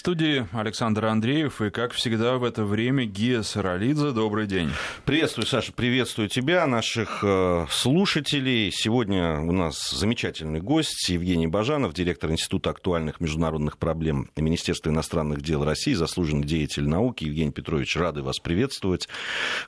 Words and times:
студии 0.00 0.48
Александр 0.52 1.04
Андреев 1.04 1.60
и, 1.60 1.68
как 1.68 1.92
всегда, 1.92 2.38
в 2.38 2.44
это 2.44 2.64
время 2.64 3.04
Гия 3.04 3.42
Саралидзе. 3.42 4.12
Добрый 4.12 4.46
день. 4.46 4.70
Приветствую, 5.04 5.46
Саша, 5.46 5.74
приветствую 5.74 6.30
тебя, 6.30 6.66
наших 6.66 7.22
э, 7.22 7.66
слушателей. 7.68 8.70
Сегодня 8.72 9.40
у 9.40 9.52
нас 9.52 9.90
замечательный 9.90 10.62
гость 10.62 11.10
Евгений 11.10 11.48
Бажанов, 11.48 11.92
директор 11.92 12.30
Института 12.30 12.70
актуальных 12.70 13.20
международных 13.20 13.76
проблем 13.76 14.30
Министерства 14.36 14.88
иностранных 14.88 15.42
дел 15.42 15.66
России, 15.66 15.92
заслуженный 15.92 16.46
деятель 16.46 16.88
науки. 16.88 17.24
Евгений 17.24 17.52
Петрович, 17.52 17.94
рады 17.94 18.22
вас 18.22 18.38
приветствовать. 18.38 19.06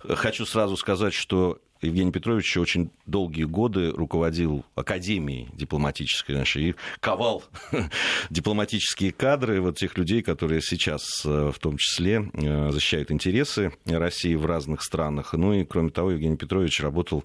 Хочу 0.03 0.47
сразу 0.47 0.79
сказать, 0.79 1.13
что 1.13 1.59
Евгений 1.83 2.13
Петрович 2.13 2.57
очень 2.57 2.91
долгие 3.07 3.45
годы 3.45 3.91
руководил 3.91 4.65
Академией 4.75 5.49
дипломатической 5.55 6.37
нашей 6.37 6.71
и 6.71 6.75
ковал 7.01 7.45
дипломатические 8.31 9.13
кадры 9.13 9.61
вот 9.61 9.79
тех 9.79 9.97
людей, 9.99 10.23
которые 10.23 10.61
сейчас 10.61 11.25
э, 11.25 11.51
в 11.55 11.59
том 11.59 11.77
числе 11.77 12.31
э, 12.33 12.71
защищают 12.71 13.11
интересы 13.11 13.73
России 13.87 14.35
в 14.35 14.47
разных 14.47 14.83
странах. 14.83 15.33
Ну 15.33 15.53
и, 15.53 15.65
кроме 15.65 15.91
того, 15.91 16.13
Евгений 16.13 16.37
Петрович 16.37 16.81
работал 16.81 17.25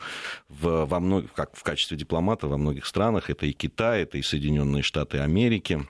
в, 0.49 0.85
во 0.85 0.99
многих, 0.99 1.33
как 1.33 1.55
в 1.55 1.63
качестве 1.63 1.97
дипломата 1.97 2.47
во 2.47 2.57
многих 2.57 2.85
странах. 2.85 3.29
Это 3.29 3.45
и 3.45 3.51
Китай, 3.51 4.03
это 4.03 4.17
и 4.17 4.21
Соединенные 4.21 4.83
Штаты 4.83 5.19
Америки. 5.19 5.85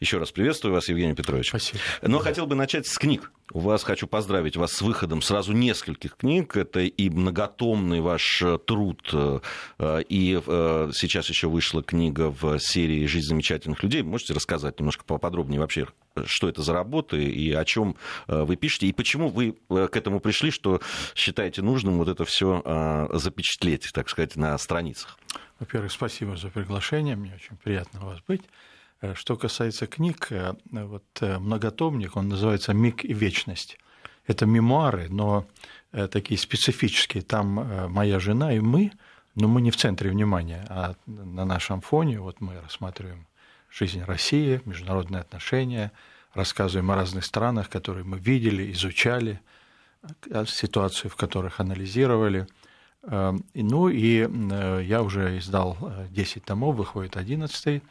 Еще 0.00 0.18
раз 0.18 0.30
приветствую 0.30 0.74
вас, 0.74 0.88
Евгений 0.88 1.14
Петрович. 1.14 1.48
Спасибо. 1.48 1.80
Но 2.02 2.18
хотел 2.18 2.46
бы 2.46 2.54
начать 2.54 2.86
с 2.86 2.98
книг. 2.98 3.32
У 3.52 3.60
вас 3.60 3.84
хочу 3.84 4.06
поздравить 4.06 4.56
вас 4.56 4.72
с 4.72 4.80
выходом 4.80 5.20
сразу 5.20 5.52
нескольких 5.52 6.16
книг. 6.16 6.56
Это 6.56 6.80
и 6.80 7.10
многотомный 7.10 8.00
ваш 8.00 8.40
э, 8.40 8.58
труд, 8.58 9.02
э, 9.12 9.40
э, 9.78 10.02
и 10.08 10.40
сейчас 10.94 11.28
еще 11.28 11.48
вышла 11.48 11.82
книга 11.82 12.30
в 12.30 12.58
серии 12.58 13.04
«Жизнь 13.06 13.28
замечательных 13.28 13.82
людей». 13.82 14.02
Можете 14.02 14.32
рассказать 14.32 14.78
немножко 14.80 15.04
поподробнее 15.04 15.60
вообще, 15.60 15.86
что 16.24 16.48
это 16.48 16.62
за 16.62 16.72
работы 16.72 17.22
и 17.22 17.52
о 17.52 17.64
чем 17.64 17.96
вы 18.26 18.56
пишете, 18.56 18.86
и 18.86 18.92
почему 18.92 19.28
вы 19.28 19.56
к 19.68 19.96
этому 19.96 20.20
пришли, 20.20 20.50
что 20.50 20.80
считаете 21.14 21.60
нужным 21.60 21.98
вот 21.98 22.08
это 22.08 22.24
все 22.24 23.08
запечатлеть, 23.12 23.90
так 23.92 24.08
сказать, 24.08 24.36
на 24.36 24.56
страницах? 24.58 25.18
Во-первых, 25.58 25.92
спасибо 25.92 26.36
за 26.36 26.48
приглашение, 26.48 27.16
мне 27.16 27.34
очень 27.34 27.56
приятно 27.56 28.04
у 28.04 28.06
вас 28.06 28.20
быть. 28.26 28.42
Что 29.14 29.36
касается 29.36 29.86
книг, 29.86 30.28
вот 30.70 31.04
многотомник, 31.20 32.16
он 32.16 32.28
называется 32.28 32.72
«Миг 32.72 33.04
и 33.04 33.12
вечность». 33.12 33.78
Это 34.26 34.46
мемуары, 34.46 35.08
но 35.10 35.46
Э, 35.94 36.08
такие 36.08 36.38
специфические. 36.38 37.22
Там 37.22 37.60
э, 37.60 37.86
моя 37.86 38.18
жена 38.18 38.52
и 38.52 38.58
мы, 38.58 38.90
но 39.36 39.46
мы 39.46 39.62
не 39.62 39.70
в 39.70 39.76
центре 39.76 40.10
внимания, 40.10 40.66
а 40.68 40.96
на 41.06 41.44
нашем 41.44 41.80
фоне 41.80 42.18
вот 42.18 42.40
мы 42.40 42.60
рассматриваем 42.60 43.28
жизнь 43.70 44.02
России, 44.02 44.60
международные 44.64 45.20
отношения, 45.20 45.92
рассказываем 46.34 46.90
о 46.90 46.96
разных 46.96 47.24
странах, 47.24 47.68
которые 47.68 48.04
мы 48.04 48.18
видели, 48.18 48.72
изучали, 48.72 49.40
ситуацию, 50.46 51.10
в 51.12 51.16
которых 51.16 51.60
анализировали. 51.60 52.48
Э, 53.04 53.32
ну 53.54 53.88
и 53.88 54.28
я 54.84 55.00
уже 55.00 55.38
издал 55.38 55.76
10 56.10 56.44
томов, 56.44 56.74
выходит 56.74 57.16
11 57.16 57.84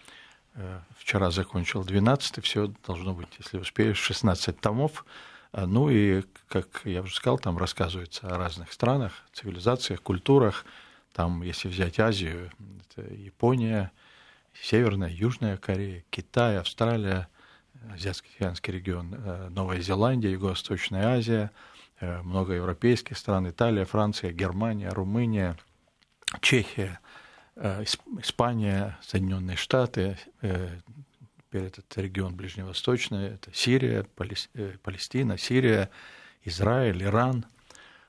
Вчера 0.98 1.32
закончил 1.32 1.84
12 1.84 2.44
все 2.44 2.72
должно 2.86 3.14
быть, 3.14 3.30
если 3.40 3.58
успеешь, 3.58 3.98
16 3.98 4.60
томов. 4.60 5.06
А, 5.54 5.68
ну 5.68 5.90
и, 5.90 6.24
как 6.48 6.82
я 6.84 7.02
уже 7.02 7.16
сказал, 7.16 7.38
там 7.38 7.58
рассказывается 7.58 8.28
о 8.28 8.38
разных 8.38 8.72
странах, 8.72 9.14
цивилизациях, 9.34 10.02
культурах. 10.02 10.66
Там, 11.14 11.44
если 11.44 11.68
взять 11.68 12.00
Азию, 12.00 12.52
это 12.90 13.14
Япония, 13.14 13.92
Северная, 14.60 15.10
Южная 15.10 15.58
Корея, 15.58 16.04
Китай, 16.10 16.58
Австралия, 16.58 17.28
Азиатско-Тихоокеанский 17.92 18.74
регион, 18.74 19.14
э, 19.14 19.50
Новая 19.50 19.80
Зеландия, 19.80 20.32
Юго-Восточная 20.32 21.18
Азия, 21.18 21.52
э, 22.00 22.22
много 22.24 22.54
европейских 22.54 23.18
стран, 23.18 23.50
Италия, 23.50 23.86
Франция, 23.86 24.32
Германия, 24.32 24.90
Румыния, 24.90 25.56
Чехия, 26.42 27.00
э, 27.00 27.13
Испания, 27.56 28.98
Соединенные 29.02 29.58
Штаты, 29.58 30.18
теперь 30.42 31.64
этот 31.64 31.98
регион 31.98 32.36
Ближневосточный, 32.36 33.28
это 33.28 33.54
Сирия, 33.54 34.06
э, 34.56 34.76
Палестина, 34.82 35.38
Сирия, 35.38 35.90
Израиль, 36.44 37.04
Иран. 37.04 37.46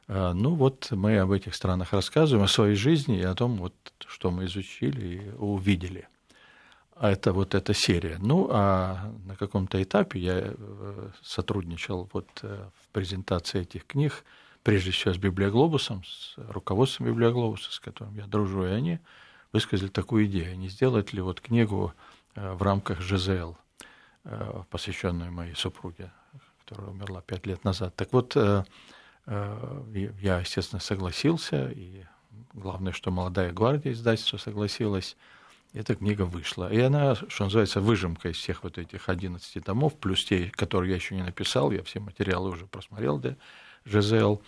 Ну 0.06 0.54
вот 0.54 0.90
мы 0.90 1.18
об 1.18 1.32
этих 1.32 1.54
странах 1.54 1.92
рассказываем, 1.94 2.44
о 2.44 2.48
своей 2.48 2.74
жизни 2.74 3.18
и 3.18 3.22
о 3.22 3.34
том, 3.34 3.56
вот, 3.56 3.74
что 4.06 4.30
мы 4.30 4.44
изучили 4.44 5.06
и 5.06 5.30
увидели. 5.36 6.08
А 6.96 7.10
это 7.10 7.32
вот 7.32 7.54
эта 7.54 7.74
серия. 7.74 8.18
Ну, 8.20 8.48
а 8.50 9.12
на 9.24 9.34
каком-то 9.34 9.82
этапе 9.82 10.20
я 10.20 10.34
э, 10.44 11.10
сотрудничал 11.22 12.08
вот 12.12 12.28
э, 12.42 12.68
в 12.80 12.88
презентации 12.92 13.62
этих 13.62 13.84
книг, 13.86 14.24
прежде 14.62 14.92
всего 14.92 15.12
с 15.12 15.18
Библиоглобусом, 15.18 16.04
с 16.04 16.34
руководством 16.36 17.08
Библиоглобуса, 17.08 17.72
с 17.72 17.80
которым 17.80 18.14
я 18.16 18.26
дружу, 18.26 18.64
и 18.64 18.70
они 18.70 19.00
высказали 19.54 19.88
такую 19.88 20.26
идею, 20.26 20.58
не 20.58 20.68
сделать 20.68 21.14
ли 21.14 21.22
вот 21.22 21.40
книгу 21.40 21.94
Э, 22.36 22.52
в 22.52 22.62
рамках 22.62 23.00
ЖЗЛ, 23.00 23.54
э, 24.24 24.62
посвященную 24.70 25.30
моей 25.30 25.54
супруге, 25.54 26.10
которая 26.60 26.90
умерла 26.90 27.20
пять 27.22 27.46
лет 27.46 27.62
назад. 27.64 27.94
Так 27.96 28.12
вот, 28.12 28.36
э, 28.36 28.64
я, 29.26 30.40
естественно, 30.40 30.80
согласился, 30.80 31.70
и 31.70 32.04
главное, 32.52 32.92
что 32.92 33.10
молодая 33.10 33.52
гвардия 33.52 33.92
издательства 33.92 34.36
согласилась, 34.36 35.16
эта 35.72 35.94
книга 35.94 36.22
вышла. 36.22 36.70
И 36.70 36.78
она, 36.78 37.14
что 37.14 37.44
называется, 37.44 37.80
выжимка 37.80 38.28
из 38.28 38.36
всех 38.36 38.64
вот 38.64 38.76
этих 38.76 39.08
11 39.08 39.64
томов, 39.64 39.94
плюс 39.94 40.24
те, 40.24 40.50
которые 40.50 40.90
я 40.90 40.96
еще 40.96 41.14
не 41.14 41.22
написал, 41.22 41.70
я 41.70 41.82
все 41.82 42.00
материалы 42.00 42.50
уже 42.50 42.66
просмотрел 42.66 43.18
для 43.18 43.36
ЖЗЛ, 43.86 44.42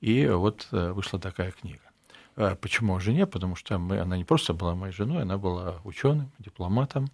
и 0.00 0.28
вот 0.28 0.68
вышла 0.70 1.18
такая 1.18 1.50
книга. 1.50 1.89
Почему 2.34 2.96
о 2.96 3.00
жене? 3.00 3.26
Потому 3.26 3.56
что 3.56 3.78
мы, 3.78 3.98
она 3.98 4.16
не 4.16 4.24
просто 4.24 4.54
была 4.54 4.74
моей 4.74 4.92
женой, 4.92 5.22
она 5.22 5.36
была 5.36 5.80
ученым, 5.84 6.30
дипломатом, 6.38 7.10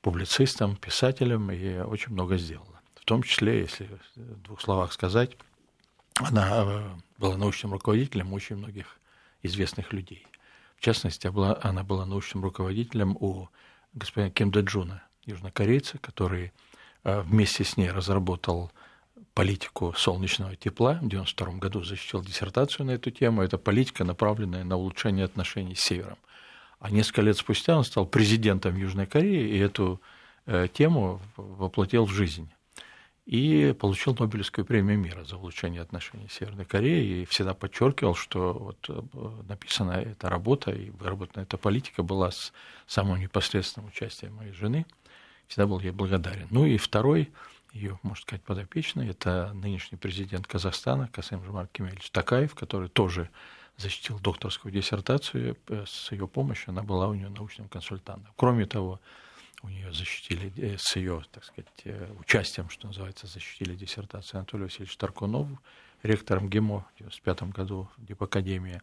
публицистом, 0.00 0.76
писателем 0.76 1.50
и 1.50 1.78
очень 1.78 2.12
много 2.12 2.36
сделала. 2.36 2.80
В 2.96 3.04
том 3.04 3.22
числе, 3.22 3.60
если 3.60 3.88
в 4.16 4.42
двух 4.42 4.60
словах 4.60 4.92
сказать, 4.92 5.36
она 6.14 6.64
э, 6.64 6.90
была 7.18 7.36
научным 7.36 7.72
руководителем 7.72 8.32
очень 8.32 8.56
многих 8.56 8.98
известных 9.42 9.92
людей. 9.92 10.26
В 10.76 10.80
частности, 10.82 11.26
она 11.66 11.84
была 11.84 12.06
научным 12.06 12.44
руководителем 12.44 13.16
у 13.18 13.48
господина 13.92 14.30
Ким 14.30 14.50
Дэджуна, 14.50 15.02
южнокорейца, 15.24 15.98
который 15.98 16.52
э, 17.04 17.20
вместе 17.22 17.64
с 17.64 17.76
ней 17.76 17.90
разработал 17.90 18.72
политику 19.34 19.94
солнечного 19.96 20.56
тепла. 20.56 20.94
В 20.94 21.06
1992 21.06 21.58
году 21.58 21.82
защитил 21.84 22.22
диссертацию 22.22 22.86
на 22.86 22.92
эту 22.92 23.10
тему. 23.10 23.42
Это 23.42 23.58
политика, 23.58 24.04
направленная 24.04 24.64
на 24.64 24.76
улучшение 24.76 25.24
отношений 25.24 25.74
с 25.74 25.80
Севером. 25.80 26.18
А 26.78 26.90
несколько 26.90 27.22
лет 27.22 27.36
спустя 27.36 27.76
он 27.76 27.84
стал 27.84 28.06
президентом 28.06 28.76
Южной 28.76 29.06
Кореи 29.06 29.48
и 29.48 29.58
эту 29.58 30.00
э, 30.46 30.68
тему 30.72 31.20
воплотил 31.36 32.06
в 32.06 32.10
жизнь. 32.10 32.50
И 33.24 33.72
получил 33.78 34.16
Нобелевскую 34.18 34.64
премию 34.64 34.98
мира 34.98 35.22
за 35.24 35.36
улучшение 35.36 35.80
отношений 35.80 36.26
с 36.28 36.34
Северной 36.34 36.64
Кореей. 36.64 37.22
И 37.22 37.24
всегда 37.26 37.54
подчеркивал, 37.54 38.16
что 38.16 38.52
вот 38.52 38.86
э, 38.88 39.00
написана 39.48 39.92
эта 39.92 40.28
работа 40.28 40.72
и 40.72 40.90
выработана 40.90 41.44
эта 41.44 41.56
политика 41.56 42.02
была 42.02 42.32
с 42.32 42.52
самым 42.88 43.20
непосредственным 43.20 43.88
участием 43.88 44.34
моей 44.34 44.52
жены. 44.52 44.84
Всегда 45.46 45.68
был 45.68 45.78
ей 45.78 45.92
благодарен. 45.92 46.48
Ну 46.50 46.66
и 46.66 46.78
второй 46.78 47.30
ее, 47.72 47.98
можно 48.02 48.22
сказать, 48.22 48.42
подопечный, 48.42 49.08
это 49.08 49.52
нынешний 49.54 49.98
президент 49.98 50.46
Казахстана 50.46 51.08
Касым 51.08 51.44
Жумар 51.44 51.68
Кемельевич 51.68 52.10
Такаев, 52.10 52.54
который 52.54 52.88
тоже 52.88 53.30
защитил 53.76 54.18
докторскую 54.18 54.72
диссертацию, 54.72 55.56
э, 55.68 55.84
с 55.86 56.12
ее 56.12 56.28
помощью 56.28 56.70
она 56.70 56.82
была 56.82 57.08
у 57.08 57.14
нее 57.14 57.28
научным 57.28 57.68
консультантом. 57.68 58.32
Кроме 58.36 58.66
того, 58.66 59.00
у 59.62 59.68
нее 59.68 59.92
защитили, 59.92 60.52
э, 60.56 60.76
с 60.78 60.96
ее, 60.96 61.24
так 61.32 61.44
сказать, 61.44 61.68
э, 61.84 62.12
участием, 62.18 62.68
что 62.68 62.86
называется, 62.86 63.26
защитили 63.26 63.74
диссертацию 63.74 64.38
Анатолий 64.38 64.64
Васильевич 64.64 64.96
Таркунов, 64.96 65.48
ректором 66.02 66.48
ГИМО 66.48 66.80
в 66.80 67.00
1995 67.00 67.52
году 67.52 67.88
Дипакадемии, 67.96 68.82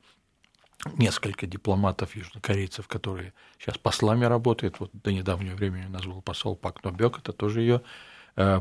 несколько 0.98 1.46
дипломатов 1.46 2.16
южнокорейцев, 2.16 2.88
которые 2.88 3.34
сейчас 3.60 3.78
послами 3.78 4.26
работают. 4.26 4.80
Вот 4.80 4.92
до 4.94 5.12
недавнего 5.12 5.56
времени 5.56 5.86
у 5.86 5.90
нас 5.90 6.06
был 6.06 6.22
посол 6.22 6.56
Пак 6.56 6.84
Нобек, 6.84 7.20
это 7.20 7.34
тоже 7.34 7.62
ее 7.62 7.82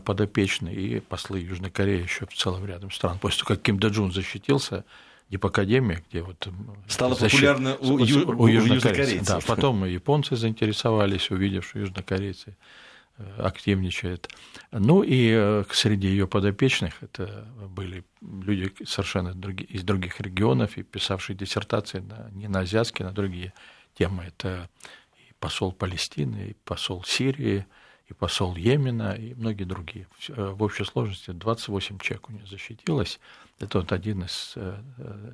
подопечный, 0.05 0.75
и 0.75 1.01
послы 1.01 1.41
Южной 1.41 1.71
Кореи 1.71 2.03
еще 2.03 2.27
в 2.27 2.35
целом 2.35 2.67
рядом 2.67 2.91
стран. 2.91 3.19
После 3.19 3.45
того, 3.45 3.55
как 3.55 3.63
Ким 3.63 3.79
Дэджун 3.79 4.13
защитил,ся 4.13 4.85
Дипакадемия, 5.31 6.03
где 6.09 6.23
вот... 6.23 6.49
Стало 6.87 7.15
защит... 7.15 7.41
популярно 7.41 7.77
у, 7.77 7.99
ю... 7.99 8.29
у 8.31 8.47
южнокорейцев. 8.47 9.27
Да, 9.27 9.41
потом 9.47 9.85
японцы 9.85 10.37
заинтересовались, 10.37 11.31
увидев, 11.31 11.67
что 11.69 11.81
южнокорейцы 11.81 12.57
э, 13.19 13.41
активничают. 13.43 14.27
Ну 14.73 15.03
и 15.03 15.31
э, 15.31 15.65
среди 15.71 16.09
ее 16.09 16.27
подопечных 16.27 16.95
это 17.03 17.47
были 17.69 18.05
люди 18.23 18.73
совершенно 18.87 19.39
из 19.69 19.83
других 19.83 20.19
регионов 20.19 20.79
и 20.79 20.83
писавшие 20.83 21.37
диссертации 21.37 21.99
на, 21.99 22.31
не 22.33 22.49
на 22.49 22.61
азиатские, 22.61 23.07
на 23.07 23.13
другие 23.13 23.53
темы. 23.99 24.25
Это 24.25 24.71
и 25.19 25.35
посол 25.39 25.73
Палестины, 25.73 26.49
и 26.51 26.57
посол 26.65 27.05
Сирии, 27.05 27.67
и 28.09 28.15
посол 28.15 28.57
Йемена, 28.57 29.13
и 29.13 29.35
многие 29.35 29.65
другие. 29.65 30.07
В 30.29 30.63
общей 30.63 30.85
сложности 30.85 31.31
28 31.31 31.99
человек 31.99 32.29
у 32.29 32.33
нее 32.33 32.47
защитилось. 32.47 33.21
Это 33.61 33.79
вот 33.79 33.93
один 33.93 34.23
из 34.23 34.55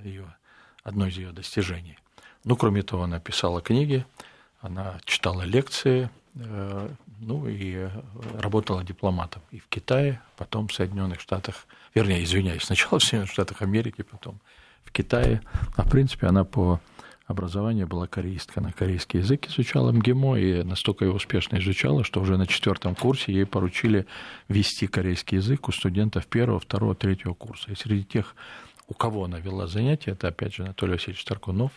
ее, 0.03 0.35
одно 0.82 1.06
из 1.06 1.17
ее 1.17 1.32
достижений. 1.32 1.99
Ну, 2.44 2.56
кроме 2.56 2.82
того, 2.82 3.05
она 3.05 3.21
писала 3.21 3.61
книги, 3.61 4.05
она 4.61 4.99
читала 5.05 5.43
лекции, 5.43 6.11
ну 6.35 7.47
и 7.47 7.88
работала 8.38 8.82
дипломатом 8.82 9.41
и 9.53 9.61
в 9.61 9.69
Китае, 9.69 10.20
потом 10.37 10.67
в 10.67 10.75
Соединенных 10.75 11.20
Штатах, 11.20 11.67
вернее, 11.94 12.25
извиняюсь, 12.25 12.65
сначала 12.65 12.99
в 12.99 13.03
Соединенных 13.03 13.31
Штатах 13.31 13.62
Америки, 13.62 14.03
потом 14.03 14.41
в 14.85 14.91
Китае. 14.91 15.43
А 15.77 15.82
в 15.85 15.91
принципе 15.91 16.27
она 16.27 16.44
по 16.44 16.81
образованию 17.34 17.86
была 17.86 18.06
корейистка. 18.06 18.60
Она 18.60 18.72
корейский 18.72 19.20
язык 19.20 19.48
изучала 19.48 19.92
МГИМО 19.92 20.36
и 20.38 20.62
настолько 20.62 21.04
его 21.04 21.16
успешно 21.16 21.58
изучала, 21.58 22.04
что 22.04 22.20
уже 22.20 22.38
на 22.38 22.46
четвертом 22.46 22.94
курсе 22.94 23.32
ей 23.32 23.44
поручили 23.44 24.06
вести 24.48 24.86
корейский 24.86 25.36
язык 25.36 25.69
у 25.69 25.72
студентов 25.72 26.26
первого, 26.26 26.58
второго, 26.60 26.94
третьего 26.94 27.34
курса. 27.34 27.72
И 27.72 27.75
среди 27.75 28.04
тех, 28.04 28.34
у 28.88 28.94
кого 28.94 29.25
она 29.25 29.38
вела 29.38 29.66
занятия, 29.66 30.12
это 30.12 30.28
опять 30.28 30.54
же 30.54 30.62
Анатолий 30.62 30.94
Васильевич 30.94 31.25
Таркунов, 31.25 31.72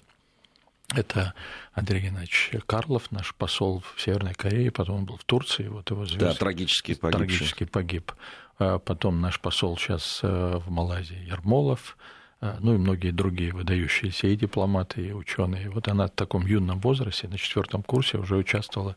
это 0.96 1.34
Андрей 1.74 2.04
Геннадьевич 2.04 2.52
Карлов, 2.66 3.12
наш 3.12 3.36
посол 3.36 3.84
в 3.96 4.02
Северной 4.02 4.34
Корее, 4.34 4.72
потом 4.72 5.00
он 5.00 5.06
был 5.06 5.18
в 5.18 5.26
Турции, 5.26 5.68
вот 5.68 5.90
его 5.92 6.06
звезд... 6.06 6.22
Да, 6.22 6.34
трагически 6.34 6.94
погиб. 6.94 7.18
Трагически 7.18 7.66
погиб. 7.66 8.14
Потом 8.58 9.20
наш 9.22 9.40
посол 9.40 9.78
сейчас 9.78 10.22
э, 10.24 10.60
в 10.66 10.72
Малайзии 10.72 11.28
Ермолов, 11.28 11.98
ну 12.42 12.76
и 12.76 12.78
многие 12.78 13.12
другие 13.12 13.52
выдающиеся 13.52 14.28
и 14.28 14.36
дипломаты, 14.36 15.08
и 15.08 15.12
ученые. 15.12 15.70
Вот 15.70 15.88
она 15.88 16.08
в 16.08 16.12
таком 16.12 16.46
юном 16.46 16.80
возрасте, 16.80 17.28
на 17.28 17.38
четвертом 17.38 17.84
курсе, 17.84 18.18
уже 18.18 18.36
участвовала 18.36 18.96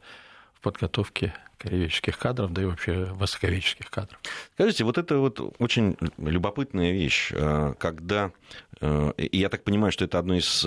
в 0.54 0.60
подготовке 0.60 1.34
корееведческих 1.58 2.18
кадров, 2.18 2.52
да 2.52 2.62
и 2.62 2.64
вообще 2.66 3.04
востоковедческих 3.14 3.90
кадров. 3.90 4.18
Скажите, 4.54 4.84
вот 4.84 4.98
это 4.98 5.18
вот 5.18 5.54
очень 5.58 5.96
любопытная 6.18 6.92
вещь, 6.92 7.32
а, 7.34 7.74
когда, 7.74 8.32
э, 8.80 9.12
и 9.16 9.38
я 9.38 9.48
так 9.48 9.64
понимаю, 9.64 9.92
что 9.92 10.04
это 10.04 10.18
одно 10.18 10.34
из 10.34 10.66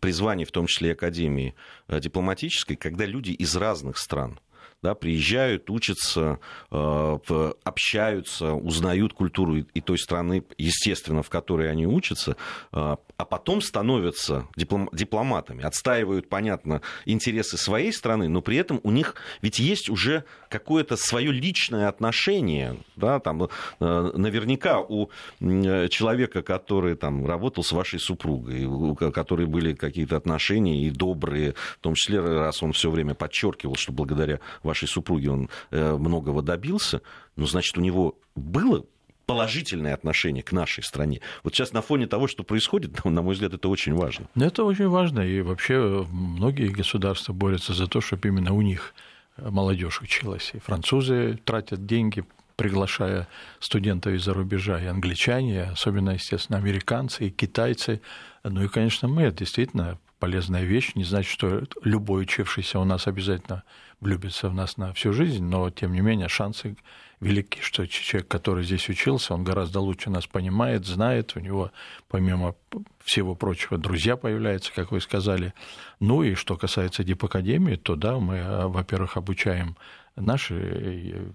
призваний, 0.00 0.44
в 0.44 0.52
том 0.52 0.66
числе 0.66 0.90
и 0.90 0.92
Академии 0.92 1.54
дипломатической, 1.88 2.76
когда 2.76 3.06
люди 3.06 3.30
из 3.30 3.56
разных 3.56 3.96
стран– 3.98 4.38
да, 4.84 4.94
приезжают, 4.94 5.70
учатся, 5.70 6.38
э, 6.70 7.52
общаются, 7.64 8.52
узнают 8.52 9.14
культуру 9.14 9.56
и 9.56 9.80
той 9.80 9.98
страны, 9.98 10.44
естественно, 10.58 11.22
в 11.22 11.30
которой 11.30 11.70
они 11.70 11.86
учатся, 11.86 12.36
э, 12.72 12.96
а 13.16 13.24
потом 13.24 13.62
становятся 13.62 14.46
дипломатами, 14.56 15.64
отстаивают, 15.64 16.28
понятно, 16.28 16.82
интересы 17.06 17.56
своей 17.56 17.94
страны, 17.94 18.28
но 18.28 18.42
при 18.42 18.58
этом 18.58 18.78
у 18.82 18.90
них 18.90 19.14
ведь 19.40 19.58
есть 19.58 19.88
уже 19.88 20.24
какое-то 20.50 20.96
свое 20.96 21.32
личное 21.32 21.88
отношение, 21.88 22.76
да, 22.96 23.20
там, 23.20 23.44
э, 23.44 23.48
наверняка 23.80 24.80
у 24.80 25.08
человека, 25.40 26.42
который 26.42 26.94
там 26.94 27.26
работал 27.26 27.64
с 27.64 27.72
вашей 27.72 27.98
супругой, 27.98 28.66
у 28.66 28.94
которой 28.94 29.46
были 29.46 29.72
какие-то 29.72 30.16
отношения 30.16 30.82
и 30.86 30.90
добрые, 30.90 31.54
в 31.78 31.80
том 31.80 31.94
числе, 31.94 32.20
раз 32.20 32.62
он 32.62 32.72
все 32.72 32.90
время 32.90 33.14
подчеркивал, 33.14 33.76
что 33.76 33.92
благодаря 33.92 34.40
вашей 34.62 34.73
супруге 34.74 35.30
он 35.30 35.48
э, 35.70 35.96
многого 35.96 36.42
добился, 36.42 37.00
ну, 37.36 37.46
значит, 37.46 37.78
у 37.78 37.80
него 37.80 38.18
было 38.34 38.84
положительное 39.26 39.94
отношение 39.94 40.42
к 40.42 40.52
нашей 40.52 40.84
стране. 40.84 41.20
Вот 41.42 41.54
сейчас 41.54 41.72
на 41.72 41.82
фоне 41.82 42.06
того, 42.06 42.28
что 42.28 42.42
происходит, 42.42 43.04
на 43.04 43.22
мой 43.22 43.34
взгляд, 43.34 43.54
это 43.54 43.68
очень 43.68 43.94
важно. 43.94 44.28
Это 44.34 44.64
очень 44.64 44.88
важно, 44.88 45.20
и 45.20 45.40
вообще 45.40 46.06
многие 46.10 46.68
государства 46.68 47.32
борются 47.32 47.72
за 47.72 47.86
то, 47.86 48.00
чтобы 48.00 48.28
именно 48.28 48.52
у 48.52 48.62
них 48.62 48.94
молодежь 49.36 50.00
училась. 50.00 50.52
И 50.54 50.58
французы 50.58 51.38
тратят 51.44 51.86
деньги, 51.86 52.24
приглашая 52.56 53.26
студентов 53.58 54.12
из-за 54.12 54.32
рубежа, 54.32 54.80
и 54.80 54.86
англичане, 54.86 55.64
особенно, 55.64 56.10
естественно, 56.10 56.58
американцы 56.58 57.26
и 57.26 57.30
китайцы. 57.30 58.00
Ну 58.44 58.62
и, 58.62 58.68
конечно, 58.68 59.08
мы, 59.08 59.22
это 59.22 59.38
действительно 59.38 59.98
полезная 60.20 60.64
вещь. 60.64 60.92
Не 60.94 61.04
значит, 61.04 61.32
что 61.32 61.64
любой 61.82 62.22
учившийся 62.22 62.78
у 62.78 62.84
нас 62.84 63.06
обязательно 63.06 63.64
влюбится 64.04 64.48
в 64.48 64.54
нас 64.54 64.76
на 64.76 64.92
всю 64.92 65.12
жизнь, 65.12 65.44
но, 65.44 65.70
тем 65.70 65.92
не 65.92 66.00
менее, 66.00 66.28
шансы 66.28 66.76
велики, 67.20 67.60
что 67.62 67.86
человек, 67.86 68.28
который 68.28 68.64
здесь 68.64 68.88
учился, 68.88 69.34
он 69.34 69.44
гораздо 69.44 69.80
лучше 69.80 70.10
нас 70.10 70.26
понимает, 70.26 70.86
знает, 70.86 71.36
у 71.36 71.40
него, 71.40 71.72
помимо 72.08 72.54
всего 73.02 73.34
прочего, 73.34 73.78
друзья 73.78 74.16
появляются, 74.16 74.72
как 74.74 74.92
вы 74.92 75.00
сказали. 75.00 75.54
Ну 76.00 76.22
и 76.22 76.34
что 76.34 76.56
касается 76.56 77.02
Дипакадемии, 77.02 77.76
то 77.76 77.96
да, 77.96 78.18
мы, 78.18 78.36
э, 78.36 78.66
во-первых, 78.66 79.16
обучаем 79.16 79.76
наши 80.16 80.54
э, 80.54 81.32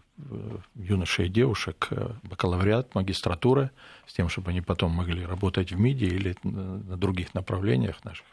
юношей 0.75 1.25
и 1.25 1.29
девушек 1.29 1.87
э, 1.89 2.11
бакалавриат, 2.23 2.93
магистратура, 2.93 3.71
с 4.05 4.13
тем, 4.13 4.29
чтобы 4.29 4.51
они 4.51 4.61
потом 4.61 4.91
могли 4.91 5.25
работать 5.25 5.71
в 5.71 5.79
МИДе 5.79 6.05
или 6.05 6.35
на 6.43 6.97
других 6.97 7.33
направлениях 7.33 8.05
наших 8.05 8.25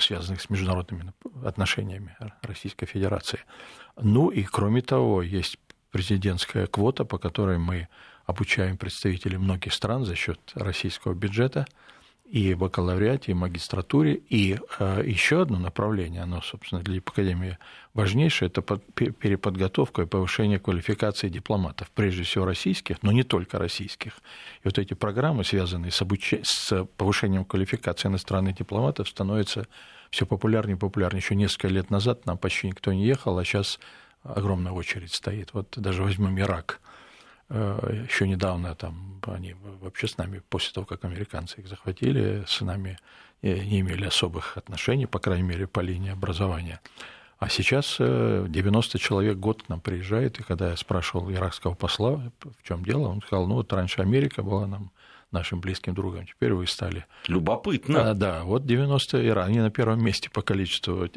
связанных 0.00 0.40
с 0.40 0.50
международными 0.50 1.12
отношениями 1.44 2.16
Российской 2.42 2.86
Федерации. 2.86 3.40
Ну 3.96 4.28
и 4.28 4.42
кроме 4.44 4.82
того, 4.82 5.22
есть 5.22 5.58
президентская 5.90 6.66
квота, 6.66 7.04
по 7.04 7.18
которой 7.18 7.58
мы 7.58 7.88
обучаем 8.24 8.76
представителей 8.76 9.38
многих 9.38 9.72
стран 9.72 10.04
за 10.04 10.14
счет 10.14 10.40
российского 10.54 11.14
бюджета– 11.14 11.66
и 12.24 12.54
бакалавриате, 12.54 13.32
и 13.32 13.34
магистратуре. 13.34 14.14
И 14.28 14.58
э, 14.78 15.02
еще 15.06 15.42
одно 15.42 15.58
направление, 15.58 16.22
оно, 16.22 16.40
собственно, 16.40 16.82
для 16.82 16.98
Академии 16.98 17.58
важнейшее, 17.92 18.48
это 18.48 18.62
под, 18.62 18.82
переподготовка 18.94 20.02
и 20.02 20.06
повышение 20.06 20.58
квалификации 20.58 21.28
дипломатов, 21.28 21.90
прежде 21.94 22.22
всего 22.22 22.44
российских, 22.44 23.02
но 23.02 23.12
не 23.12 23.22
только 23.22 23.58
российских. 23.58 24.18
И 24.62 24.64
вот 24.64 24.78
эти 24.78 24.94
программы, 24.94 25.44
связанные 25.44 25.90
с, 25.90 26.00
обуч... 26.02 26.34
с 26.42 26.84
повышением 26.96 27.44
квалификации 27.44 28.08
иностранных 28.08 28.56
дипломатов, 28.56 29.08
становятся 29.08 29.66
все 30.10 30.26
популярнее 30.26 30.76
и 30.76 30.78
популярнее. 30.80 31.20
Еще 31.20 31.34
несколько 31.34 31.68
лет 31.68 31.90
назад 31.90 32.26
нам 32.26 32.38
почти 32.38 32.68
никто 32.68 32.92
не 32.92 33.04
ехал, 33.04 33.38
а 33.38 33.44
сейчас 33.44 33.78
огромная 34.22 34.72
очередь 34.72 35.14
стоит. 35.14 35.52
Вот 35.52 35.74
даже 35.76 36.02
возьмем 36.02 36.38
Ирак– 36.40 36.80
еще 37.50 38.26
недавно 38.26 38.74
там 38.74 39.14
они 39.32 39.54
вообще 39.80 40.08
с 40.08 40.18
нами, 40.18 40.42
после 40.48 40.72
того, 40.72 40.86
как 40.86 41.04
американцы 41.04 41.60
их 41.60 41.68
захватили, 41.68 42.44
с 42.46 42.60
нами 42.60 42.98
э, 43.42 43.58
не 43.64 43.80
имели 43.80 44.04
особых 44.04 44.56
отношений, 44.56 45.06
по 45.06 45.18
крайней 45.18 45.44
мере, 45.44 45.66
по 45.66 45.80
линии 45.80 46.10
образования. 46.10 46.80
А 47.38 47.48
сейчас 47.48 47.96
90 47.98 48.96
э, 48.96 49.00
человек 49.00 49.36
год 49.38 49.62
к 49.62 49.68
нам 49.68 49.80
приезжает, 49.80 50.38
и 50.40 50.42
когда 50.42 50.70
я 50.70 50.76
спрашивал 50.76 51.30
иракского 51.30 51.74
посла, 51.74 52.32
в 52.42 52.62
чем 52.62 52.84
дело, 52.84 53.08
он 53.08 53.22
сказал, 53.22 53.46
ну 53.46 53.54
вот 53.54 53.72
раньше 53.72 54.00
Америка 54.00 54.42
была 54.42 54.66
нам 54.66 54.90
нашим 55.30 55.60
близким 55.60 55.94
другом, 55.94 56.26
теперь 56.26 56.52
вы 56.52 56.66
стали. 56.66 57.06
Любопытно. 57.26 57.94
Да, 57.94 58.14
да, 58.14 58.44
вот 58.44 58.66
90 58.66 59.26
Иран, 59.26 59.48
они 59.48 59.58
на 59.58 59.70
первом 59.70 60.02
месте 60.02 60.30
по 60.30 60.42
количеству 60.42 61.08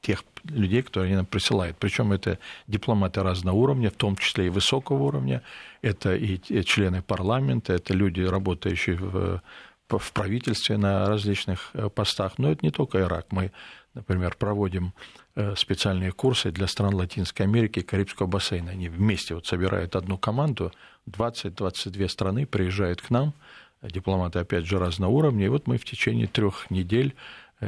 тех 0.00 0.24
людей, 0.44 0.82
которые 0.82 1.08
они 1.08 1.16
нам 1.16 1.26
присылают. 1.26 1.76
Причем 1.78 2.12
это 2.12 2.38
дипломаты 2.66 3.22
разного 3.22 3.56
уровня, 3.56 3.90
в 3.90 3.94
том 3.96 4.16
числе 4.16 4.46
и 4.46 4.50
высокого 4.50 5.02
уровня. 5.04 5.42
Это 5.82 6.14
и 6.14 6.38
члены 6.64 7.02
парламента, 7.02 7.72
это 7.72 7.94
люди, 7.94 8.20
работающие 8.20 8.96
в, 8.96 9.42
в 9.88 10.12
правительстве 10.12 10.76
на 10.76 11.06
различных 11.06 11.70
э, 11.74 11.88
постах. 11.88 12.38
Но 12.38 12.50
это 12.50 12.64
не 12.64 12.70
только 12.70 13.00
Ирак. 13.00 13.26
Мы, 13.30 13.52
например, 13.94 14.36
проводим 14.38 14.92
э, 15.34 15.54
специальные 15.56 16.12
курсы 16.12 16.50
для 16.52 16.66
стран 16.66 16.94
Латинской 16.94 17.46
Америки 17.46 17.80
и 17.80 17.82
Карибского 17.82 18.26
бассейна. 18.26 18.72
Они 18.72 18.88
вместе 18.88 19.34
вот 19.34 19.46
собирают 19.46 19.96
одну 19.96 20.18
команду, 20.18 20.72
20-22 21.10 22.08
страны 22.08 22.46
приезжают 22.46 23.00
к 23.02 23.10
нам, 23.10 23.34
дипломаты, 23.82 24.40
опять 24.40 24.66
же, 24.66 24.78
разного 24.78 25.10
уровня. 25.10 25.46
И 25.46 25.48
вот 25.48 25.66
мы 25.66 25.78
в 25.78 25.84
течение 25.84 26.26
трех 26.26 26.70
недель 26.70 27.14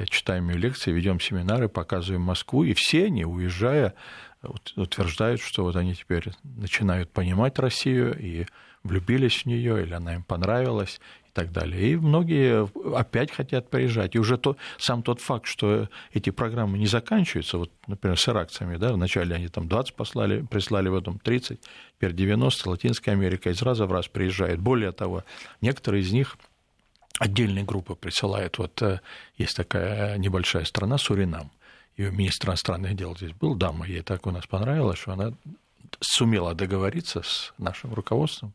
читаем 0.08 0.48
ее 0.50 0.56
лекции, 0.56 0.92
ведем 0.92 1.20
семинары, 1.20 1.68
показываем 1.68 2.22
Москву, 2.22 2.64
и 2.64 2.74
все 2.74 3.06
они, 3.06 3.24
уезжая, 3.24 3.94
утверждают, 4.76 5.40
что 5.40 5.64
вот 5.64 5.76
они 5.76 5.94
теперь 5.94 6.30
начинают 6.42 7.10
понимать 7.10 7.58
Россию 7.58 8.16
и 8.18 8.46
влюбились 8.82 9.42
в 9.42 9.46
нее, 9.46 9.82
или 9.82 9.92
она 9.92 10.14
им 10.14 10.22
понравилась, 10.22 11.00
и 11.30 11.32
так 11.32 11.52
далее. 11.52 11.92
И 11.92 11.96
многие 11.96 12.68
опять 12.96 13.30
хотят 13.30 13.70
приезжать. 13.70 14.16
И 14.16 14.18
уже 14.18 14.36
то, 14.36 14.56
сам 14.78 15.02
тот 15.02 15.20
факт, 15.20 15.46
что 15.46 15.88
эти 16.12 16.30
программы 16.30 16.76
не 16.78 16.86
заканчиваются, 16.86 17.58
вот, 17.58 17.70
например, 17.86 18.18
с 18.18 18.28
иракцами, 18.28 18.76
да, 18.76 18.92
вначале 18.92 19.36
они 19.36 19.48
там 19.48 19.68
20 19.68 19.94
послали, 19.94 20.42
прислали, 20.42 20.88
потом 20.88 21.18
30, 21.18 21.60
теперь 21.96 22.12
90, 22.12 22.68
Латинская 22.68 23.12
Америка 23.12 23.50
из 23.50 23.62
раза 23.62 23.86
в 23.86 23.92
раз 23.92 24.08
приезжает. 24.08 24.60
Более 24.60 24.92
того, 24.92 25.24
некоторые 25.60 26.02
из 26.02 26.10
них 26.12 26.36
отдельные 27.20 27.64
группы 27.64 27.94
присылают. 27.94 28.58
Вот 28.58 28.82
э, 28.82 29.00
есть 29.36 29.56
такая 29.56 30.16
небольшая 30.16 30.64
страна 30.64 30.96
Суринам. 30.98 31.52
Ее 31.96 32.10
министр 32.10 32.48
иностранных 32.48 32.96
дел 32.96 33.14
здесь 33.14 33.32
был, 33.32 33.54
дама, 33.54 33.86
ей 33.86 34.00
так 34.00 34.26
у 34.26 34.30
нас 34.30 34.46
понравилось, 34.46 34.98
что 34.98 35.12
она 35.12 35.32
сумела 36.00 36.54
договориться 36.54 37.20
с 37.22 37.52
нашим 37.58 37.92
руководством, 37.92 38.54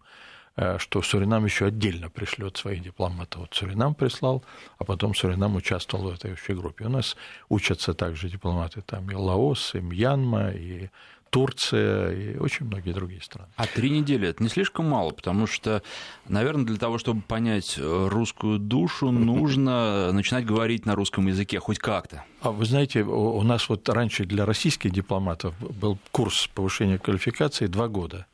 э, 0.55 0.79
что 0.79 1.03
Суринам 1.03 1.45
еще 1.45 1.67
отдельно 1.67 2.09
пришлет 2.09 2.57
своих 2.57 2.81
дипломатов. 2.81 3.41
Вот 3.41 3.53
Суринам 3.53 3.93
прислал, 3.93 4.43
а 4.79 4.83
потом 4.83 5.13
Суринам 5.13 5.55
участвовал 5.55 6.09
в 6.09 6.15
этой 6.15 6.31
общей 6.33 6.53
группе. 6.53 6.85
У 6.85 6.89
нас 6.89 7.15
учатся 7.49 7.93
также 7.93 8.29
дипломаты 8.29 8.81
там 8.81 9.11
и 9.11 9.13
Лаос, 9.13 9.75
и 9.75 9.79
Мьянма, 9.79 10.49
и 10.49 10.89
Турция 11.29 12.11
и 12.11 12.37
очень 12.37 12.65
многие 12.65 12.91
другие 12.93 13.21
страны. 13.21 13.49
А 13.55 13.65
три 13.67 13.89
недели 13.89 14.27
это 14.27 14.41
не 14.41 14.49
слишком 14.49 14.89
мало, 14.89 15.11
потому 15.11 15.47
что, 15.47 15.83
наверное, 16.27 16.65
для 16.65 16.77
того, 16.77 16.97
чтобы 16.97 17.21
понять 17.21 17.75
э, 17.77 18.07
русскую 18.09 18.59
душу, 18.59 19.11
нужно 19.11 20.11
начинать 20.13 20.45
говорить 20.45 20.85
на 20.85 20.95
русском 20.95 21.27
языке 21.27 21.59
хоть 21.59 21.79
как-то. 21.79 22.23
А 22.41 22.51
вы 22.51 22.65
знаете, 22.65 23.01
у 23.03 23.41
нас 23.41 23.67
вот 23.69 23.87
раньше 23.89 24.25
для 24.25 24.45
российских 24.45 24.91
дипломатов 24.91 25.55
был 25.59 25.97
курс 26.11 26.47
повышения 26.47 26.97
квалификации 26.97 27.67
два 27.67 27.87
года. 27.87 28.27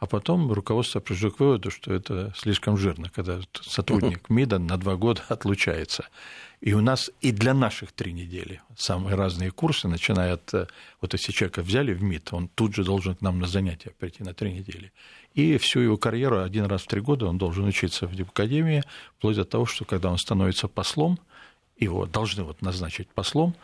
А 0.00 0.06
потом 0.06 0.52
руководство 0.52 1.00
пришло 1.00 1.30
к 1.30 1.40
выводу, 1.40 1.70
что 1.70 1.92
это 1.92 2.32
слишком 2.36 2.76
жирно, 2.76 3.10
когда 3.14 3.40
сотрудник 3.62 4.28
МИДа 4.28 4.58
на 4.58 4.76
два 4.76 4.96
года 4.96 5.22
отлучается. 5.28 6.06
И 6.60 6.72
у 6.72 6.80
нас 6.80 7.10
и 7.20 7.30
для 7.30 7.52
наших 7.52 7.92
три 7.92 8.12
недели 8.12 8.60
самые 8.76 9.16
разные 9.16 9.50
курсы, 9.50 9.86
начиная 9.86 10.34
от... 10.34 10.54
Э, 10.54 10.66
вот 11.00 11.12
если 11.12 11.30
человека 11.30 11.62
взяли 11.62 11.92
в 11.92 12.02
МИД, 12.02 12.32
он 12.32 12.48
тут 12.48 12.74
же 12.74 12.84
должен 12.84 13.14
к 13.14 13.20
нам 13.20 13.38
на 13.38 13.46
занятия 13.46 13.92
прийти 13.98 14.22
на 14.22 14.32
три 14.32 14.52
недели. 14.52 14.90
И 15.34 15.58
всю 15.58 15.80
его 15.80 15.96
карьеру 15.96 16.42
один 16.42 16.64
раз 16.64 16.82
в 16.82 16.86
три 16.86 17.00
года 17.00 17.26
он 17.26 17.38
должен 17.38 17.64
учиться 17.64 18.06
в 18.06 18.20
Академии, 18.20 18.82
вплоть 19.18 19.36
до 19.36 19.44
того, 19.44 19.66
что 19.66 19.84
когда 19.84 20.10
он 20.10 20.18
становится 20.18 20.68
послом, 20.68 21.18
его 21.76 22.06
должны 22.06 22.44
вот 22.44 22.62
назначить 22.62 23.08
послом, 23.08 23.54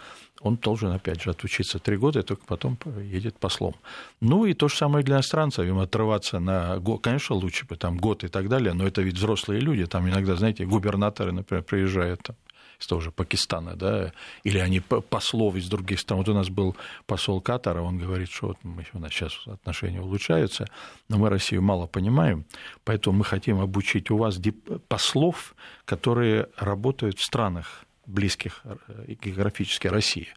он 0.40 0.56
должен, 0.56 0.90
опять 0.90 1.22
же, 1.22 1.30
отучиться 1.30 1.78
три 1.78 1.96
года, 1.96 2.20
и 2.20 2.22
только 2.22 2.44
потом 2.46 2.78
едет 3.02 3.38
послом. 3.38 3.74
Ну 4.20 4.46
и 4.46 4.54
то 4.54 4.68
же 4.68 4.76
самое 4.76 5.04
для 5.04 5.16
иностранцев, 5.16 5.66
им 5.66 5.78
отрываться 5.78 6.40
на 6.40 6.78
год, 6.78 7.02
конечно, 7.02 7.36
лучше 7.36 7.66
бы 7.66 7.76
там 7.76 7.98
год 7.98 8.24
и 8.24 8.28
так 8.28 8.48
далее, 8.48 8.72
но 8.72 8.86
это 8.86 9.02
ведь 9.02 9.16
взрослые 9.16 9.60
люди, 9.60 9.86
там 9.86 10.08
иногда, 10.08 10.36
знаете, 10.36 10.64
губернаторы, 10.64 11.32
например, 11.32 11.62
приезжают 11.62 12.22
там, 12.22 12.36
из 12.80 12.86
того 12.86 13.00
же 13.02 13.10
Пакистана, 13.10 13.76
да, 13.76 14.12
или 14.42 14.58
они 14.58 14.80
послов 14.80 15.56
из 15.56 15.68
других 15.68 16.00
стран. 16.00 16.18
Вот 16.20 16.28
у 16.30 16.34
нас 16.34 16.48
был 16.48 16.76
посол 17.06 17.42
Катара, 17.42 17.82
он 17.82 17.98
говорит, 17.98 18.30
что 18.30 18.48
вот 18.48 18.58
мы, 18.62 18.86
у 18.94 18.98
нас 18.98 19.12
сейчас 19.12 19.38
отношения 19.46 20.00
улучшаются, 20.00 20.66
но 21.10 21.18
мы 21.18 21.28
Россию 21.28 21.60
мало 21.60 21.86
понимаем, 21.86 22.46
поэтому 22.84 23.18
мы 23.18 23.24
хотим 23.24 23.60
обучить 23.60 24.10
у 24.10 24.16
вас 24.16 24.40
послов, 24.88 25.54
которые 25.84 26.48
работают 26.56 27.18
в 27.18 27.24
странах 27.24 27.84
близких 28.10 28.60
э, 28.64 29.14
географически 29.22 29.86
России, 29.86 30.28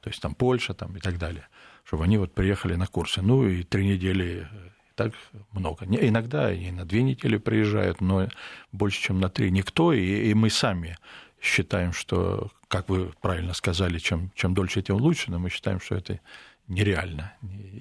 то 0.00 0.10
есть 0.10 0.20
там 0.20 0.34
Польша 0.34 0.74
там, 0.74 0.96
и 0.96 1.00
так 1.00 1.18
далее, 1.18 1.48
чтобы 1.84 2.04
они 2.04 2.18
вот 2.18 2.32
приехали 2.34 2.74
на 2.74 2.86
курсы. 2.86 3.22
Ну 3.22 3.46
и 3.46 3.62
три 3.62 3.86
недели 3.86 4.48
э, 4.50 4.70
так 4.94 5.12
много. 5.52 5.84
Иногда 5.84 6.52
и 6.52 6.70
на 6.70 6.84
две 6.84 7.02
недели 7.02 7.36
приезжают, 7.36 8.00
но 8.00 8.28
больше, 8.72 9.00
чем 9.00 9.20
на 9.20 9.28
три 9.28 9.50
никто, 9.50 9.92
и, 9.92 10.30
и 10.30 10.34
мы 10.34 10.50
сами 10.50 10.96
считаем, 11.40 11.92
что, 11.92 12.50
как 12.68 12.88
вы 12.88 13.12
правильно 13.20 13.54
сказали, 13.54 13.98
чем, 13.98 14.32
чем 14.34 14.54
дольше, 14.54 14.82
тем 14.82 14.96
лучше, 14.96 15.30
но 15.30 15.38
мы 15.38 15.50
считаем, 15.50 15.80
что 15.80 15.94
это 15.94 16.20
нереально. 16.66 17.34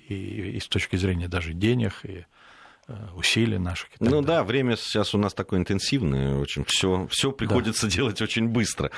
И, 0.10 0.14
и 0.56 0.60
с 0.60 0.68
точки 0.68 0.98
зрения 0.98 1.28
даже 1.28 1.54
денег, 1.54 2.02
и 2.04 2.26
э, 2.88 2.94
усилий 3.16 3.58
наших. 3.58 3.90
ну 4.00 4.22
да, 4.22 4.44
время 4.44 4.76
сейчас 4.76 5.14
у 5.14 5.18
нас 5.18 5.34
такое 5.34 5.60
интенсивное, 5.60 6.36
очень 6.38 6.66
все, 6.68 7.08
все 7.12 7.32
приходится 7.32 7.88
да. 7.88 7.92
делать 7.96 8.22
очень 8.22 8.48
быстро, 8.48 8.92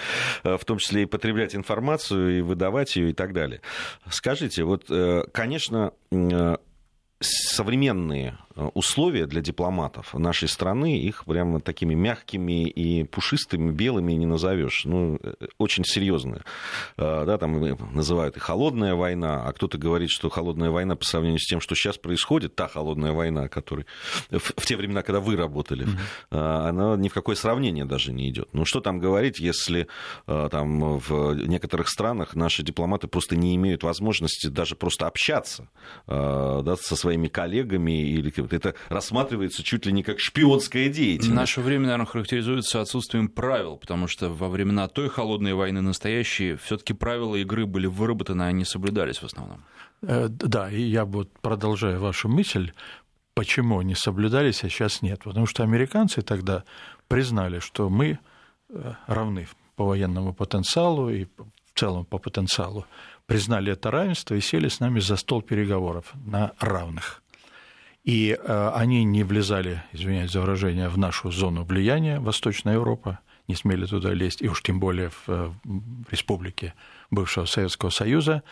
э, 0.43 0.57
в 0.57 0.65
том 0.65 0.77
числе 0.77 1.03
и 1.03 1.05
потреблять 1.05 1.55
информацию, 1.55 2.39
и 2.39 2.41
выдавать 2.41 2.95
ее 2.95 3.11
и 3.11 3.13
так 3.13 3.33
далее. 3.33 3.61
Скажите, 4.09 4.63
вот, 4.63 4.85
э, 4.89 5.23
конечно, 5.31 5.93
современные 7.19 8.37
условия 8.73 9.27
для 9.27 9.41
дипломатов 9.41 10.13
нашей 10.13 10.47
страны, 10.47 10.99
их 10.99 11.25
прямо 11.25 11.59
такими 11.59 11.93
мягкими 11.93 12.67
и 12.67 13.03
пушистыми, 13.03 13.71
белыми 13.71 14.13
не 14.13 14.25
назовешь. 14.25 14.85
Ну, 14.85 15.19
э, 15.21 15.33
очень 15.57 15.83
серьезные. 15.85 16.41
Э, 16.97 17.23
да, 17.25 17.37
там 17.37 17.59
называют 17.93 18.37
и 18.37 18.39
холодная 18.39 18.95
война, 18.95 19.43
а 19.45 19.53
кто-то 19.53 19.77
говорит, 19.77 20.09
что 20.09 20.29
холодная 20.29 20.71
война 20.71 20.95
по 20.95 21.05
сравнению 21.05 21.39
с 21.39 21.45
тем, 21.45 21.61
что 21.61 21.75
сейчас 21.75 21.97
происходит, 21.97 22.55
та 22.55 22.67
холодная 22.67 23.11
война, 23.11 23.47
которая 23.47 23.85
в, 24.31 24.39
в 24.39 24.65
те 24.65 24.75
времена, 24.75 25.03
когда 25.03 25.19
вы 25.19 25.35
работали, 25.35 25.85
mm-hmm. 25.85 26.67
она 26.69 26.95
ни 26.95 27.09
в 27.09 27.13
какое 27.13 27.35
сравнение 27.35 27.85
даже 27.85 28.11
не 28.11 28.29
идет. 28.29 28.49
Ну, 28.53 28.65
что 28.65 28.81
там 28.81 28.99
говорить, 28.99 29.39
если 29.39 29.87
там 30.25 30.97
в 30.97 31.33
некоторых 31.35 31.89
странах 31.89 32.35
наши 32.35 32.63
дипломаты 32.63 33.07
просто 33.07 33.35
не 33.35 33.55
имеют 33.55 33.83
возможности 33.83 34.47
даже 34.47 34.75
просто 34.75 35.07
общаться 35.07 35.69
да, 36.07 36.75
со 36.79 36.95
своими 36.95 37.27
коллегами, 37.27 37.91
или 37.91 38.29
это 38.53 38.75
рассматривается 38.89 39.63
чуть 39.63 39.85
ли 39.85 39.91
не 39.91 40.03
как 40.03 40.19
шпионская 40.19 40.89
деятельность. 40.89 41.35
Наше 41.35 41.61
время, 41.61 41.85
наверное, 41.85 42.05
характеризуется 42.05 42.81
отсутствием 42.81 43.29
правил, 43.29 43.77
потому 43.77 44.07
что 44.07 44.29
во 44.29 44.49
времена 44.49 44.87
той 44.87 45.09
холодной 45.09 45.53
войны 45.53 45.81
настоящие 45.81 46.57
все-таки 46.57 46.93
правила 46.93 47.35
игры 47.35 47.65
были 47.65 47.87
выработаны, 47.87 48.43
а 48.43 48.47
они 48.47 48.65
соблюдались 48.65 49.17
в 49.17 49.25
основном. 49.25 49.63
Э, 50.01 50.27
да, 50.29 50.69
и 50.69 50.81
я 50.81 51.05
вот 51.05 51.31
продолжаю 51.41 51.99
вашу 51.99 52.29
мысль, 52.29 52.71
почему 53.33 53.79
они 53.79 53.95
соблюдались, 53.95 54.63
а 54.63 54.69
сейчас 54.69 55.01
нет. 55.01 55.21
Потому 55.23 55.45
что 55.45 55.63
американцы 55.63 56.21
тогда 56.21 56.63
признали, 57.07 57.59
что 57.59 57.89
мы 57.89 58.19
э, 58.69 58.93
равны 59.07 59.47
по 59.75 59.85
военному 59.85 60.33
потенциалу 60.33 61.09
и 61.09 61.25
в 61.25 61.79
целом 61.79 62.05
по 62.05 62.17
потенциалу 62.17 62.85
признали 63.27 63.73
это 63.73 63.91
равенство 63.91 64.33
и 64.33 64.41
сели 64.41 64.67
с 64.67 64.79
нами 64.79 64.99
за 64.99 65.15
стол 65.17 65.41
переговоров 65.41 66.13
на 66.25 66.53
равных. 66.59 67.21
И 68.07 68.39
э, 68.41 68.71
они 68.73 69.03
не 69.03 69.25
влезали, 69.25 69.83
извиняюсь 69.91 70.31
за 70.31 70.39
выражение, 70.39 70.87
в 70.87 70.97
нашу 70.97 71.29
зону 71.29 71.65
влияния, 71.65 72.21
Восточная 72.21 72.75
Европа, 72.75 73.19
не 73.49 73.55
смели 73.55 73.85
туда 73.85 74.13
лезть, 74.13 74.41
и 74.41 74.47
уж 74.47 74.63
тем 74.63 74.79
более 74.79 75.09
в, 75.09 75.23
э, 75.27 75.51
республике 76.09 76.73
бывшего 77.11 77.43
Советского 77.43 77.89
Союза. 77.89 78.43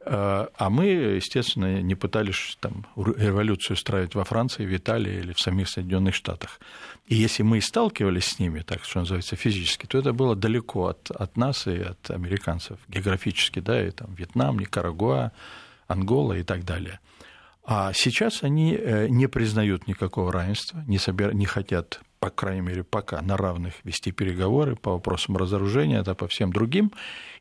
Э, 0.00 0.48
а 0.54 0.68
мы, 0.68 0.84
естественно, 0.84 1.80
не 1.80 1.94
пытались 1.94 2.58
там, 2.60 2.84
революцию 2.96 3.76
устраивать 3.76 4.14
во 4.14 4.24
Франции, 4.24 4.66
в 4.66 4.76
Италии 4.76 5.20
или 5.20 5.32
в 5.32 5.40
самих 5.40 5.70
Соединенных 5.70 6.14
Штатах. 6.14 6.60
И 7.06 7.14
если 7.14 7.42
мы 7.42 7.56
и 7.56 7.62
сталкивались 7.62 8.26
с 8.26 8.38
ними, 8.38 8.60
так 8.60 8.84
что 8.84 8.98
называется, 8.98 9.36
физически, 9.36 9.86
то 9.86 9.96
это 9.96 10.12
было 10.12 10.36
далеко 10.36 10.88
от, 10.88 11.10
от 11.12 11.34
нас 11.38 11.66
и 11.66 11.80
от 11.80 12.10
американцев 12.10 12.78
географически, 12.88 13.60
да, 13.60 13.88
и 13.88 13.90
там 13.90 14.12
Вьетнам, 14.12 14.58
Никарагуа, 14.58 15.32
Ангола 15.86 16.34
и 16.34 16.42
так 16.42 16.66
далее. 16.66 17.00
А 17.70 17.92
сейчас 17.92 18.42
они 18.42 18.74
э, 18.74 19.08
не 19.08 19.26
признают 19.26 19.86
никакого 19.86 20.32
равенства, 20.32 20.82
не, 20.86 20.96
собир... 20.96 21.34
не 21.34 21.44
хотят 21.44 22.00
по 22.18 22.30
крайней 22.30 22.62
мере, 22.62 22.82
пока 22.82 23.20
на 23.22 23.36
равных 23.36 23.74
вести 23.84 24.10
переговоры 24.10 24.74
по 24.74 24.92
вопросам 24.92 25.36
разоружения, 25.36 26.02
да, 26.02 26.14
по 26.14 26.26
всем 26.26 26.52
другим, 26.52 26.90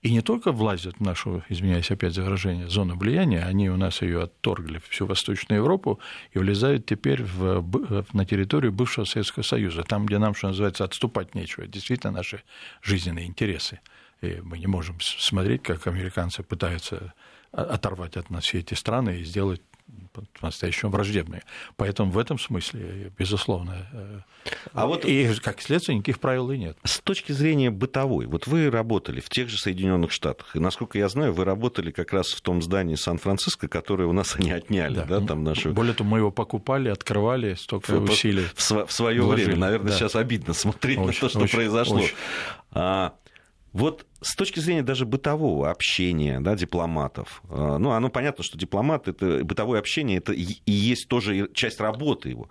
и 0.01 0.11
не 0.11 0.21
только 0.21 0.51
влазят 0.51 0.97
в 0.97 0.99
нашу, 1.01 1.43
извиняюсь 1.49 1.89
опять 1.89 2.13
за 2.13 2.23
выражение, 2.23 2.67
зону 2.67 2.95
влияния, 2.95 3.43
они 3.43 3.69
у 3.71 3.77
нас 3.77 4.01
ее 4.01 4.23
отторгли 4.23 4.79
всю 4.89 5.07
Восточную 5.07 5.61
Европу 5.61 5.99
и 6.33 6.39
влезают 6.39 6.85
теперь 6.85 7.23
в, 7.23 8.05
на 8.13 8.25
территорию 8.25 8.71
бывшего 8.71 9.05
Советского 9.05 9.43
Союза, 9.43 9.83
там, 9.83 10.05
где 10.05 10.19
нам, 10.19 10.35
что 10.35 10.49
называется, 10.49 10.83
отступать 10.83 11.33
нечего, 11.35 11.65
действительно 11.65 12.11
наши 12.11 12.43
жизненные 12.83 13.25
интересы. 13.25 13.79
И 14.21 14.41
мы 14.43 14.59
не 14.59 14.67
можем 14.67 14.97
смотреть, 14.99 15.63
как 15.63 15.87
американцы 15.87 16.43
пытаются 16.43 17.13
оторвать 17.51 18.17
от 18.17 18.29
нас 18.29 18.43
все 18.43 18.59
эти 18.59 18.75
страны 18.75 19.21
и 19.21 19.23
сделать 19.23 19.61
по-настоящему 20.39 20.91
враждебные. 20.91 21.43
Поэтому 21.75 22.11
в 22.11 22.17
этом 22.17 22.39
смысле, 22.39 23.11
безусловно, 23.17 23.87
э, 23.93 24.19
а 24.73 24.87
вот 24.87 25.05
и, 25.05 25.33
как 25.41 25.61
следствие, 25.61 25.97
никаких 25.97 26.19
правил 26.19 26.51
и 26.51 26.57
нет. 26.57 26.77
С 26.83 26.99
точки 26.99 27.31
зрения 27.31 27.69
бытовой, 27.69 28.25
вот 28.25 28.47
вы 28.47 28.69
работали 28.69 29.19
в 29.19 29.29
тех 29.29 29.49
же 29.49 29.57
Соединенных 29.57 30.11
Штатах, 30.11 30.55
и, 30.55 30.59
насколько 30.59 30.97
я 30.97 31.09
знаю, 31.09 31.33
вы 31.33 31.45
работали 31.45 31.91
как 31.91 32.13
раз 32.13 32.33
в 32.33 32.41
том 32.41 32.61
здании 32.61 32.95
Сан-Франциско, 32.95 33.67
которое 33.67 34.05
у 34.05 34.13
нас 34.13 34.35
они 34.35 34.51
отняли, 34.51 34.95
да, 34.95 35.05
да 35.05 35.21
там 35.21 35.43
нашу... 35.43 35.71
Более 35.71 35.93
того, 35.93 36.09
мы 36.09 36.19
его 36.19 36.31
покупали, 36.31 36.89
открывали, 36.89 37.55
столько 37.55 37.99
в, 37.99 38.09
усилий 38.09 38.45
В, 38.55 38.85
в 38.87 38.91
свое 38.91 39.23
время, 39.23 39.55
наверное, 39.55 39.91
да. 39.91 39.97
сейчас 39.97 40.15
обидно 40.15 40.53
смотреть 40.53 40.97
очень, 40.97 41.07
на 41.07 41.13
то, 41.13 41.29
что 41.29 41.39
очень, 41.39 41.55
произошло. 41.55 41.97
Очень. 41.97 42.15
А, 42.71 43.13
вот 43.77 44.07
с 44.21 44.35
точки 44.35 44.59
зрения 44.59 44.81
даже 44.81 45.05
бытового 45.05 45.69
общения 45.69 46.39
да, 46.39 46.55
дипломатов, 46.55 47.43
э, 47.47 47.77
ну, 47.79 47.91
оно 47.91 48.09
понятно, 48.09 48.43
что 48.43 48.57
дипломат, 48.57 49.07
это 49.07 49.43
бытовое 49.43 49.79
общение, 49.79 50.17
это 50.17 50.33
и 50.33 50.71
есть 50.71 51.07
тоже 51.07 51.47
часть 51.53 51.79
работы 51.79 52.29
его. 52.29 52.49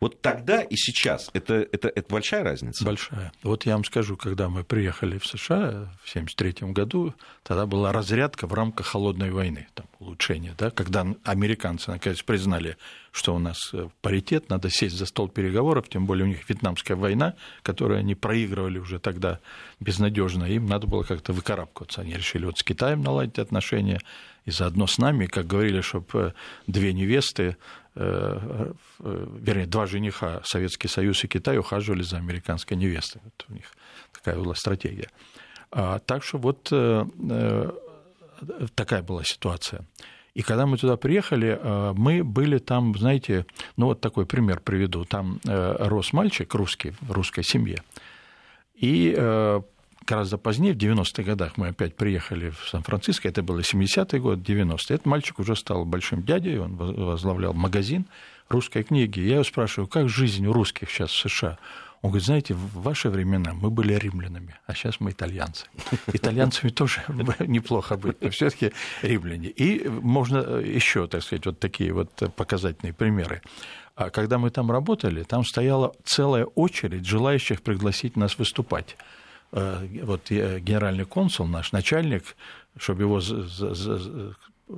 Вот 0.00 0.20
тогда 0.20 0.62
и 0.62 0.76
сейчас 0.76 1.28
это, 1.32 1.54
это, 1.54 1.88
это 1.88 2.06
большая 2.08 2.44
разница? 2.44 2.84
Большая. 2.84 3.32
Вот 3.42 3.66
я 3.66 3.74
вам 3.74 3.84
скажу, 3.84 4.16
когда 4.16 4.48
мы 4.48 4.62
приехали 4.62 5.18
в 5.18 5.26
США 5.26 5.90
в 6.02 6.10
1973 6.10 6.68
году, 6.72 7.14
тогда 7.42 7.66
была 7.66 7.92
разрядка 7.92 8.46
в 8.46 8.54
рамках 8.54 8.86
холодной 8.86 9.30
войны, 9.30 9.66
там, 9.74 9.86
улучшение, 9.98 10.54
да, 10.56 10.70
когда 10.70 11.06
американцы 11.24 11.90
наконец 11.90 12.22
признали, 12.22 12.76
что 13.10 13.34
у 13.34 13.38
нас 13.38 13.58
э, 13.72 13.88
паритет, 14.00 14.48
надо 14.48 14.70
сесть 14.70 14.96
за 14.96 15.06
стол 15.06 15.28
переговоров, 15.28 15.88
тем 15.88 16.06
более 16.06 16.24
у 16.24 16.28
них 16.28 16.48
вьетнамская 16.48 16.96
война, 16.96 17.34
которую 17.62 17.98
они 17.98 18.14
проигрывали 18.14 18.78
уже 18.78 19.00
тогда 19.00 19.40
безнадежно, 19.80 20.44
им 20.44 20.66
надо 20.66 20.86
было 20.86 21.02
как-то 21.02 21.32
выкарабкиваться. 21.32 22.02
Они 22.02 22.14
решили 22.14 22.44
вот 22.44 22.58
с 22.58 22.62
Китаем 22.62 23.02
наладить 23.02 23.38
отношения, 23.38 24.00
и 24.44 24.50
заодно 24.50 24.86
с 24.86 24.98
нами, 24.98 25.26
как 25.26 25.46
говорили, 25.46 25.80
чтобы 25.80 26.06
э, 26.14 26.32
две 26.66 26.92
невесты 26.92 27.56
вернее, 27.98 29.66
два 29.66 29.86
жениха, 29.86 30.40
Советский 30.44 30.88
Союз 30.88 31.24
и 31.24 31.28
Китай, 31.28 31.58
ухаживали 31.58 32.02
за 32.02 32.18
американской 32.18 32.76
невестой. 32.76 33.20
Вот 33.24 33.46
у 33.48 33.52
них 33.52 33.66
такая 34.12 34.36
была 34.36 34.54
стратегия. 34.54 35.08
А, 35.70 35.98
так 35.98 36.22
что 36.22 36.38
вот 36.38 36.68
э, 36.70 37.72
такая 38.74 39.02
была 39.02 39.24
ситуация. 39.24 39.84
И 40.34 40.42
когда 40.42 40.66
мы 40.66 40.76
туда 40.76 40.96
приехали, 40.96 41.58
э, 41.60 41.92
мы 41.96 42.22
были 42.24 42.58
там, 42.58 42.96
знаете, 42.96 43.44
ну 43.76 43.86
вот 43.86 44.00
такой 44.00 44.24
пример 44.24 44.60
приведу. 44.60 45.04
Там 45.04 45.40
э, 45.46 45.76
рос 45.80 46.12
мальчик 46.12 46.54
русский, 46.54 46.94
в 47.00 47.12
русской 47.12 47.42
семье. 47.42 47.82
И 48.74 49.14
э, 49.16 49.60
гораздо 50.08 50.38
позднее, 50.38 50.72
в 50.72 50.76
90-х 50.76 51.22
годах, 51.22 51.56
мы 51.56 51.68
опять 51.68 51.94
приехали 51.94 52.50
в 52.50 52.68
Сан-Франциско, 52.68 53.28
это 53.28 53.42
было 53.42 53.60
70-й 53.60 54.18
год, 54.18 54.38
90-й. 54.38 54.94
Этот 54.94 55.06
мальчик 55.06 55.38
уже 55.38 55.54
стал 55.54 55.84
большим 55.84 56.22
дядей, 56.22 56.58
он 56.58 56.76
возглавлял 56.76 57.52
магазин 57.52 58.06
русской 58.48 58.82
книги. 58.82 59.20
Я 59.20 59.34
его 59.34 59.44
спрашиваю, 59.44 59.86
как 59.86 60.08
жизнь 60.08 60.46
у 60.46 60.52
русских 60.52 60.90
сейчас 60.90 61.10
в 61.10 61.28
США? 61.28 61.58
Он 62.00 62.10
говорит, 62.10 62.26
знаете, 62.26 62.54
в 62.54 62.82
ваши 62.82 63.10
времена 63.10 63.52
мы 63.54 63.70
были 63.70 63.92
римлянами, 63.94 64.54
а 64.66 64.74
сейчас 64.74 65.00
мы 65.00 65.10
итальянцы. 65.10 65.66
Итальянцами 66.12 66.70
тоже 66.70 67.02
неплохо 67.40 67.96
быть, 67.96 68.22
но 68.22 68.30
все 68.30 68.50
таки 68.50 68.72
римляне. 69.02 69.48
И 69.48 69.88
можно 69.88 70.38
еще, 70.60 71.08
так 71.08 71.22
сказать, 71.22 71.44
вот 71.46 71.58
такие 71.58 71.92
вот 71.92 72.10
показательные 72.36 72.92
примеры. 72.92 73.42
А 73.96 74.10
когда 74.10 74.38
мы 74.38 74.50
там 74.50 74.70
работали, 74.70 75.24
там 75.24 75.44
стояла 75.44 75.92
целая 76.04 76.44
очередь 76.44 77.04
желающих 77.04 77.62
пригласить 77.62 78.16
нас 78.16 78.38
выступать. 78.38 78.96
Э, 79.52 79.86
вот 80.02 80.30
генеральный 80.30 81.04
консул, 81.04 81.46
наш 81.46 81.72
начальник, 81.72 82.36
чтобы 82.76 83.02
его 83.02 83.20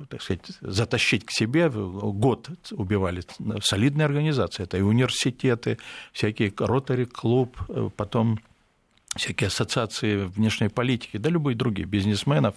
так 0.09 0.21
сказать, 0.21 0.41
затащить 0.61 1.25
к 1.25 1.31
себе, 1.31 1.69
год 1.69 2.49
убивали. 2.71 3.23
Солидные 3.61 4.05
организации, 4.05 4.63
это 4.63 4.77
и 4.77 4.81
университеты, 4.81 5.77
всякие 6.13 6.53
ротари 6.57 7.05
клуб, 7.05 7.57
э, 7.67 7.89
потом 7.95 8.39
всякие 9.17 9.47
ассоциации 9.47 10.23
внешней 10.23 10.69
политики, 10.69 11.17
да 11.17 11.29
любые 11.29 11.55
другие, 11.55 11.85
бизнесменов, 11.85 12.55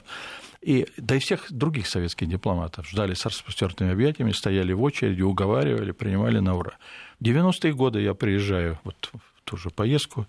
и, 0.61 0.87
да 0.97 1.17
и 1.17 1.19
всех 1.19 1.53
других 1.53 1.89
советских 1.89 2.29
дипломатов 2.29 2.89
ждали 2.89 3.15
с 3.15 3.27
распростертыми 3.27 3.91
объятиями, 3.91 4.31
стояли 4.31 4.73
в 4.73 4.83
очереди, 4.83 5.23
уговаривали, 5.23 5.91
принимали 5.91 6.39
на 6.39 6.55
ура. 6.55 6.79
В 7.19 7.25
90-е 7.25 7.75
годы 7.75 8.01
я 8.01 8.15
приезжаю 8.15 8.79
вот 8.85 9.11
в 9.13 9.43
ту 9.43 9.57
же 9.57 9.71
поездку, 9.71 10.29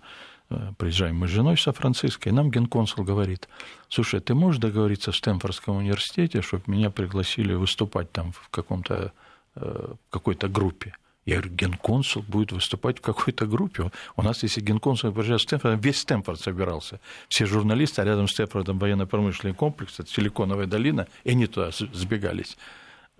приезжаем 0.78 1.16
мы 1.16 1.28
с 1.28 1.30
женой 1.30 1.56
в 1.56 1.60
Сан-Франциско, 1.60 2.28
и 2.28 2.32
нам 2.32 2.50
генконсул 2.50 3.04
говорит, 3.04 3.48
слушай, 3.88 4.20
ты 4.20 4.34
можешь 4.34 4.60
договориться 4.60 5.12
в 5.12 5.16
Стэнфордском 5.16 5.76
университете, 5.76 6.42
чтобы 6.42 6.64
меня 6.66 6.90
пригласили 6.90 7.54
выступать 7.54 8.12
там 8.12 8.32
в 8.32 8.48
каком-то 8.50 9.12
э, 9.56 9.94
какой-то 10.10 10.48
группе? 10.48 10.94
Я 11.24 11.36
говорю, 11.36 11.56
генконсул 11.56 12.22
будет 12.22 12.52
выступать 12.52 12.98
в 12.98 13.00
какой-то 13.00 13.46
группе. 13.46 13.90
У 14.14 14.22
нас, 14.22 14.44
если 14.44 14.60
генконсул 14.60 15.10
приезжает 15.12 15.40
в 15.40 15.44
Стэнфорд, 15.44 15.84
весь 15.84 15.98
Стэнфорд 15.98 16.40
собирался. 16.40 17.00
Все 17.28 17.46
журналисты, 17.46 18.00
а 18.00 18.04
рядом 18.04 18.28
с 18.28 18.32
Стэнфордом 18.32 18.78
военно-промышленный 18.78 19.54
комплекс, 19.54 19.98
это 19.98 20.08
Силиконовая 20.08 20.66
долина, 20.66 21.08
и 21.24 21.30
они 21.30 21.48
туда 21.48 21.70
сбегались. 21.72 22.56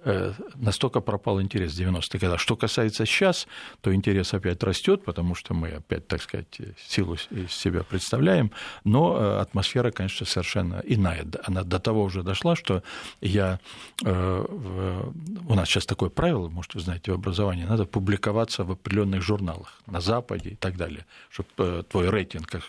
Э, 0.09 0.33
настолько 0.55 1.01
пропал 1.01 1.43
интерес 1.43 1.73
в 1.73 1.81
90-е 1.81 2.21
годы. 2.21 2.39
Что 2.39 2.55
касается 2.55 3.05
сейчас, 3.07 3.49
то 3.81 3.93
интерес 3.93 4.33
опять 4.35 4.63
растет, 4.63 5.05
потому 5.05 5.35
что 5.35 5.53
мы 5.53 5.71
опять, 5.71 6.07
так 6.07 6.23
сказать, 6.23 6.61
силу 6.79 7.17
из 7.31 7.51
себя 7.51 7.83
представляем, 7.83 8.53
но 8.85 9.19
э, 9.19 9.41
атмосфера, 9.41 9.91
конечно, 9.91 10.25
совершенно 10.25 10.81
иная. 10.85 11.27
Она 11.43 11.65
до 11.65 11.81
того 11.81 12.05
уже 12.05 12.23
дошла, 12.23 12.55
что 12.55 12.85
я... 13.21 13.59
Э, 14.05 15.11
у 15.49 15.55
нас 15.55 15.69
сейчас 15.69 15.87
такое 15.87 16.09
правило, 16.09 16.49
может, 16.49 16.75
вы 16.75 16.83
знаете, 16.83 17.11
в 17.11 17.15
образовании, 17.17 17.65
надо 17.65 17.85
публиковаться 17.85 18.63
в 18.63 18.71
определенных 18.71 19.23
журналах 19.23 19.81
на 19.87 20.01
Западе 20.01 20.51
и 20.51 20.55
так 20.55 20.77
далее, 20.77 21.05
чтобы 21.31 21.85
твой 21.91 22.11
рейтинг 22.11 22.47
как 22.47 22.63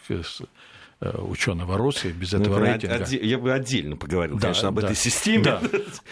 ученого 0.99 1.77
России 1.77 2.11
без 2.11 2.31
ну, 2.31 2.39
этого 2.39 2.59
рейтинга. 2.59 3.05
Я 3.05 3.37
бы 3.37 3.53
отдельно 3.53 3.97
поговорил, 3.97 4.35
да, 4.37 4.41
конечно, 4.41 4.69
об 4.69 4.79
да, 4.79 4.87
этой 4.87 4.95
системе. 4.95 5.43
Да, 5.43 5.61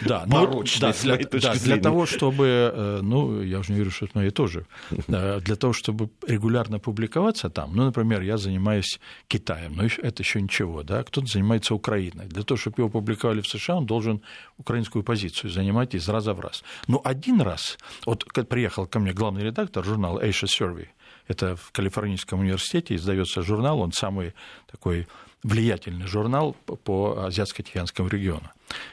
да, 0.00 0.26
порочной, 0.30 0.92
да, 0.92 1.16
для, 1.16 1.40
да, 1.40 1.54
для 1.54 1.76
того, 1.78 2.06
чтобы, 2.06 2.46
э, 2.72 3.00
ну, 3.02 3.42
я 3.42 3.58
уже 3.58 3.72
не 3.72 3.78
верю, 3.78 3.90
что 3.90 4.06
это 4.06 4.18
мои 4.18 4.30
тоже, 4.30 4.66
э, 4.90 5.40
для 5.40 5.56
того, 5.56 5.72
чтобы 5.72 6.10
регулярно 6.26 6.78
публиковаться 6.78 7.50
там, 7.50 7.74
ну, 7.74 7.84
например, 7.84 8.22
я 8.22 8.36
занимаюсь 8.36 9.00
Китаем, 9.26 9.74
но 9.74 9.84
это 9.84 10.22
еще 10.22 10.40
ничего, 10.40 10.82
да, 10.82 11.02
кто-то 11.02 11.26
занимается 11.26 11.74
Украиной. 11.74 12.26
Для 12.26 12.42
того, 12.42 12.58
чтобы 12.58 12.82
его 12.82 12.88
публиковали 12.88 13.40
в 13.40 13.48
США, 13.48 13.76
он 13.76 13.86
должен 13.86 14.22
украинскую 14.58 15.02
позицию 15.02 15.50
занимать 15.50 15.94
из 15.94 16.08
раза 16.08 16.32
в 16.32 16.40
раз. 16.40 16.62
Но 16.86 17.00
один 17.04 17.40
раз, 17.40 17.78
вот 18.04 18.24
приехал 18.48 18.86
ко 18.86 19.00
мне 19.00 19.12
главный 19.12 19.42
редактор 19.42 19.84
журнала 19.84 20.20
Asia 20.20 20.46
Survey, 20.46 20.88
это 21.28 21.56
в 21.56 21.72
Калифорнийском 21.72 22.40
университете 22.40 22.94
издается 22.94 23.42
журнал, 23.42 23.80
он 23.80 23.92
самый 23.92 24.34
такой 24.70 25.06
влиятельный 25.42 26.06
журнал 26.06 26.54
по 26.84 27.26
Азиатско-Тихоокеанскому 27.28 28.08
региону. 28.08 28.50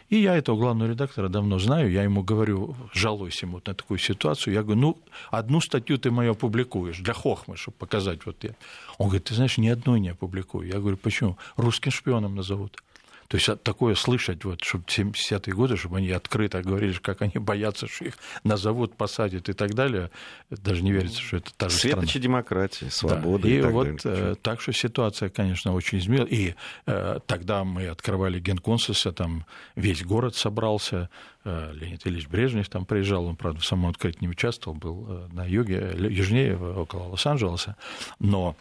И 0.10 0.18
я 0.18 0.36
этого 0.36 0.56
главного 0.56 0.92
редактора 0.92 1.28
давно 1.28 1.58
знаю, 1.58 1.92
я 1.92 2.04
ему 2.04 2.22
говорю, 2.22 2.76
жалуюсь 2.94 3.42
ему 3.42 3.60
на 3.66 3.74
такую 3.74 3.98
ситуацию, 3.98 4.54
я 4.54 4.62
говорю, 4.62 4.80
ну, 4.80 4.98
одну 5.32 5.62
статью 5.62 5.98
ты 5.98 6.12
мою 6.12 6.34
опубликуешь 6.34 7.00
для 7.00 7.14
хохмы, 7.14 7.58
чтобы 7.58 7.78
показать 7.78 8.26
вот 8.26 8.44
я. 8.44 8.52
Он 9.00 9.08
говорит, 9.08 9.26
ты 9.26 9.34
знаешь, 9.34 9.58
ни 9.58 9.68
одной 9.68 10.00
не 10.00 10.10
опубликую. 10.10 10.68
Я 10.68 10.80
говорю, 10.80 10.98
почему? 10.98 11.38
Русским 11.56 11.92
шпионом 11.92 12.36
назовут. 12.36 12.84
То 13.28 13.38
есть 13.38 13.50
такое 13.64 13.96
слышать, 13.96 14.44
вот, 14.44 14.64
чтобы 14.64 14.86
70-е 14.86 15.54
годы, 15.54 15.78
чтобы 15.78 15.98
они 15.98 16.12
открыто 16.12 16.62
говорили, 16.62 16.94
как 16.94 17.22
они 17.22 17.34
боятся, 17.36 17.88
что 17.88 18.06
их 18.06 18.18
назовут, 18.44 18.96
посадят 18.96 19.50
и 19.50 19.54
так 19.54 19.74
далее, 19.74 20.12
даже 20.50 20.84
не 20.84 20.92
верится, 20.92 21.22
что 21.22 21.38
это 21.38 21.52
та 21.56 21.70
же 21.70 21.78
Светочи 21.78 22.10
страна. 22.10 22.24
демократии, 22.24 22.86
свобода. 22.90 23.44
Да. 23.44 23.50
И, 23.50 23.58
и 23.58 23.62
так 23.62 23.72
вот 23.72 24.04
далее. 24.04 24.32
Э, 24.32 24.36
так 24.42 24.62
что 24.62 24.72
ситуация, 24.72 25.30
конечно, 25.30 25.74
очень 25.74 26.00
изменилась. 26.00 26.32
И 26.32 26.56
э, 26.86 27.20
тогда 27.26 27.64
мы 27.64 27.88
открывали 27.88 28.40
генконсульство, 28.40 29.12
там 29.12 29.46
весь 29.76 30.04
город 30.04 30.36
собрался, 30.36 31.10
э, 31.44 31.72
Леонид 31.74 32.06
Ильич 32.06 32.28
Брежнев 32.28 32.70
там 32.70 32.86
приезжал, 32.86 33.26
он, 33.26 33.36
правда, 33.36 33.60
в 33.60 33.66
самом 33.66 33.90
открытии 33.90 34.20
не 34.22 34.30
участвовал, 34.30 34.78
был 34.78 35.06
э, 35.08 35.28
на 35.32 35.46
юге, 35.46 35.96
южнее, 35.98 36.58
около 36.58 37.10
Лос-Анджелеса, 37.10 37.76
но 38.20 38.56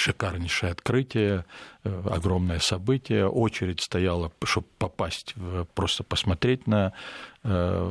шикарнейшее 0.00 0.72
открытие, 0.72 1.44
э, 1.84 2.02
огромное 2.10 2.58
событие. 2.58 3.28
Очередь 3.28 3.80
стояла, 3.80 4.32
чтобы 4.44 4.66
попасть, 4.78 5.34
просто 5.74 6.04
посмотреть 6.04 6.66
на 6.66 6.92
э, 7.42 7.90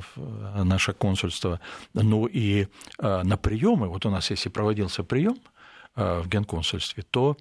наше 0.64 0.94
консульство. 0.94 1.60
Ну 1.94 2.26
и 2.26 2.68
э, 3.00 3.24
на 3.24 3.38
приемы, 3.38 3.90
вот 3.90 4.06
у 4.06 4.10
нас 4.10 4.32
если 4.32 4.50
проводился 4.50 5.04
прием 5.04 5.38
в 5.96 6.30
генконсульстве, 6.30 7.04
то 7.04 7.36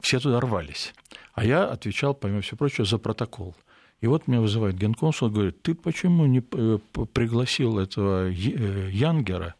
все 0.00 0.20
туда 0.20 0.38
рвались. 0.38 0.94
А 1.32 1.44
я 1.44 1.64
отвечал, 1.64 2.14
помимо 2.14 2.40
всего 2.40 2.58
прочего, 2.58 2.84
за 2.84 2.98
протокол. 2.98 3.56
И 4.00 4.06
вот 4.06 4.28
меня 4.28 4.40
вызывает 4.40 4.76
генконсул, 4.76 5.30
говорит, 5.30 5.60
ты 5.62 5.74
почему 5.74 6.26
не 6.26 6.40
пригласил 6.40 7.78
этого 7.80 8.28
Янгера, 8.28 9.54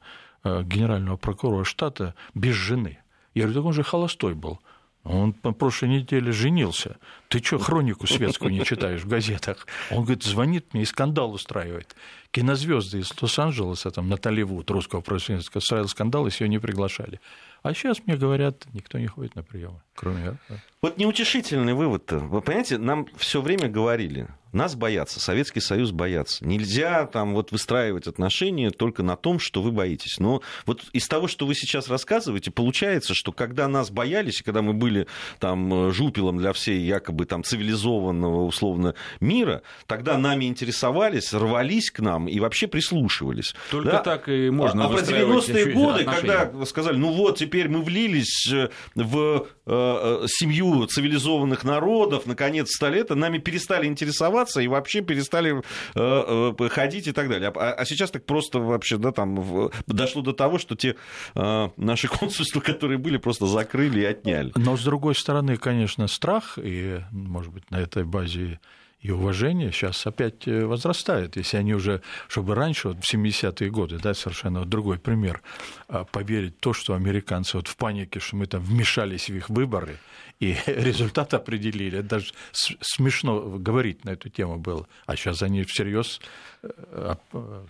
генерального 0.44 1.16
прокурора 1.16 1.64
штата, 1.64 2.14
без 2.34 2.54
жены? 2.54 2.98
Я 3.34 3.42
говорю, 3.42 3.60
так 3.60 3.66
он 3.66 3.72
же 3.72 3.82
холостой 3.82 4.34
был. 4.34 4.60
Он 5.04 5.34
на 5.42 5.52
прошлой 5.52 5.90
неделе 5.90 6.32
женился. 6.32 6.96
Ты 7.28 7.42
что, 7.42 7.58
хронику 7.58 8.06
светскую 8.06 8.50
не 8.50 8.64
читаешь 8.64 9.02
в 9.02 9.08
газетах? 9.08 9.66
Он 9.90 10.04
говорит, 10.04 10.22
звонит 10.22 10.72
мне 10.72 10.82
и 10.82 10.86
скандал 10.86 11.32
устраивает. 11.32 11.94
Кинозвезды 12.30 13.00
из 13.00 13.12
Лос-Анджелеса, 13.20 13.90
там, 13.90 14.08
Натали 14.08 14.42
Вуд, 14.42 14.70
русского 14.70 15.02
профессионального, 15.02 15.58
устраивал 15.58 15.88
скандал, 15.88 16.26
и 16.26 16.30
ее 16.40 16.48
не 16.48 16.58
приглашали. 16.58 17.20
А 17.62 17.74
сейчас 17.74 18.00
мне 18.06 18.16
говорят, 18.16 18.64
никто 18.72 18.98
не 18.98 19.06
ходит 19.06 19.36
на 19.36 19.42
приемы, 19.42 19.82
кроме... 19.94 20.38
Вот 20.80 20.96
неутешительный 20.96 21.74
вывод-то. 21.74 22.20
Вы 22.20 22.40
понимаете, 22.40 22.78
нам 22.78 23.06
все 23.16 23.42
время 23.42 23.68
говорили, 23.68 24.28
нас 24.54 24.74
боятся, 24.74 25.20
Советский 25.20 25.60
Союз 25.60 25.90
боятся. 25.90 26.44
Нельзя 26.46 27.06
там 27.06 27.34
вот 27.34 27.52
выстраивать 27.52 28.06
отношения 28.06 28.70
только 28.70 29.02
на 29.02 29.16
том, 29.16 29.38
что 29.38 29.62
вы 29.62 29.72
боитесь. 29.72 30.18
Но 30.18 30.42
вот 30.66 30.82
из 30.92 31.06
того, 31.08 31.28
что 31.28 31.46
вы 31.46 31.54
сейчас 31.54 31.88
рассказываете, 31.88 32.50
получается, 32.50 33.14
что 33.14 33.32
когда 33.32 33.68
нас 33.68 33.90
боялись, 33.90 34.42
когда 34.42 34.62
мы 34.62 34.72
были 34.72 35.06
там 35.38 35.92
жупелом 35.92 36.38
для 36.38 36.52
всей 36.52 36.80
якобы 36.80 37.26
там 37.26 37.42
цивилизованного 37.42 38.44
условно 38.44 38.94
мира, 39.20 39.62
тогда 39.86 40.18
нами 40.18 40.46
интересовались, 40.46 41.32
рвались 41.32 41.90
к 41.90 42.00
нам 42.00 42.28
и 42.28 42.40
вообще 42.40 42.66
прислушивались. 42.66 43.54
Только 43.70 43.92
да? 43.92 43.98
так 43.98 44.28
и 44.28 44.50
можно 44.50 44.84
А, 44.84 44.86
а 44.86 44.90
про 44.90 45.00
90-е 45.00 45.72
годы, 45.72 46.02
отношения. 46.02 46.36
когда 46.36 46.66
сказали, 46.66 46.96
ну 46.96 47.12
вот 47.12 47.38
теперь 47.38 47.68
мы 47.68 47.82
влились 47.82 48.50
э, 48.52 48.68
в 48.94 49.46
э, 49.66 50.22
э, 50.22 50.26
семью 50.28 50.86
цивилизованных 50.86 51.64
народов, 51.64 52.26
наконец, 52.26 52.68
сто 52.74 52.88
лет, 52.88 53.10
нами 53.10 53.38
перестали 53.38 53.86
интересоваться, 53.86 54.43
общаться 54.44 54.60
и 54.60 54.68
вообще 54.68 55.00
перестали 55.00 55.62
э, 55.94 56.52
э, 56.58 56.68
ходить 56.68 57.06
и 57.06 57.12
так 57.12 57.28
далее. 57.28 57.52
А, 57.54 57.72
а 57.72 57.84
сейчас 57.84 58.10
так 58.10 58.24
просто 58.24 58.58
вообще, 58.58 58.98
да, 58.98 59.10
там 59.10 59.36
в, 59.36 59.72
дошло 59.86 60.22
до 60.22 60.32
того, 60.32 60.58
что 60.58 60.76
те 60.76 60.96
э, 61.34 61.68
наши 61.76 62.08
консульства, 62.20 62.60
которые 62.60 62.98
были, 62.98 63.16
просто 63.16 63.46
закрыли 63.46 64.00
и 64.00 64.04
отняли. 64.04 64.52
Но, 64.56 64.76
с 64.76 64.84
другой 64.84 65.14
стороны, 65.14 65.56
конечно, 65.56 66.06
страх, 66.08 66.58
и, 66.62 67.00
может 67.10 67.52
быть, 67.52 67.70
на 67.70 67.80
этой 67.80 68.04
базе 68.04 68.60
и 69.00 69.10
уважение 69.10 69.70
сейчас 69.70 70.06
опять 70.06 70.46
возрастает. 70.46 71.36
Если 71.36 71.58
они 71.58 71.74
уже, 71.74 72.00
чтобы 72.26 72.54
раньше, 72.54 72.88
вот 72.88 73.04
в 73.04 73.14
70-е 73.14 73.70
годы, 73.70 73.98
да, 73.98 74.14
совершенно 74.14 74.64
другой 74.64 74.98
пример, 74.98 75.42
а, 75.88 76.04
поверить 76.04 76.58
то, 76.58 76.72
что 76.72 76.94
американцы 76.94 77.58
вот 77.58 77.68
в 77.68 77.76
панике, 77.76 78.18
что 78.18 78.36
мы 78.36 78.46
там 78.46 78.62
вмешались 78.62 79.28
в 79.28 79.36
их 79.36 79.50
выборы, 79.50 79.98
и 80.40 80.56
результат 80.66 81.34
определили. 81.34 81.98
Это 81.98 82.08
даже 82.08 82.32
смешно 82.52 83.40
говорить 83.58 84.04
на 84.04 84.10
эту 84.10 84.28
тему 84.28 84.58
было. 84.58 84.86
А 85.06 85.16
сейчас 85.16 85.42
они 85.42 85.62
всерьез 85.64 86.20
э, 86.62 87.14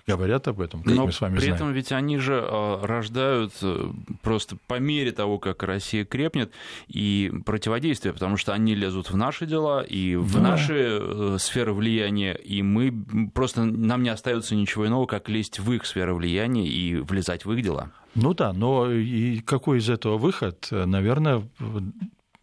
говорят 0.07 0.49
об 0.49 0.61
этом, 0.61 0.83
как 0.83 0.95
Но 0.95 1.07
мы 1.07 1.13
с 1.13 1.21
вами 1.21 1.37
при 1.37 1.47
знаем. 1.47 1.55
этом 1.55 1.73
ведь 1.73 1.93
они 1.93 2.19
же 2.19 2.35
э, 2.35 2.85
рождают 2.85 3.53
э, 3.63 3.91
просто 4.23 4.57
по 4.67 4.79
мере 4.79 5.13
того, 5.13 5.39
как 5.39 5.63
Россия 5.63 6.05
крепнет, 6.05 6.53
и 6.89 7.33
противодействие, 7.45 8.13
потому 8.13 8.37
что 8.37 8.53
они 8.53 8.75
лезут 8.75 9.11
в 9.11 9.17
наши 9.17 9.47
дела 9.47 9.83
и 9.83 10.17
в 10.17 10.35
да. 10.35 10.41
наши 10.41 11.37
сферы 11.39 11.73
влияния, 11.73 12.35
и 12.35 12.63
мы 12.63 12.93
просто 13.35 13.65
нам 13.65 14.03
не 14.03 14.09
остается 14.09 14.55
ничего 14.55 14.87
иного, 14.87 15.07
как 15.07 15.29
лезть 15.29 15.59
в 15.59 15.73
их 15.73 15.87
сферы 15.87 16.15
влияния 16.15 16.67
и 16.67 16.97
влезать 16.97 17.45
в 17.45 17.53
их 17.53 17.63
дела. 17.63 17.91
Ну 18.15 18.33
да, 18.33 18.53
но 18.53 18.91
и 18.91 19.41
какой 19.41 19.79
из 19.79 19.91
этого 19.91 20.19
выход? 20.19 20.69
Наверное, 20.71 21.49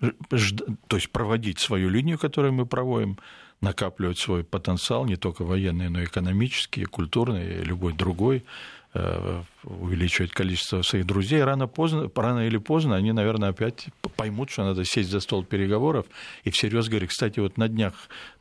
то 0.02 0.96
есть 0.96 1.12
проводить 1.12 1.60
свою 1.60 1.90
линию, 1.90 2.18
которую 2.18 2.54
мы 2.54 2.66
проводим, 2.66 3.18
накапливать 3.62 4.18
свой 4.18 4.44
потенциал, 4.44 5.06
не 5.06 5.16
только 5.16 5.44
военный, 5.44 5.90
но 5.90 6.02
и 6.02 6.06
экономический, 6.06 6.86
культурный, 6.86 7.62
и 7.62 7.64
любой 7.64 7.94
другой, 7.94 8.44
увеличивать 9.64 10.32
количество 10.32 10.82
своих 10.82 11.06
друзей, 11.06 11.42
рано, 11.44 11.68
поздно, 11.68 12.12
рано 12.14 12.46
или 12.46 12.58
поздно 12.58 12.96
они, 12.96 13.14
наверное, 13.14 13.50
опять 13.50 13.86
поймут, 14.18 14.50
что 14.50 14.66
надо 14.66 14.84
сесть 14.84 15.10
за 15.10 15.22
стол 15.22 15.46
переговоров 15.46 16.08
и 16.44 16.52
всерьез 16.52 16.90
говорить. 16.90 17.12
Кстати, 17.12 17.40
вот 17.40 17.58
на 17.58 17.70
днях 17.70 17.94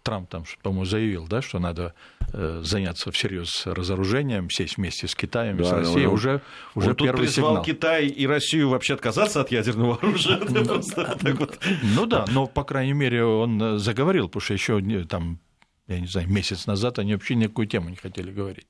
Трамп 0.02 0.28
там, 0.28 0.44
по-моему, 0.62 0.86
заявил, 0.86 1.26
да, 1.28 1.40
что 1.40 1.60
надо 1.60 1.94
э, 2.32 2.62
заняться 2.64 3.12
всерьез 3.12 3.62
разоружением, 3.64 4.50
сесть 4.50 4.76
вместе 4.76 5.06
с 5.06 5.14
Китаем, 5.14 5.56
да, 5.58 5.64
с 5.64 5.72
Россией. 5.72 6.06
Он, 6.06 6.14
уже, 6.14 6.40
уже 6.74 6.90
он 6.90 6.96
первый 6.96 7.10
тут 7.12 7.20
призвал 7.20 7.50
сигнал. 7.50 7.64
Китай 7.64 8.06
и 8.06 8.26
Россию 8.26 8.70
вообще 8.70 8.94
отказаться 8.94 9.40
от 9.42 9.52
ядерного 9.52 9.96
оружия. 9.96 10.40
Ну 11.82 12.06
да, 12.06 12.24
но, 12.32 12.46
по 12.46 12.64
крайней 12.64 12.92
мере, 12.92 13.24
он 13.24 13.78
заговорил, 13.78 14.26
потому 14.26 14.40
что 14.40 14.54
еще 14.54 14.80
там 15.04 15.38
я 15.86 16.00
не 16.00 16.06
знаю, 16.06 16.28
месяц 16.28 16.66
назад 16.66 16.98
они 16.98 17.14
вообще 17.14 17.34
никакую 17.34 17.66
тему 17.66 17.88
не 17.88 17.96
хотели 17.96 18.30
говорить. 18.30 18.68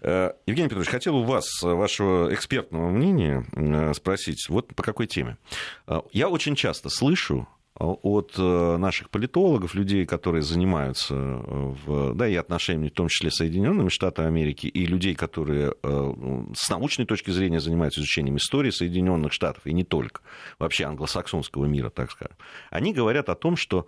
Э, 0.00 0.32
Евгений 0.46 0.68
Петрович, 0.68 0.88
хотел 0.88 1.16
у 1.16 1.24
вас 1.24 1.62
э, 1.62 1.66
вашего 1.66 2.32
экспертного 2.32 2.90
мнения 2.90 3.44
э, 3.52 3.92
спросить, 3.94 4.48
вот 4.48 4.74
по 4.74 4.82
какой 4.82 5.06
теме. 5.06 5.36
Я 6.12 6.28
очень 6.28 6.54
часто 6.54 6.88
слышу 6.88 7.48
от 7.76 8.36
наших 8.36 9.08
политологов, 9.08 9.74
людей, 9.74 10.04
которые 10.04 10.42
занимаются 10.42 11.14
в, 11.14 12.14
да, 12.14 12.28
и 12.28 12.34
отношениями, 12.34 12.90
в 12.90 12.92
том 12.92 13.08
числе 13.08 13.30
Соединенными 13.30 13.88
Штатами 13.88 14.28
Америки, 14.28 14.66
и 14.66 14.84
людей, 14.84 15.14
которые 15.14 15.72
с 15.82 16.68
научной 16.68 17.06
точки 17.06 17.30
зрения 17.30 17.58
занимаются 17.58 18.00
изучением 18.00 18.36
истории 18.36 18.68
Соединенных 18.68 19.32
Штатов, 19.32 19.66
и 19.66 19.72
не 19.72 19.84
только, 19.84 20.20
вообще 20.58 20.84
англосаксонского 20.84 21.64
мира, 21.64 21.88
так 21.88 22.10
скажем, 22.10 22.36
они 22.70 22.92
говорят 22.92 23.30
о 23.30 23.34
том, 23.34 23.56
что 23.56 23.86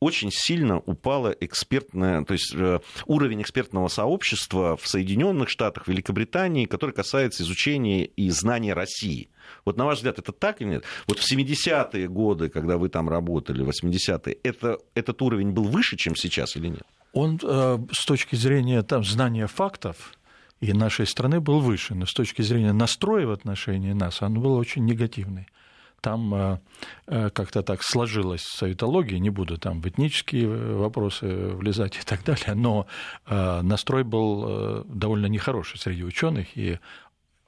очень 0.00 0.30
сильно 0.32 0.78
упала 0.78 1.28
экспертная, 1.28 2.24
то 2.24 2.32
есть 2.32 2.54
э, 2.54 2.80
уровень 3.04 3.42
экспертного 3.42 3.88
сообщества 3.88 4.76
в 4.76 4.88
Соединенных 4.88 5.50
Штатах, 5.50 5.88
Великобритании, 5.88 6.64
который 6.64 6.92
касается 6.92 7.42
изучения 7.42 8.06
и 8.06 8.30
знания 8.30 8.72
России. 8.72 9.28
Вот 9.66 9.76
на 9.76 9.84
ваш 9.84 9.98
взгляд, 9.98 10.18
это 10.18 10.32
так 10.32 10.62
или 10.62 10.68
нет? 10.68 10.84
Вот 11.06 11.18
в 11.18 11.30
70-е 11.30 12.08
годы, 12.08 12.48
когда 12.48 12.78
вы 12.78 12.88
там 12.88 13.10
работали, 13.10 13.64
80-е, 13.64 14.38
это, 14.42 14.78
этот 14.94 15.20
уровень 15.20 15.50
был 15.50 15.64
выше, 15.64 15.96
чем 15.96 16.16
сейчас 16.16 16.56
или 16.56 16.68
нет? 16.68 16.84
Он 17.12 17.38
э, 17.42 17.78
с 17.92 18.06
точки 18.06 18.36
зрения 18.36 18.82
там, 18.82 19.04
знания 19.04 19.46
фактов 19.46 20.14
и 20.60 20.72
нашей 20.72 21.06
страны 21.06 21.40
был 21.40 21.60
выше, 21.60 21.94
но 21.94 22.06
с 22.06 22.14
точки 22.14 22.40
зрения 22.40 22.72
настроя 22.72 23.26
в 23.26 23.32
отношении 23.32 23.92
нас 23.92 24.22
он 24.22 24.40
был 24.40 24.54
очень 24.54 24.84
негативный 24.86 25.46
там 26.00 26.34
э, 26.34 26.58
э, 27.06 27.30
как-то 27.30 27.62
так 27.62 27.82
сложилась 27.82 28.42
советология, 28.42 29.18
не 29.18 29.30
буду 29.30 29.58
там 29.58 29.80
в 29.80 29.88
этнические 29.88 30.44
э, 30.44 30.74
вопросы 30.74 31.26
влезать 31.26 31.96
и 31.96 32.02
так 32.02 32.24
далее, 32.24 32.54
но 32.54 32.86
настрой 33.26 34.04
был 34.04 34.84
довольно 34.84 35.26
нехороший 35.26 35.78
среди 35.78 36.04
ученых, 36.04 36.56
и 36.56 36.78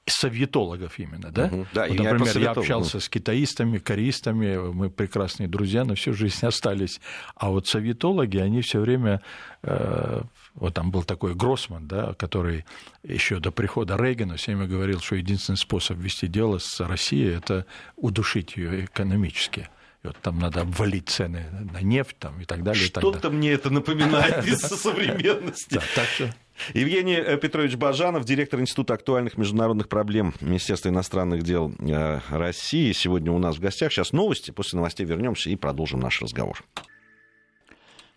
советологов 0.06 0.98
именно, 0.98 1.30
да? 1.30 1.46
Угу. 1.46 1.66
да 1.72 1.86
вот, 1.86 1.98
например, 1.98 2.38
я, 2.38 2.42
я 2.42 2.50
общался 2.50 3.00
с 3.00 3.08
китаистами, 3.08 3.78
кореистами, 3.78 4.56
мы 4.56 4.90
прекрасные 4.90 5.48
друзья 5.48 5.84
на 5.84 5.94
всю 5.94 6.12
жизнь 6.12 6.44
остались, 6.46 7.00
а 7.36 7.50
вот 7.50 7.66
советологи, 7.66 8.38
они 8.38 8.62
все 8.62 8.80
время, 8.80 9.22
э, 9.62 10.22
вот 10.54 10.74
там 10.74 10.90
был 10.90 11.02
такой 11.02 11.34
Гроссман, 11.34 11.88
да, 11.88 12.14
который 12.14 12.64
еще 13.02 13.40
до 13.40 13.50
прихода 13.50 13.96
Рейгана 13.96 14.36
все 14.36 14.52
время 14.54 14.68
говорил, 14.68 15.00
что 15.00 15.16
единственный 15.16 15.56
способ 15.56 15.98
вести 15.98 16.26
дело 16.26 16.58
с 16.58 16.80
Россией– 16.80 17.34
это 17.36 17.66
удушить 17.96 18.56
ее 18.56 18.84
экономически. 18.84 19.70
И 20.02 20.08
вот 20.08 20.16
там 20.16 20.38
надо 20.38 20.62
обвалить 20.62 21.08
цены 21.08 21.46
на 21.72 21.80
нефть 21.80 22.16
там, 22.18 22.40
и 22.40 22.44
так 22.44 22.64
далее. 22.64 22.84
Что-то 22.84 23.30
мне 23.30 23.52
это 23.52 23.70
напоминает 23.70 24.44
из 24.46 24.58
современности. 24.60 25.80
Так 25.94 26.06
что 26.06 26.34
Евгений 26.74 27.14
э, 27.14 27.36
Петрович 27.38 27.76
Бажанов, 27.76 28.24
директор 28.24 28.60
Института 28.60 28.94
актуальных 28.94 29.38
международных 29.38 29.88
проблем 29.88 30.34
Министерства 30.40 30.88
иностранных 30.88 31.44
дел 31.44 31.72
э, 31.78 32.20
России. 32.30 32.92
Сегодня 32.92 33.32
у 33.32 33.38
нас 33.38 33.56
в 33.56 33.60
гостях. 33.60 33.92
Сейчас 33.92 34.12
новости. 34.12 34.50
После 34.50 34.76
новостей 34.76 35.06
вернемся 35.06 35.50
и 35.50 35.56
продолжим 35.56 36.00
наш 36.00 36.20
разговор. 36.20 36.62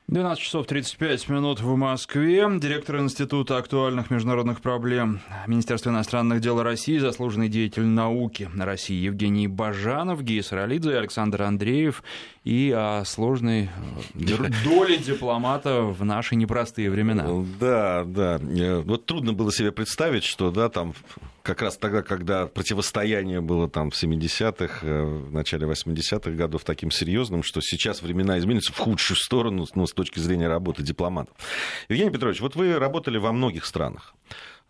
12 0.08 0.40
часов 0.40 0.68
35 0.68 1.30
минут 1.30 1.62
в 1.62 1.76
Москве. 1.76 2.48
Директор 2.60 3.00
Института 3.00 3.58
актуальных 3.58 4.12
международных 4.12 4.62
проблем 4.62 5.20
Министерства 5.48 5.90
иностранных 5.90 6.42
дел 6.42 6.62
России, 6.62 7.00
заслуженный 7.00 7.50
деятель 7.50 7.86
науки 7.86 8.48
России 8.56 9.04
Евгений 9.04 9.48
Бажанов, 9.48 10.22
Гея 10.22 10.44
Саралидзе, 10.44 10.96
Александр 10.96 11.42
Андреев 11.42 12.04
и 12.46 12.72
о 12.72 13.04
сложной 13.06 13.70
э, 14.14 14.50
доле 14.64 14.98
дипломата 14.98 15.82
в 15.82 16.06
наши 16.06 16.36
непростые 16.36 16.92
времена. 16.92 17.26
Да, 17.60 18.06
да. 18.06 18.40
Э, 18.40 18.82
вот 18.82 19.08
трудно 19.08 19.34
было 19.34 19.52
себе 19.52 19.72
представить, 19.72 20.24
что 20.24 20.52
да, 20.52 20.70
там 20.70 20.94
как 21.42 21.64
раз 21.64 21.78
тогда, 21.78 22.04
когда 22.04 22.46
противостояние 22.46 23.42
было 23.42 23.68
там 23.68 23.90
в 23.90 24.02
70-х, 24.02 24.86
э, 24.86 25.04
в 25.04 25.34
начале 25.34 25.68
80-х 25.68 26.32
годов 26.32 26.64
таким 26.64 26.92
серьезным, 26.92 27.42
что 27.42 27.62
сейчас 27.62 28.04
времена 28.04 28.38
изменятся 28.38 28.74
в 28.74 28.78
худшую 28.78 29.18
сторону 29.18 29.66
ну, 29.74 29.88
с 29.88 29.94
точки 29.94 30.20
зрения 30.20 30.48
работы 30.48 30.84
дипломатов. 30.84 31.36
Евгений 31.90 32.12
Петрович, 32.12 32.42
вот 32.42 32.56
вы 32.56 32.78
работали 32.78 33.18
во 33.18 33.32
многих 33.32 33.66
странах, 33.66 34.14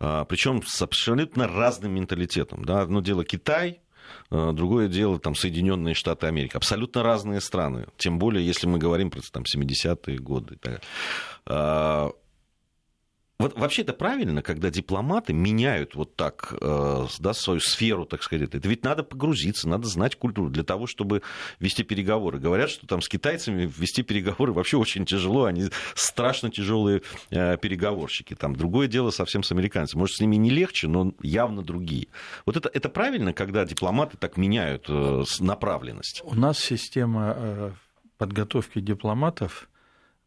а, 0.00 0.24
причем 0.24 0.62
с 0.64 0.80
абсолютно 0.80 1.46
разным 1.46 1.94
менталитетом. 1.94 2.64
Да? 2.64 2.80
Одно 2.80 3.02
дело 3.02 3.22
Китай, 3.22 3.80
а, 3.80 3.85
другое 4.30 4.88
дело 4.88 5.18
там, 5.18 5.34
Соединенные 5.34 5.94
Штаты 5.94 6.26
Америки. 6.26 6.56
Абсолютно 6.56 7.02
разные 7.02 7.40
страны. 7.40 7.86
Тем 7.96 8.18
более, 8.18 8.44
если 8.44 8.66
мы 8.66 8.78
говорим 8.78 9.10
про 9.10 9.20
там, 9.32 9.44
70-е 9.44 10.18
годы. 10.18 10.58
А, 11.46 12.10
вот 13.38 13.58
вообще 13.58 13.82
это 13.82 13.92
правильно, 13.92 14.40
когда 14.40 14.70
дипломаты 14.70 15.34
меняют 15.34 15.94
вот 15.94 16.16
так 16.16 16.54
э, 16.58 17.06
да, 17.18 17.34
свою 17.34 17.60
сферу, 17.60 18.06
так 18.06 18.22
сказать. 18.22 18.54
Это 18.54 18.66
ведь 18.66 18.82
надо 18.82 19.02
погрузиться, 19.02 19.68
надо 19.68 19.86
знать 19.88 20.16
культуру 20.16 20.48
для 20.48 20.64
того, 20.64 20.86
чтобы 20.86 21.20
вести 21.60 21.82
переговоры. 21.82 22.38
Говорят, 22.38 22.70
что 22.70 22.86
там 22.86 23.02
с 23.02 23.08
китайцами 23.08 23.70
вести 23.76 24.02
переговоры 24.02 24.52
вообще 24.52 24.78
очень 24.78 25.04
тяжело, 25.04 25.44
они 25.44 25.68
страшно 25.94 26.50
тяжелые 26.50 27.02
э, 27.30 27.58
переговорщики. 27.58 28.34
Там 28.34 28.56
другое 28.56 28.88
дело 28.88 29.10
совсем 29.10 29.42
с 29.42 29.52
американцами. 29.52 30.00
Может, 30.00 30.16
с 30.16 30.20
ними 30.20 30.36
не 30.36 30.48
легче, 30.48 30.88
но 30.88 31.12
явно 31.22 31.62
другие. 31.62 32.08
Вот 32.46 32.56
это, 32.56 32.70
это 32.72 32.88
правильно, 32.88 33.34
когда 33.34 33.66
дипломаты 33.66 34.16
так 34.16 34.38
меняют 34.38 34.86
э, 34.88 35.24
направленность? 35.40 36.22
У 36.24 36.34
нас 36.34 36.58
система 36.58 37.74
подготовки 38.16 38.80
дипломатов 38.80 39.68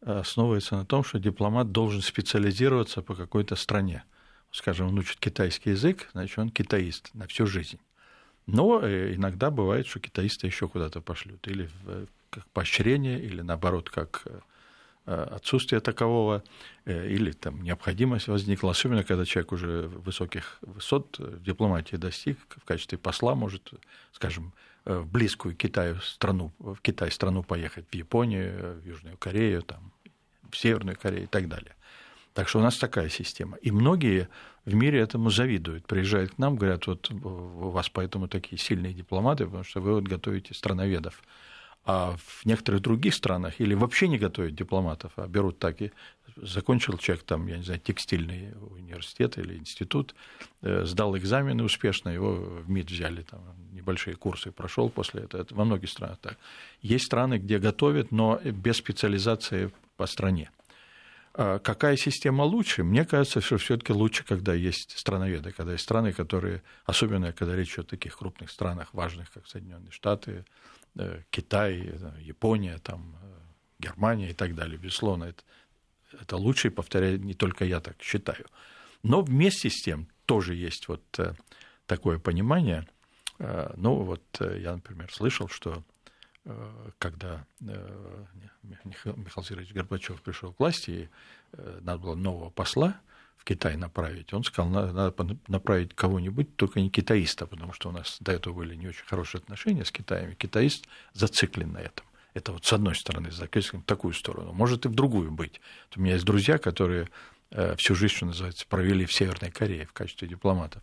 основывается 0.00 0.76
на 0.76 0.86
том, 0.86 1.04
что 1.04 1.18
дипломат 1.18 1.72
должен 1.72 2.00
специализироваться 2.02 3.02
по 3.02 3.14
какой-то 3.14 3.56
стране. 3.56 4.04
Скажем, 4.50 4.88
он 4.88 4.98
учит 4.98 5.18
китайский 5.20 5.70
язык, 5.70 6.08
значит, 6.12 6.38
он 6.38 6.50
китаист 6.50 7.10
на 7.14 7.26
всю 7.26 7.46
жизнь. 7.46 7.78
Но 8.46 8.80
э, 8.82 9.14
иногда 9.14 9.50
бывает, 9.50 9.86
что 9.86 10.00
китаиста 10.00 10.46
еще 10.46 10.68
куда-то 10.68 11.00
пошлют, 11.00 11.46
или 11.46 11.70
как 12.30 12.46
поощрение, 12.48 13.20
или 13.20 13.42
наоборот, 13.42 13.90
как 13.90 14.22
э, 14.24 14.40
отсутствие 15.06 15.80
такового, 15.80 16.42
э, 16.84 17.08
или 17.08 17.32
там 17.32 17.62
необходимость 17.62 18.28
возникла, 18.28 18.70
особенно 18.70 19.04
когда 19.04 19.24
человек 19.24 19.52
уже 19.52 19.88
высоких 19.88 20.58
высот 20.62 21.18
в 21.18 21.42
дипломатии 21.42 21.96
достиг, 21.96 22.38
в 22.56 22.64
качестве 22.64 22.98
посла 22.98 23.34
может, 23.34 23.72
скажем, 24.12 24.52
в 24.98 25.06
близкую 25.06 25.54
Китаю 25.54 25.96
страну, 26.00 26.52
в 26.58 26.76
Китай 26.80 27.10
страну 27.10 27.42
поехать, 27.42 27.86
в 27.90 27.94
Японию, 27.94 28.80
в 28.80 28.86
Южную 28.86 29.16
Корею, 29.16 29.62
там, 29.62 29.92
в 30.50 30.56
Северную 30.56 30.96
Корею 30.96 31.24
и 31.24 31.26
так 31.26 31.48
далее. 31.48 31.74
Так 32.34 32.48
что 32.48 32.58
у 32.58 32.62
нас 32.62 32.78
такая 32.78 33.08
система. 33.08 33.56
И 33.58 33.70
многие 33.70 34.28
в 34.64 34.74
мире 34.74 35.00
этому 35.00 35.30
завидуют. 35.30 35.86
Приезжают 35.86 36.34
к 36.34 36.38
нам, 36.38 36.56
говорят, 36.56 36.86
вот 36.86 37.10
у 37.10 37.70
вас 37.70 37.88
поэтому 37.88 38.28
такие 38.28 38.58
сильные 38.58 38.92
дипломаты, 38.92 39.46
потому 39.46 39.64
что 39.64 39.80
вы 39.80 39.94
вот 39.94 40.04
готовите 40.04 40.54
страноведов. 40.54 41.22
А 41.84 42.16
в 42.18 42.44
некоторых 42.44 42.82
других 42.82 43.14
странах 43.14 43.58
или 43.58 43.74
вообще 43.74 44.06
не 44.06 44.18
готовят 44.18 44.54
дипломатов, 44.54 45.12
а 45.16 45.26
берут 45.26 45.58
так 45.58 45.80
и 45.80 45.92
закончил 46.36 46.98
человек 46.98 47.24
там, 47.24 47.46
я 47.46 47.56
не 47.56 47.62
знаю, 47.64 47.80
текстильный 47.80 48.52
университет 48.70 49.38
или 49.38 49.56
институт, 49.56 50.14
э, 50.62 50.84
сдал 50.84 51.16
экзамены 51.16 51.64
успешно, 51.64 52.10
его 52.10 52.34
в 52.34 52.70
МИД 52.70 52.90
взяли, 52.90 53.22
там 53.22 53.40
небольшие 53.72 54.16
курсы 54.16 54.52
прошел 54.52 54.90
после 54.90 55.22
этого. 55.22 55.40
Это 55.40 55.54
во 55.54 55.64
многих 55.64 55.88
странах 55.88 56.18
так. 56.18 56.36
Есть 56.82 57.06
страны, 57.06 57.38
где 57.38 57.58
готовят, 57.58 58.12
но 58.12 58.38
без 58.44 58.76
специализации 58.76 59.72
по 59.96 60.06
стране. 60.06 60.50
А 61.32 61.58
какая 61.58 61.96
система 61.96 62.42
лучше? 62.42 62.82
Мне 62.82 63.04
кажется, 63.04 63.40
что 63.40 63.56
все-таки 63.58 63.92
лучше, 63.92 64.24
когда 64.24 64.52
есть 64.52 64.98
страноведы, 64.98 65.52
когда 65.52 65.72
есть 65.72 65.84
страны, 65.84 66.12
которые, 66.12 66.62
особенно 66.84 67.32
когда 67.32 67.54
речь 67.56 67.78
о 67.78 67.84
таких 67.84 68.18
крупных 68.18 68.50
странах, 68.50 68.92
важных, 68.92 69.30
как 69.30 69.46
Соединенные 69.46 69.92
Штаты, 69.92 70.44
Китай, 71.30 71.80
э, 71.84 72.12
Япония, 72.20 72.78
там, 72.78 73.16
Германия 73.78 74.30
и 74.30 74.34
так 74.34 74.54
далее. 74.54 74.78
Безусловно, 74.78 75.24
это 75.24 75.42
это 76.12 76.36
лучше, 76.36 76.68
и 76.68 76.70
повторяю, 76.70 77.20
не 77.20 77.34
только 77.34 77.64
я 77.64 77.80
так 77.80 78.00
считаю. 78.02 78.46
Но 79.02 79.22
вместе 79.22 79.70
с 79.70 79.82
тем 79.82 80.08
тоже 80.26 80.54
есть 80.54 80.88
вот 80.88 81.02
э, 81.18 81.34
такое 81.86 82.18
понимание. 82.18 82.86
Э, 83.38 83.72
ну, 83.76 83.94
вот 83.94 84.22
э, 84.40 84.60
я, 84.60 84.74
например, 84.74 85.12
слышал, 85.12 85.48
что 85.48 85.82
когда 86.98 87.44
Михаил 87.60 89.44
Сергеевич 89.44 89.74
Горбачев 89.74 90.22
пришел 90.22 90.54
к 90.54 90.58
власти, 90.58 90.90
и 90.90 91.08
надо 91.82 91.98
было 91.98 92.14
нового 92.14 92.48
посла 92.48 92.98
в 93.40 93.44
Китай 93.44 93.76
направить, 93.76 94.34
он 94.34 94.44
сказал, 94.44 94.70
надо 94.70 95.38
направить 95.48 95.94
кого-нибудь, 95.94 96.56
только 96.56 96.78
не 96.80 96.90
китаиста, 96.90 97.46
потому 97.46 97.72
что 97.72 97.88
у 97.88 97.92
нас 97.92 98.18
до 98.20 98.32
этого 98.32 98.52
были 98.52 98.74
не 98.74 98.88
очень 98.88 99.04
хорошие 99.06 99.38
отношения 99.38 99.84
с 99.84 99.90
Китаем, 99.90 100.34
китаист 100.34 100.86
зациклен 101.14 101.72
на 101.72 101.78
этом. 101.78 102.04
Это 102.34 102.52
вот 102.52 102.66
с 102.66 102.72
одной 102.72 102.94
стороны, 102.94 103.30
в 103.30 103.82
такую 103.84 104.12
сторону. 104.12 104.52
Может 104.52 104.84
и 104.84 104.88
в 104.88 104.94
другую 104.94 105.30
быть. 105.30 105.60
У 105.96 106.00
меня 106.00 106.14
есть 106.14 106.26
друзья, 106.26 106.58
которые 106.58 107.08
э, 107.50 107.74
всю 107.76 107.94
жизнь, 107.94 108.14
что 108.14 108.26
называется, 108.26 108.66
провели 108.68 109.06
в 109.06 109.12
Северной 109.12 109.50
Корее 109.50 109.86
в 109.86 109.92
качестве 109.94 110.28
дипломатов. 110.28 110.82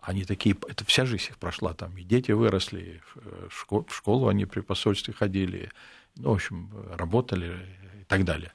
Они 0.00 0.24
такие, 0.24 0.56
это 0.68 0.86
вся 0.86 1.04
жизнь 1.04 1.26
их 1.28 1.38
прошла 1.38 1.74
там, 1.74 1.96
и 1.98 2.02
дети 2.02 2.32
выросли, 2.32 3.02
в 3.14 3.54
школу, 3.54 3.84
в 3.86 3.94
школу 3.94 4.28
они 4.28 4.46
при 4.46 4.60
посольстве 4.60 5.12
ходили, 5.12 5.70
ну, 6.16 6.30
в 6.30 6.34
общем, 6.36 6.72
работали 6.96 7.58
и 8.00 8.04
так 8.04 8.24
далее. 8.24 8.52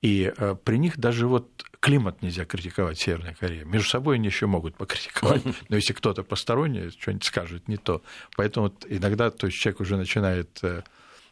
И 0.00 0.32
э, 0.36 0.56
при 0.62 0.78
них 0.78 0.98
даже 0.98 1.26
вот 1.26 1.64
климат 1.80 2.22
нельзя 2.22 2.44
критиковать 2.44 2.98
Северной 2.98 3.34
Корее. 3.34 3.64
Между 3.64 3.88
собой 3.88 4.16
они 4.16 4.26
еще 4.26 4.46
могут 4.46 4.76
покритиковать, 4.76 5.42
но 5.68 5.76
если 5.76 5.92
кто-то 5.92 6.22
посторонний 6.22 6.90
что-нибудь 6.90 7.24
скажет 7.24 7.68
не 7.68 7.76
то. 7.76 8.02
Поэтому 8.36 8.68
вот 8.68 8.86
иногда 8.88 9.30
то 9.30 9.46
есть 9.46 9.58
человек 9.58 9.80
уже 9.80 9.96
начинает 9.96 10.58
э, 10.62 10.82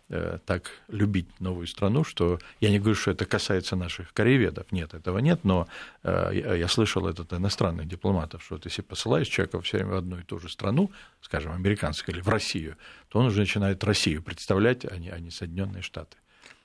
Э, 0.08 0.38
так 0.46 0.70
любить 0.86 1.40
новую 1.40 1.66
страну, 1.66 2.04
что 2.04 2.38
я 2.60 2.70
не 2.70 2.78
говорю, 2.78 2.94
что 2.94 3.10
это 3.10 3.26
касается 3.26 3.74
наших 3.74 4.12
корееведов, 4.12 4.70
нет, 4.70 4.94
этого 4.94 5.18
нет, 5.18 5.40
но 5.42 5.66
я 6.04 6.68
слышал 6.68 7.08
это 7.08 7.22
от 7.22 7.32
иностранных 7.32 7.88
дипломатов, 7.88 8.44
что 8.44 8.54
вот 8.54 8.66
если 8.66 8.82
посылаешь 8.82 9.26
человека 9.26 9.60
все 9.62 9.78
время 9.78 9.94
в 9.94 9.96
одну 9.96 10.18
и 10.18 10.22
ту 10.22 10.38
же 10.38 10.48
страну, 10.48 10.92
скажем, 11.20 11.50
американскую 11.50 12.14
или 12.14 12.22
в 12.22 12.28
Россию, 12.28 12.76
то 13.08 13.18
он 13.18 13.26
уже 13.26 13.40
начинает 13.40 13.82
Россию 13.82 14.22
представлять, 14.22 14.84
а 14.84 14.96
не, 14.96 15.08
а 15.08 15.18
не 15.18 15.32
Соединенные 15.32 15.82
Штаты. 15.82 16.16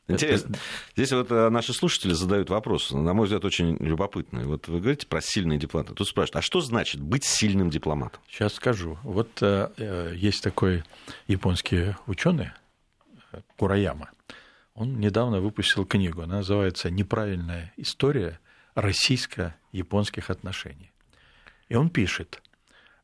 Интересно. 0.07 0.55
Здесь 0.95 1.11
вот 1.11 1.31
э, 1.31 1.49
наши 1.49 1.73
слушатели 1.73 2.13
задают 2.13 2.49
вопрос, 2.49 2.91
на 2.91 3.13
мой 3.13 3.25
взгляд, 3.25 3.45
очень 3.45 3.77
любопытный. 3.77 4.45
Вот 4.45 4.67
вы 4.67 4.79
говорите 4.79 5.07
про 5.07 5.21
сильные 5.21 5.59
дипломаты. 5.59 5.93
Тут 5.93 6.07
спрашивают, 6.07 6.37
а 6.37 6.41
что 6.41 6.61
значит 6.61 7.01
быть 7.01 7.23
сильным 7.23 7.69
дипломатом? 7.69 8.21
Сейчас 8.27 8.53
скажу. 8.53 8.97
Вот 9.03 9.41
э, 9.41 10.13
есть 10.15 10.43
такой 10.43 10.83
японский 11.27 11.95
ученый 12.07 12.51
Кураяма. 13.57 14.09
Он 14.73 14.99
недавно 14.99 15.39
выпустил 15.41 15.85
книгу, 15.85 16.21
она 16.21 16.37
называется 16.37 16.89
«Неправильная 16.89 17.73
история 17.77 18.39
российско-японских 18.75 20.29
отношений». 20.29 20.91
И 21.69 21.75
он 21.75 21.89
пишет, 21.89 22.41
э, 22.43 22.50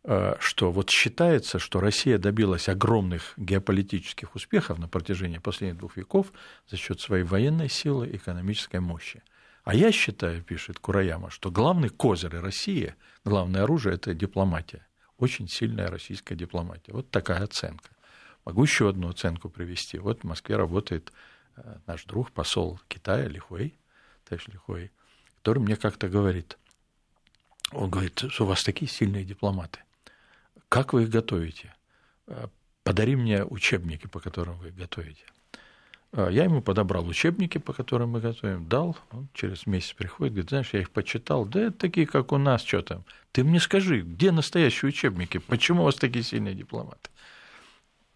что 0.04 0.72
вот 0.72 0.90
считается, 0.90 1.60
что 1.60 1.80
Россия 1.80 2.18
добилась 2.18 2.70
огромных 2.70 3.34
геополитических 3.36 4.36
успехов 4.36 4.78
на 4.78 4.88
протяжении 4.88 5.38
последних 5.38 5.80
двух 5.80 5.98
веков 5.98 6.32
за 6.70 6.78
счет 6.78 7.02
своей 7.02 7.24
военной 7.24 7.70
силы 7.70 8.08
и 8.08 8.16
экономической 8.16 8.80
мощи. 8.80 9.22
А 9.68 9.76
я 9.76 9.92
считаю, 9.92 10.42
пишет 10.44 10.80
Кураяма, 10.80 11.30
что 11.30 11.52
главный 11.52 11.90
козырь 11.90 12.38
России, 12.38 12.96
главное 13.26 13.64
оружие– 13.64 13.96
это 13.96 14.14
дипломатия. 14.14 14.88
Очень 15.18 15.50
сильная 15.50 15.90
российская 15.90 16.36
дипломатия. 16.36 16.94
Вот 16.94 17.12
такая 17.12 17.44
оценка. 17.44 17.90
Могу 18.46 18.64
еще 18.64 18.88
одну 18.88 19.10
оценку 19.10 19.50
привести. 19.50 19.98
Вот 19.98 20.22
в 20.22 20.24
Москве 20.24 20.56
работает 20.56 21.12
э, 21.58 21.80
наш 21.86 22.06
друг, 22.06 22.32
посол 22.32 22.80
Китая 22.88 23.28
Лихуэй, 23.28 23.78
товарищ 24.24 24.48
Лихуэй, 24.48 24.90
который 25.40 25.60
мне 25.60 25.76
как-то 25.76 26.08
говорит, 26.08 26.58
он 27.74 27.90
говорит, 27.90 28.24
что 28.30 28.46
у 28.46 28.48
вас 28.48 28.64
такие 28.64 28.90
сильные 28.90 29.26
дипломаты. 29.26 29.80
Как 30.70 30.94
вы 30.94 31.04
их 31.04 31.10
готовите? 31.10 31.74
Э, 32.28 32.48
подари 32.84 33.16
мне 33.16 33.44
учебники, 33.46 34.08
по 34.08 34.20
которым 34.20 34.58
вы 34.58 34.70
их 34.70 34.76
готовите. 34.76 35.24
Э, 36.14 36.30
я 36.32 36.44
ему 36.44 36.62
подобрал 36.62 37.08
учебники, 37.08 37.58
по 37.58 37.74
которым 37.74 38.12
мы 38.12 38.20
готовим, 38.20 38.68
дал. 38.68 38.98
Он 39.12 39.28
через 39.34 39.66
месяц 39.66 39.94
приходит, 39.94 40.34
говорит, 40.34 40.50
знаешь, 40.50 40.70
я 40.74 40.82
их 40.82 40.92
почитал. 40.92 41.46
Да 41.46 41.62
это 41.62 41.78
такие, 41.78 42.06
как 42.06 42.32
у 42.32 42.38
нас, 42.38 42.64
что 42.64 42.82
там. 42.82 43.06
Ты 43.32 43.44
мне 43.44 43.60
скажи, 43.60 44.02
где 44.02 44.32
настоящие 44.32 44.90
учебники? 44.90 45.38
Почему 45.38 45.82
у 45.82 45.86
вас 45.86 45.96
такие 45.96 46.24
сильные 46.24 46.56
дипломаты? 46.56 47.10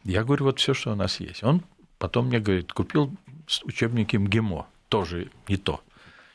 Я 0.03 0.23
говорю, 0.23 0.45
вот 0.45 0.59
все, 0.59 0.73
что 0.73 0.91
у 0.91 0.95
нас 0.95 1.19
есть. 1.19 1.43
Он 1.43 1.63
потом 1.99 2.27
мне 2.27 2.39
говорит, 2.39 2.73
купил 2.73 3.15
учебники 3.63 4.17
МГИМО, 4.17 4.67
тоже 4.89 5.29
не 5.47 5.57
то. 5.57 5.81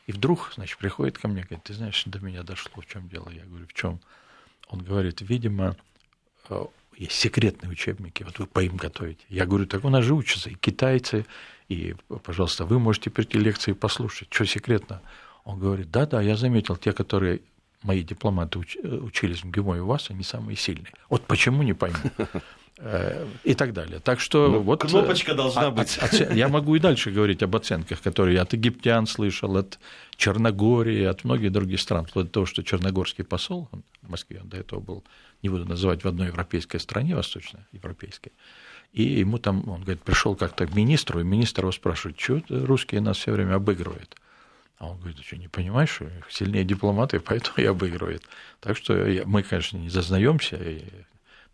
И 0.06 0.12
вдруг, 0.12 0.52
значит, 0.54 0.78
приходит 0.78 1.18
ко 1.18 1.26
мне, 1.26 1.42
говорит, 1.42 1.64
ты 1.64 1.74
знаешь, 1.74 2.04
до 2.04 2.20
меня 2.20 2.44
дошло, 2.44 2.80
в 2.80 2.86
чем 2.86 3.08
дело. 3.08 3.28
Я 3.30 3.44
говорю, 3.44 3.66
в 3.66 3.72
чем? 3.72 4.00
Он 4.68 4.80
говорит, 4.80 5.20
видимо, 5.20 5.76
есть 6.96 7.12
секретные 7.12 7.70
учебники, 7.70 8.22
вот 8.22 8.38
вы 8.38 8.46
по 8.46 8.60
им 8.60 8.76
готовите. 8.76 9.24
Я 9.28 9.46
говорю, 9.46 9.66
так 9.66 9.84
у 9.84 9.88
нас 9.88 10.04
же 10.04 10.14
учатся 10.14 10.50
и 10.50 10.54
китайцы, 10.54 11.26
и, 11.68 11.94
пожалуйста, 12.22 12.64
вы 12.64 12.78
можете 12.78 13.10
прийти 13.10 13.38
лекции 13.38 13.72
послушать. 13.72 14.28
Что 14.30 14.46
секретно? 14.46 15.02
Он 15.44 15.58
говорит, 15.58 15.90
да-да, 15.90 16.22
я 16.22 16.36
заметил, 16.36 16.76
те, 16.76 16.92
которые 16.92 17.40
мои 17.82 18.02
дипломаты 18.02 18.60
э, 18.82 18.88
учились 18.88 19.42
в 19.42 19.44
МГИМО 19.44 19.76
и 19.76 19.80
у 19.80 19.86
вас, 19.86 20.10
они 20.10 20.22
самые 20.22 20.56
сильные. 20.56 20.92
Вот 21.08 21.26
почему, 21.26 21.62
не 21.62 21.74
пойму 21.74 21.98
и 23.44 23.54
так 23.54 23.72
далее. 23.72 24.00
Так 24.00 24.20
что 24.20 24.48
ну, 24.48 24.60
вот 24.60 24.82
кнопочка 24.82 25.34
должна 25.34 25.70
быть. 25.70 25.96
Оце... 25.98 26.30
Я 26.34 26.48
могу 26.48 26.76
и 26.76 26.78
дальше 26.78 27.10
говорить 27.10 27.42
об 27.42 27.56
оценках, 27.56 28.02
которые 28.02 28.34
я 28.34 28.42
от 28.42 28.52
египтян 28.52 29.06
слышал, 29.06 29.56
от 29.56 29.78
Черногории, 30.16 31.04
от 31.04 31.24
многих 31.24 31.52
других 31.52 31.80
стран, 31.80 32.04
вплоть 32.04 32.26
до 32.26 32.32
того, 32.32 32.46
что 32.46 32.62
черногорский 32.62 33.24
посол 33.24 33.68
в 34.02 34.10
Москве, 34.10 34.40
он 34.42 34.48
до 34.48 34.58
этого 34.58 34.80
был, 34.80 35.04
не 35.42 35.48
буду 35.48 35.64
называть, 35.64 36.04
в 36.04 36.08
одной 36.08 36.26
европейской 36.26 36.78
стране, 36.78 37.16
восточноевропейской, 37.16 38.32
и 38.92 39.02
ему 39.02 39.38
там, 39.38 39.68
он 39.68 39.82
говорит, 39.82 40.02
пришел 40.02 40.36
как-то 40.36 40.66
к 40.66 40.74
министру, 40.74 41.20
и 41.20 41.24
министр 41.24 41.62
его 41.62 41.72
спрашивает, 41.72 42.20
что 42.20 42.42
русские 42.48 43.00
нас 43.00 43.18
все 43.18 43.32
время 43.32 43.54
обыгрывают. 43.54 44.16
А 44.78 44.88
он 44.88 44.98
говорит, 44.98 45.16
ты 45.16 45.22
что, 45.22 45.36
не 45.36 45.48
понимаешь, 45.48 45.90
что 45.90 46.10
сильнее 46.30 46.64
дипломаты, 46.64 47.20
поэтому 47.24 47.56
и 47.56 47.64
обыгрывают. 47.64 48.22
Так 48.60 48.76
что 48.76 48.94
мы, 49.24 49.42
конечно, 49.42 49.78
не 49.78 49.88
зазнаемся, 49.88 50.58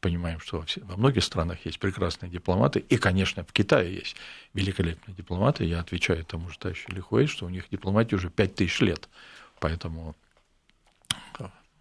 понимаем, 0.03 0.41
что 0.41 0.65
во 0.83 0.97
многих 0.97 1.23
странах 1.23 1.65
есть 1.65 1.79
прекрасные 1.79 2.29
дипломаты, 2.29 2.81
и, 2.81 2.97
конечно, 2.99 3.45
в 3.45 3.53
Китае 3.53 3.95
есть 3.95 4.17
великолепные 4.53 5.15
дипломаты. 5.15 5.65
Я 5.65 5.81
отвечаю 5.81 6.25
тому 6.25 6.51
же 6.51 6.59
товарищу 6.59 6.91
Лихуэй, 6.93 7.29
что 7.29 7.47
у 7.47 7.49
них 7.49 7.65
дипломатия 7.71 8.17
уже 8.17 8.29
5000 8.29 8.81
лет, 8.81 9.09
поэтому 9.61 10.15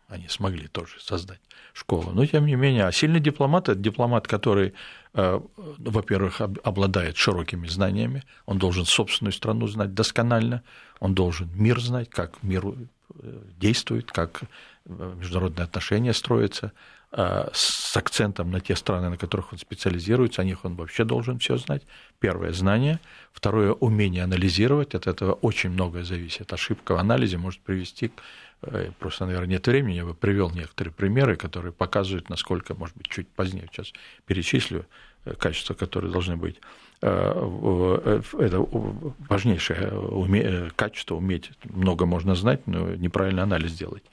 они 0.08 0.28
смогли 0.28 0.68
тоже 0.68 1.00
создать 1.00 1.40
школу. 1.74 2.12
Но, 2.12 2.26
тем 2.26 2.46
не 2.46 2.56
менее, 2.56 2.86
а 2.86 2.92
сильный 2.92 3.22
дипломат– 3.22 3.70
это 3.70 3.80
дипломат, 3.80 4.28
который, 4.28 4.74
э, 5.14 5.40
во-первых, 5.56 6.42
обладает 6.42 7.18
широкими 7.18 7.68
знаниями, 7.68 8.24
он 8.46 8.58
должен 8.58 8.86
собственную 8.86 9.32
страну 9.32 9.68
знать 9.68 9.94
досконально, 9.94 10.64
он 11.00 11.16
должен 11.16 11.50
мир 11.56 11.80
знать, 11.80 12.10
как 12.10 12.44
мир 12.44 12.66
э, 12.66 13.42
действует, 13.58 14.12
как 14.12 14.42
э, 14.44 15.14
международные 15.18 15.64
отношения 15.64 16.14
строятся, 16.14 16.74
Э, 16.74 17.01
с 17.14 17.98
акцентом 17.98 18.52
на 18.52 18.62
те 18.62 18.76
страны, 18.76 19.10
на 19.10 19.18
которых 19.18 19.52
он 19.52 19.60
специализируется, 19.60 20.42
о 20.42 20.46
них 20.46 20.64
он 20.64 20.76
вообще 20.76 21.04
должен 21.04 21.40
все 21.40 21.58
знать. 21.58 21.84
Первое– 22.20 22.52
знание. 22.54 23.00
Второе– 23.34 23.74
умение 23.80 24.24
анализировать. 24.24 24.96
От 24.96 25.08
этого 25.08 25.34
очень 25.34 25.72
многое 25.72 26.04
зависит. 26.06 26.54
Ошибка 26.54 26.94
в 26.94 26.98
анализе 26.98 27.38
может 27.38 27.60
привести 27.60 28.08
к 28.08 28.14
э, 28.62 28.92
Просто, 28.98 29.26
наверное, 29.26 29.50
нет 29.50 29.68
времени, 29.68 29.96
я 29.96 30.06
бы 30.06 30.14
привел 30.14 30.52
некоторые 30.52 30.94
примеры, 30.94 31.36
которые 31.36 31.74
показывают, 31.74 32.30
насколько, 32.30 32.76
может 32.76 32.96
быть, 32.96 33.08
чуть 33.10 33.28
позднее 33.28 33.68
сейчас 33.70 33.92
перечислю 34.26 34.86
э, 35.26 35.34
качества, 35.36 35.74
которые 35.74 36.12
должны 36.14 36.38
быть. 36.38 36.62
Это 37.02 38.60
важнейшее 39.28 40.72
качество, 40.76 41.16
уметь 41.16 41.50
много 41.64 42.06
можно 42.06 42.36
знать, 42.36 42.68
но 42.68 42.94
неправильный 42.94 43.42
анализ 43.42 43.74
делать. 43.74 44.04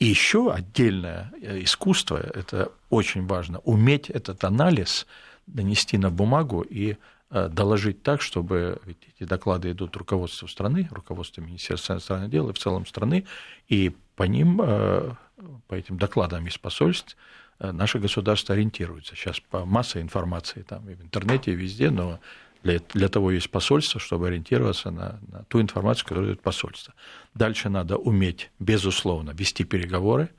И 0.00 0.06
еще 0.06 0.52
отдельное 0.52 1.32
э, 1.40 1.62
искусство, 1.62 2.16
это 2.16 2.72
очень 2.88 3.26
важно, 3.26 3.60
уметь 3.60 4.10
этот 4.10 4.42
анализ 4.42 5.06
донести 5.46 5.98
на 5.98 6.10
бумагу 6.10 6.62
и 6.62 6.96
доложить 7.30 8.02
так, 8.02 8.22
чтобы 8.22 8.80
ведь 8.84 8.98
эти 9.14 9.24
доклады 9.24 9.70
идут 9.70 9.96
руководству 9.96 10.48
страны, 10.48 10.88
руководству 10.90 11.44
Министерства 11.44 11.92
иностранных 11.92 12.28
дел 12.28 12.50
и 12.50 12.52
в 12.52 12.58
целом 12.58 12.86
страны, 12.86 13.24
и 13.68 13.94
по 14.16 14.24
ним, 14.24 14.56
по 14.56 15.74
этим 15.74 15.96
докладам 15.96 16.48
из 16.48 16.58
посольств, 16.58 17.16
наше 17.60 18.00
государство 18.00 18.56
ориентируется. 18.56 19.14
Сейчас 19.14 19.38
по 19.38 19.64
массе 19.64 20.00
информации 20.00 20.62
там 20.62 20.90
и 20.90 20.94
в 20.94 21.02
интернете, 21.02 21.52
и 21.52 21.54
везде, 21.54 21.90
но 21.90 22.18
для, 22.62 22.80
для 22.92 23.08
того 23.08 23.30
есть 23.30 23.50
посольство, 23.50 24.00
чтобы 24.00 24.28
ориентироваться 24.28 24.90
на, 24.90 25.18
на 25.30 25.44
ту 25.44 25.60
информацию, 25.60 26.04
которую 26.04 26.26
дает 26.26 26.42
посольство. 26.42 26.94
Дальше 27.34 27.68
надо 27.68 27.96
уметь, 27.96 28.50
безусловно, 28.58 29.30
вести 29.30 29.64
переговоры. 29.64 30.30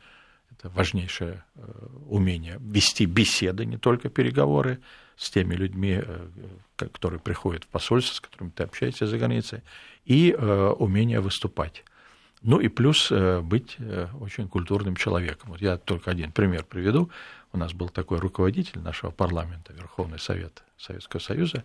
Это 0.52 0.70
важнейшее 0.70 1.44
э, 1.56 1.62
умение. 2.08 2.58
Вести 2.60 3.06
беседы, 3.06 3.66
не 3.66 3.78
только 3.78 4.10
переговоры 4.10 4.80
с 5.18 5.30
теми 5.32 5.56
людьми, 5.56 6.00
э, 6.04 6.28
которые 6.78 7.20
приходят 7.20 7.64
в 7.64 7.68
посольство, 7.68 8.16
с 8.16 8.20
которыми 8.20 8.52
ты 8.52 8.64
общаешься 8.64 9.08
за 9.08 9.18
границей, 9.18 9.62
и 10.06 10.36
э, 10.38 10.76
умение 10.78 11.20
выступать. 11.20 11.84
Ну 12.44 12.60
и 12.60 12.70
плюс 12.70 13.12
быть 13.44 13.78
очень 14.20 14.48
культурным 14.48 14.96
человеком. 14.96 15.52
Вот 15.52 15.62
я 15.62 15.78
только 15.78 16.10
один 16.10 16.32
пример 16.32 16.64
приведу. 16.64 17.12
У 17.54 17.58
нас 17.58 17.74
был 17.74 17.90
такой 17.90 18.20
руководитель 18.20 18.80
нашего 18.80 19.12
парламента, 19.12 19.74
Верховный 19.74 20.20
Совет 20.20 20.64
Советского 20.78 21.20
Союза, 21.20 21.64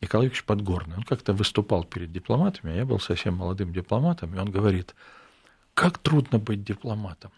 Николай 0.00 0.26
Ильич 0.26 0.44
Подгорный. 0.44 0.96
Он 0.96 1.04
как-то 1.04 1.32
выступал 1.32 1.84
перед 1.84 2.12
дипломатами, 2.12 2.72
а 2.72 2.76
я 2.76 2.84
был 2.84 2.98
совсем 2.98 3.34
молодым 3.34 3.72
дипломатом, 3.72 4.34
и 4.34 4.38
он 4.38 4.50
говорит, 4.50 4.94
как 5.74 5.98
трудно 5.98 6.38
быть 6.38 6.64
дипломатом. 6.64 7.30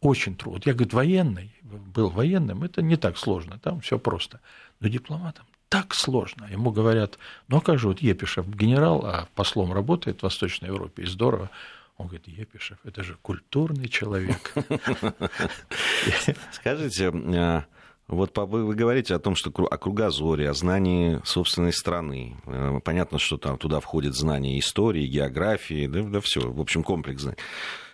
Очень 0.00 0.36
трудно. 0.36 0.62
Я, 0.64 0.74
говорю, 0.74 0.94
военный, 0.94 1.54
был 1.62 2.10
военным, 2.10 2.62
это 2.62 2.80
не 2.80 2.96
так 2.96 3.18
сложно, 3.18 3.58
там 3.58 3.80
все 3.80 3.98
просто. 3.98 4.40
Но 4.80 4.88
дипломатом 4.88 5.46
так 5.68 5.94
сложно. 5.94 6.46
Ему 6.50 6.70
говорят, 6.70 7.18
ну 7.48 7.58
а 7.58 7.60
как 7.60 7.78
же 7.78 7.88
вот 7.88 8.00
Епишев 8.00 8.48
генерал, 8.48 9.04
а 9.04 9.28
послом 9.34 9.72
работает 9.72 10.20
в 10.20 10.22
Восточной 10.22 10.68
Европе, 10.68 11.02
и 11.02 11.06
здорово. 11.06 11.50
Он 11.96 12.06
говорит, 12.08 12.28
Епишев, 12.28 12.78
это 12.84 13.02
же 13.02 13.16
культурный 13.22 13.88
человек. 13.88 14.52
Скажите, 16.52 17.10
а, 17.10 17.64
вот 18.06 18.36
вы 18.36 18.74
говорите 18.74 19.14
о 19.14 19.18
том, 19.18 19.34
что 19.34 19.50
о 19.50 19.78
кругозоре, 19.78 20.50
о 20.50 20.54
знании 20.54 21.20
собственной 21.24 21.72
страны. 21.72 22.36
Э, 22.46 22.80
понятно, 22.84 23.18
что 23.18 23.38
там 23.38 23.56
туда 23.56 23.80
входит 23.80 24.14
знание 24.14 24.58
истории, 24.58 25.06
географии, 25.06 25.86
да, 25.86 26.02
да 26.02 26.20
все, 26.20 26.40
в 26.40 26.60
общем, 26.60 26.82
комплекс 26.84 27.22
знаний. 27.22 27.38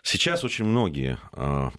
Сейчас 0.03 0.43
очень 0.43 0.65
многие 0.65 1.19
э, 1.33 1.71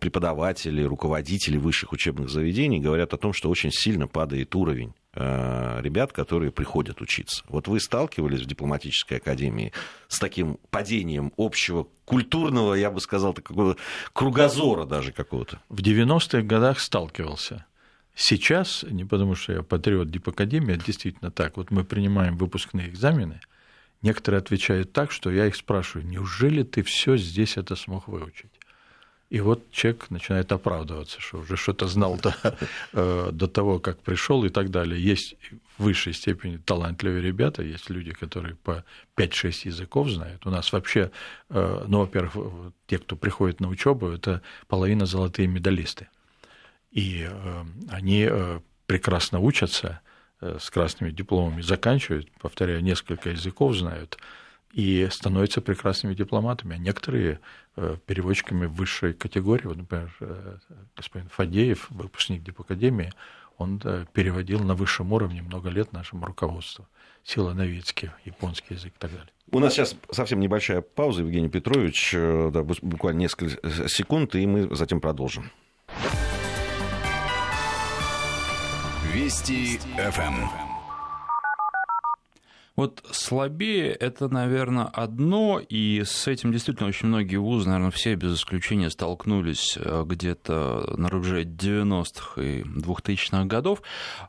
преподаватели, 0.00 0.82
руководители 0.82 1.58
высших 1.58 1.92
учебных 1.92 2.30
заведений 2.30 2.80
говорят 2.80 3.12
о 3.12 3.18
том, 3.18 3.32
что 3.32 3.50
очень 3.50 3.70
сильно 3.72 4.06
падает 4.06 4.54
уровень 4.54 4.94
э, 4.94 5.03
ребят, 5.14 6.12
которые 6.12 6.50
приходят 6.50 7.00
учиться. 7.00 7.44
Вот 7.48 7.68
вы 7.68 7.80
сталкивались 7.80 8.40
в 8.40 8.46
дипломатической 8.46 9.18
академии 9.18 9.72
с 10.08 10.18
таким 10.18 10.58
падением 10.70 11.32
общего 11.36 11.86
культурного, 12.04 12.74
я 12.74 12.90
бы 12.90 13.00
сказал, 13.00 13.32
такого 13.32 13.76
кругозора 14.12 14.84
даже 14.84 15.12
какого-то? 15.12 15.60
В 15.68 15.80
90-х 15.80 16.42
годах 16.42 16.80
сталкивался. 16.80 17.64
Сейчас, 18.16 18.84
не 18.88 19.04
потому 19.04 19.34
что 19.34 19.52
я 19.52 19.62
патриот 19.62 20.10
Дипакадемии, 20.10 20.74
это 20.74 20.84
действительно 20.84 21.30
так. 21.30 21.56
Вот 21.56 21.70
мы 21.70 21.84
принимаем 21.84 22.36
выпускные 22.36 22.88
экзамены, 22.88 23.40
некоторые 24.02 24.38
отвечают 24.38 24.92
так, 24.92 25.10
что 25.10 25.30
я 25.30 25.46
их 25.46 25.56
спрашиваю, 25.56 26.06
неужели 26.06 26.62
ты 26.62 26.82
все 26.82 27.16
здесь 27.16 27.56
это 27.56 27.74
смог 27.74 28.06
выучить? 28.06 28.53
И 29.34 29.40
вот 29.40 29.68
человек 29.72 30.10
начинает 30.10 30.52
оправдываться, 30.52 31.20
что 31.20 31.38
уже 31.38 31.56
что-то 31.56 31.88
знал 31.88 32.16
до, 32.22 32.36
э, 32.92 33.30
до 33.32 33.48
того, 33.48 33.80
как 33.80 33.98
пришел 33.98 34.44
и 34.44 34.48
так 34.48 34.70
далее. 34.70 35.02
Есть 35.02 35.34
в 35.76 35.82
высшей 35.82 36.12
степени 36.12 36.56
талантливые 36.56 37.20
ребята, 37.20 37.64
есть 37.64 37.90
люди, 37.90 38.12
которые 38.12 38.54
по 38.54 38.84
5-6 39.16 39.66
языков 39.66 40.08
знают. 40.08 40.46
У 40.46 40.50
нас 40.50 40.72
вообще, 40.72 41.10
э, 41.50 41.84
ну, 41.88 41.98
во-первых, 41.98 42.72
те, 42.86 42.98
кто 42.98 43.16
приходит 43.16 43.58
на 43.58 43.66
учебу, 43.66 44.06
это 44.06 44.40
половина 44.68 45.04
золотые 45.04 45.48
медалисты 45.48 46.06
и 46.92 47.26
э, 47.28 47.64
они 47.88 48.30
прекрасно 48.86 49.40
учатся, 49.40 50.00
с 50.40 50.70
красными 50.70 51.10
дипломами 51.10 51.62
заканчивают, 51.62 52.30
повторяю, 52.40 52.84
несколько 52.84 53.30
языков 53.30 53.74
знают, 53.74 54.16
и 54.74 55.08
становятся 55.10 55.60
прекрасными 55.60 56.14
дипломатами, 56.14 56.74
а 56.74 56.78
некоторые 56.78 57.40
переводчиками 58.06 58.66
высшей 58.66 59.14
категории. 59.14 59.66
Вот, 59.66 59.76
например, 59.76 60.10
господин 60.96 61.28
Фадеев, 61.28 61.90
выпускник 61.90 62.42
Дипакадемии, 62.42 63.12
он 63.56 63.78
переводил 64.12 64.60
на 64.60 64.74
высшем 64.74 65.12
уровне 65.12 65.42
много 65.42 65.70
лет 65.70 65.92
нашему 65.92 66.26
руководству. 66.26 66.88
Сила 67.22 67.52
Новицкий, 67.52 68.10
японский 68.24 68.74
язык 68.74 68.92
и 68.94 68.98
так 68.98 69.12
далее. 69.12 69.30
У 69.50 69.60
нас 69.60 69.74
сейчас 69.74 69.94
совсем 70.10 70.40
небольшая 70.40 70.80
пауза, 70.80 71.22
Евгений 71.22 71.48
Петрович, 71.48 72.10
да, 72.12 72.62
буквально 72.62 73.20
несколько 73.20 73.88
секунд, 73.88 74.34
и 74.34 74.44
мы 74.46 74.74
затем 74.74 75.00
продолжим. 75.00 75.50
Вести 79.12 79.78
ФМ. 79.96 80.73
Вот 82.76 83.04
слабее 83.12 83.92
это, 83.92 84.28
наверное, 84.28 84.86
одно, 84.86 85.60
и 85.60 86.02
с 86.04 86.26
этим 86.26 86.50
действительно 86.50 86.88
очень 86.88 87.06
многие 87.06 87.36
вузы, 87.36 87.68
наверное, 87.68 87.92
все 87.92 88.16
без 88.16 88.34
исключения 88.36 88.90
столкнулись 88.90 89.78
э, 89.80 90.02
где-то 90.04 90.94
на 90.96 91.08
рубеже 91.08 91.44
90-х 91.44 92.42
и 92.42 92.62
2000-х 92.62 93.44
годов. 93.44 93.80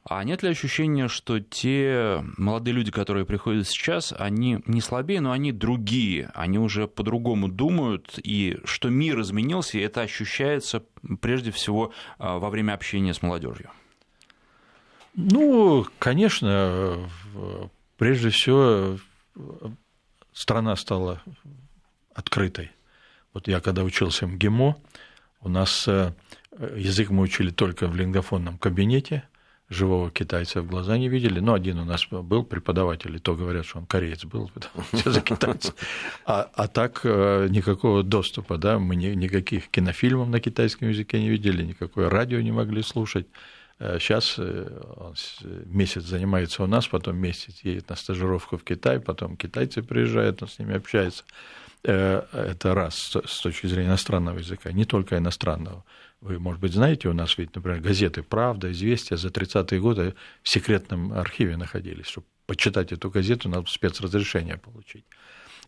А 0.08 0.24
нет 0.24 0.44
ли 0.44 0.50
ощущения, 0.50 1.08
что 1.08 1.40
те 1.40 2.24
молодые 2.38 2.76
люди, 2.76 2.92
которые 2.92 3.26
приходят 3.26 3.68
сейчас, 3.68 4.14
они 4.16 4.60
не 4.68 4.82
слабее, 4.82 5.22
но 5.22 5.32
они 5.32 5.52
другие, 5.52 6.30
они 6.36 6.60
уже 6.60 6.88
по-другому 6.88 7.48
думают, 7.48 8.20
и 8.24 8.60
что 8.64 8.90
мир 8.90 9.22
изменился, 9.22 9.80
и 9.80 9.82
это 9.82 10.02
ощущается 10.02 10.84
прежде 11.20 11.50
всего 11.50 11.94
э, 12.20 12.38
во 12.38 12.52
время 12.52 12.74
общения 12.74 13.16
с 13.16 13.24
молодежью? 13.24 13.72
Ну, 15.16 15.88
конечно, 15.98 17.10
прежде 17.98 18.30
всего 18.30 18.98
страна 20.34 20.76
стала 20.76 21.22
открытой. 22.14 22.72
Вот 23.34 23.48
я 23.48 23.60
когда 23.60 23.84
учился 23.84 24.28
в 24.28 24.32
МГИМО, 24.32 24.78
у 25.42 25.50
нас 25.50 25.88
э, 25.88 26.14
язык 26.76 27.10
мы 27.10 27.24
учили 27.24 27.52
только 27.52 27.88
в 27.88 27.96
лингофонном 27.96 28.58
кабинете, 28.58 29.28
живого 29.70 30.12
китайца 30.12 30.62
в 30.62 30.68
глаза 30.68 30.98
не 30.98 31.10
видели. 31.10 31.40
Но 31.40 31.54
один 31.54 31.80
у 31.80 31.86
нас 31.86 32.08
был 32.08 32.44
преподаватель, 32.44 33.16
и 33.16 33.20
то 33.20 33.36
говорят, 33.36 33.66
что 33.66 33.80
он 33.80 33.86
кореец 33.86 34.26
был, 34.26 34.52
все 34.94 35.12
за 35.12 35.22
китайца. 35.22 35.74
А, 36.26 36.50
а 36.54 36.68
так 36.68 37.02
э, 37.04 37.48
никакого 37.50 38.04
доступа, 38.04 38.58
да, 38.58 38.80
мы 38.80 38.96
никаких 38.96 39.70
кинофильмов 39.70 40.30
на 40.30 40.40
китайском 40.40 40.90
языке 40.90 41.20
не 41.20 41.30
видели, 41.30 41.64
никакое 41.64 42.10
радио 42.10 42.40
не 42.42 42.52
могли 42.52 42.82
слушать. 42.84 43.28
Сейчас 43.78 44.36
э, 44.38 44.82
он 44.96 45.16
месяц 45.66 46.04
занимается 46.04 46.64
у 46.64 46.68
нас, 46.68 46.88
потом 46.88 47.18
месяц 47.18 47.60
едет 47.64 47.90
на 47.90 47.98
стажировку 47.98 48.58
в 48.58 48.64
Китай, 48.64 49.02
потом 49.02 49.36
китайцы 49.36 49.84
приезжают, 49.84 50.42
он 50.42 50.48
с 50.48 50.60
ними 50.60 50.76
общается. 50.76 51.26
Э, 51.84 52.24
это 52.32 52.74
раз 52.74 52.96
с 53.26 53.42
точки 53.42 53.68
зрения 53.68 53.90
иностранного 53.90 54.40
языка, 54.40 54.72
не 54.72 54.86
только 54.86 55.18
иностранного. 55.18 55.84
Вы, 56.22 56.40
может 56.40 56.62
быть, 56.62 56.74
знаете, 56.74 57.10
у 57.10 57.14
нас 57.14 57.38
ведь, 57.38 57.54
например, 57.54 57.82
газеты 57.82 58.24
«Правда», 58.24 58.72
«Известия» 58.72 59.18
за 59.18 59.28
30-е 59.28 59.80
годы 59.80 60.16
в 60.42 60.50
секретном 60.50 61.12
архиве 61.14 61.58
находились. 61.58 62.08
Чтобы 62.08 62.28
почитать 62.48 62.92
эту 62.94 63.12
газету, 63.12 63.50
надо 63.50 63.70
спецразрешение 63.70 64.58
получить. 64.58 65.06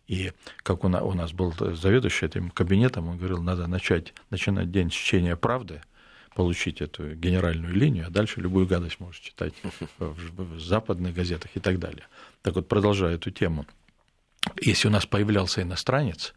И 0.07 0.31
как 0.63 0.85
у 0.85 0.87
нас 0.87 1.33
был 1.33 1.53
заведующий 1.75 2.25
этим 2.25 2.49
кабинетом, 2.51 3.09
он 3.09 3.17
говорил, 3.17 3.43
надо 3.43 3.67
начать, 3.67 4.13
начинать 4.29 4.71
день 4.71 4.89
с 4.89 4.93
чтения 4.93 5.35
«Правды», 5.35 5.81
получить 6.37 6.81
эту 6.81 7.15
генеральную 7.15 7.73
линию, 7.73 8.05
а 8.05 8.11
дальше 8.11 8.41
любую 8.41 8.67
гадость 8.67 8.99
можешь 8.99 9.21
читать 9.21 9.55
в 9.97 10.59
западных 10.59 11.15
газетах 11.15 11.49
и 11.55 11.59
так 11.59 11.79
далее. 11.79 12.05
Так 12.43 12.53
вот, 12.53 12.67
продолжая 12.67 13.15
эту 13.15 13.31
тему, 13.31 13.65
если 14.61 14.87
у 14.87 14.91
нас 14.91 15.07
появлялся 15.07 15.63
иностранец, 15.63 16.35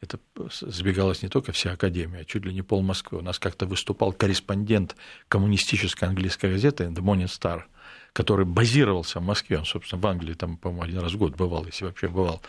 это 0.00 0.20
сбегалось 0.60 1.22
не 1.22 1.28
только 1.28 1.50
вся 1.50 1.72
Академия, 1.72 2.20
а 2.20 2.24
чуть 2.24 2.44
ли 2.44 2.54
не 2.54 2.62
пол 2.62 2.82
Москвы. 2.82 3.18
У 3.18 3.22
нас 3.22 3.40
как-то 3.40 3.66
выступал 3.66 4.12
корреспондент 4.12 4.94
коммунистической 5.26 6.08
английской 6.08 6.52
газеты 6.52 6.84
The 6.84 7.02
Morning 7.02 7.24
Star, 7.24 7.64
который 8.12 8.44
базировался 8.44 9.18
в 9.18 9.24
Москве, 9.24 9.58
он, 9.58 9.64
собственно, 9.64 10.00
в 10.00 10.06
Англии 10.06 10.34
там, 10.34 10.58
по-моему, 10.58 10.84
один 10.84 11.00
раз 11.00 11.12
в 11.12 11.18
год 11.18 11.34
бывал, 11.34 11.66
если 11.66 11.86
вообще 11.86 12.06
бывал. 12.06 12.40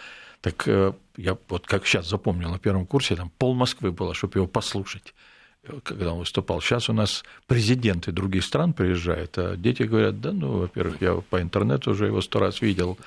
Так 0.42 0.68
э, 0.68 0.94
я 1.18 1.36
вот 1.50 1.66
как 1.66 1.88
сейчас 1.88 2.08
запомнил 2.08 2.52
на 2.52 2.60
первом 2.60 2.86
курсе, 2.86 3.16
там 3.16 3.32
пол 3.40 3.56
Москвы 3.56 3.92
было, 3.92 4.14
чтобы 4.14 4.38
его 4.38 4.46
послушать 4.46 5.16
когда 5.84 6.14
он 6.14 6.20
выступал. 6.20 6.62
Сейчас 6.62 6.90
у 6.90 6.94
нас 6.94 7.24
президенты 7.48 8.12
других 8.12 8.44
стран 8.44 8.74
приезжают, 8.74 9.38
а 9.38 9.56
дети 9.56 9.84
говорят, 9.84 10.20
да, 10.20 10.32
ну, 10.32 10.60
во-первых, 10.60 11.02
я 11.02 11.16
по 11.30 11.42
интернету 11.42 11.92
уже 11.92 12.08
его 12.08 12.22
сто 12.22 12.40
раз 12.40 12.62
видел, 12.62 12.98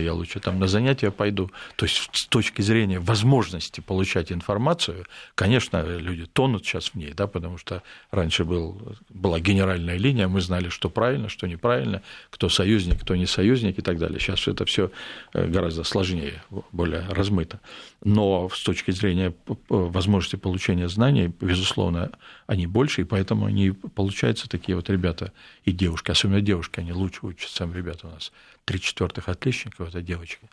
я 0.00 0.14
лучше 0.14 0.40
там 0.40 0.58
на 0.58 0.68
занятия 0.68 1.10
пойду. 1.10 1.50
То 1.76 1.86
есть 1.86 2.08
с 2.12 2.26
точки 2.26 2.62
зрения 2.62 2.98
возможности 2.98 3.80
получать 3.80 4.32
информацию, 4.32 5.06
конечно, 5.34 5.84
люди 5.84 6.26
тонут 6.26 6.64
сейчас 6.64 6.88
в 6.88 6.94
ней, 6.94 7.12
да, 7.12 7.26
потому 7.26 7.58
что 7.58 7.82
раньше 8.10 8.44
был, 8.44 8.96
была 9.08 9.40
генеральная 9.40 9.96
линия, 9.96 10.28
мы 10.28 10.40
знали, 10.40 10.68
что 10.68 10.90
правильно, 10.90 11.28
что 11.28 11.46
неправильно, 11.46 12.02
кто 12.30 12.48
союзник, 12.48 13.00
кто 13.00 13.16
не 13.16 13.26
союзник 13.26 13.78
и 13.78 13.82
так 13.82 13.98
далее. 13.98 14.18
Сейчас 14.18 14.48
это 14.48 14.64
все 14.64 14.90
э, 15.32 15.46
гораздо 15.46 15.84
сложнее, 15.84 16.42
более 16.72 17.06
размыто. 17.08 17.60
Но 18.02 18.48
с 18.50 18.62
точки 18.62 18.90
зрения 18.90 19.34
возможности 19.68 20.36
получения 20.36 20.88
знаний, 20.88 21.32
безусловно, 21.40 22.10
они 22.46 22.66
больше, 22.66 23.02
и 23.02 23.04
поэтому 23.04 23.46
они 23.46 23.70
получаются 23.70 24.48
такие 24.48 24.76
вот 24.76 24.90
ребята 24.90 25.32
и 25.64 25.72
девушки, 25.72 26.10
особенно 26.10 26.40
девушки, 26.40 26.80
они 26.80 26.92
лучше 26.92 27.20
учатся, 27.22 27.68
ребята 27.72 28.08
у 28.08 28.10
нас 28.10 28.32
три 28.64 28.80
четвертых 28.80 29.28
отличников, 29.28 29.83
это 29.86 30.02
девочки 30.02 30.48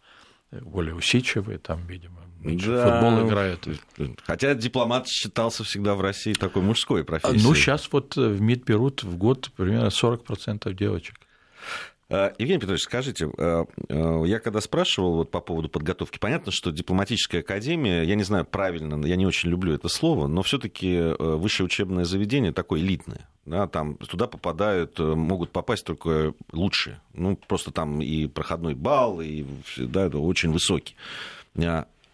более 0.51 0.95
усидчивые, 0.95 1.59
там, 1.59 1.85
видимо, 1.87 2.21
меньше 2.39 2.71
да. 2.71 2.99
футбол 2.99 3.27
играют. 3.27 3.67
Хотя 4.25 4.53
дипломат 4.53 5.07
считался 5.07 5.63
всегда 5.63 5.95
в 5.95 6.01
России 6.01 6.33
такой 6.33 6.61
мужской 6.61 7.03
профессией. 7.03 7.41
Ну, 7.41 7.55
сейчас 7.55 7.89
вот 7.91 8.15
в 8.15 8.41
МИД 8.41 8.65
берут 8.65 9.03
в 9.03 9.15
год 9.17 9.49
примерно 9.55 9.87
40% 9.87 10.73
девочек. 10.73 11.15
Э, 12.11 12.33
Евгений 12.37 12.59
Петрович, 12.59 12.81
скажите, 12.81 13.31
э, 13.37 13.65
э, 13.87 14.23
я 14.25 14.39
когда 14.39 14.59
спрашивал 14.59 15.13
вот 15.15 15.31
по 15.31 15.39
поводу 15.39 15.69
подготовки, 15.69 16.19
понятно, 16.19 16.51
что 16.51 16.71
дипломатическая 16.71 17.39
академия, 17.39 18.03
я 18.03 18.15
не 18.15 18.23
знаю 18.23 18.43
правильно, 18.43 19.03
я 19.05 19.15
не 19.15 19.25
очень 19.25 19.49
люблю 19.49 19.73
это 19.73 19.87
слово, 19.87 20.27
но 20.27 20.43
все-таки 20.43 21.15
высшее 21.17 21.65
учебное 21.65 22.03
заведение 22.03 22.51
такое 22.51 22.81
элитное. 22.81 23.29
Да, 23.45 23.65
там 23.67 23.95
туда 23.95 24.27
попадают, 24.27 24.99
могут 24.99 25.51
попасть 25.51 25.85
только 25.85 26.33
лучшие. 26.51 26.99
Ну, 27.13 27.37
просто 27.47 27.71
там 27.71 28.01
и 28.01 28.27
проходной 28.27 28.75
балл, 28.75 29.21
и 29.21 29.45
да, 29.77 30.05
это 30.05 30.19
очень 30.19 30.51
высокий. 30.51 30.95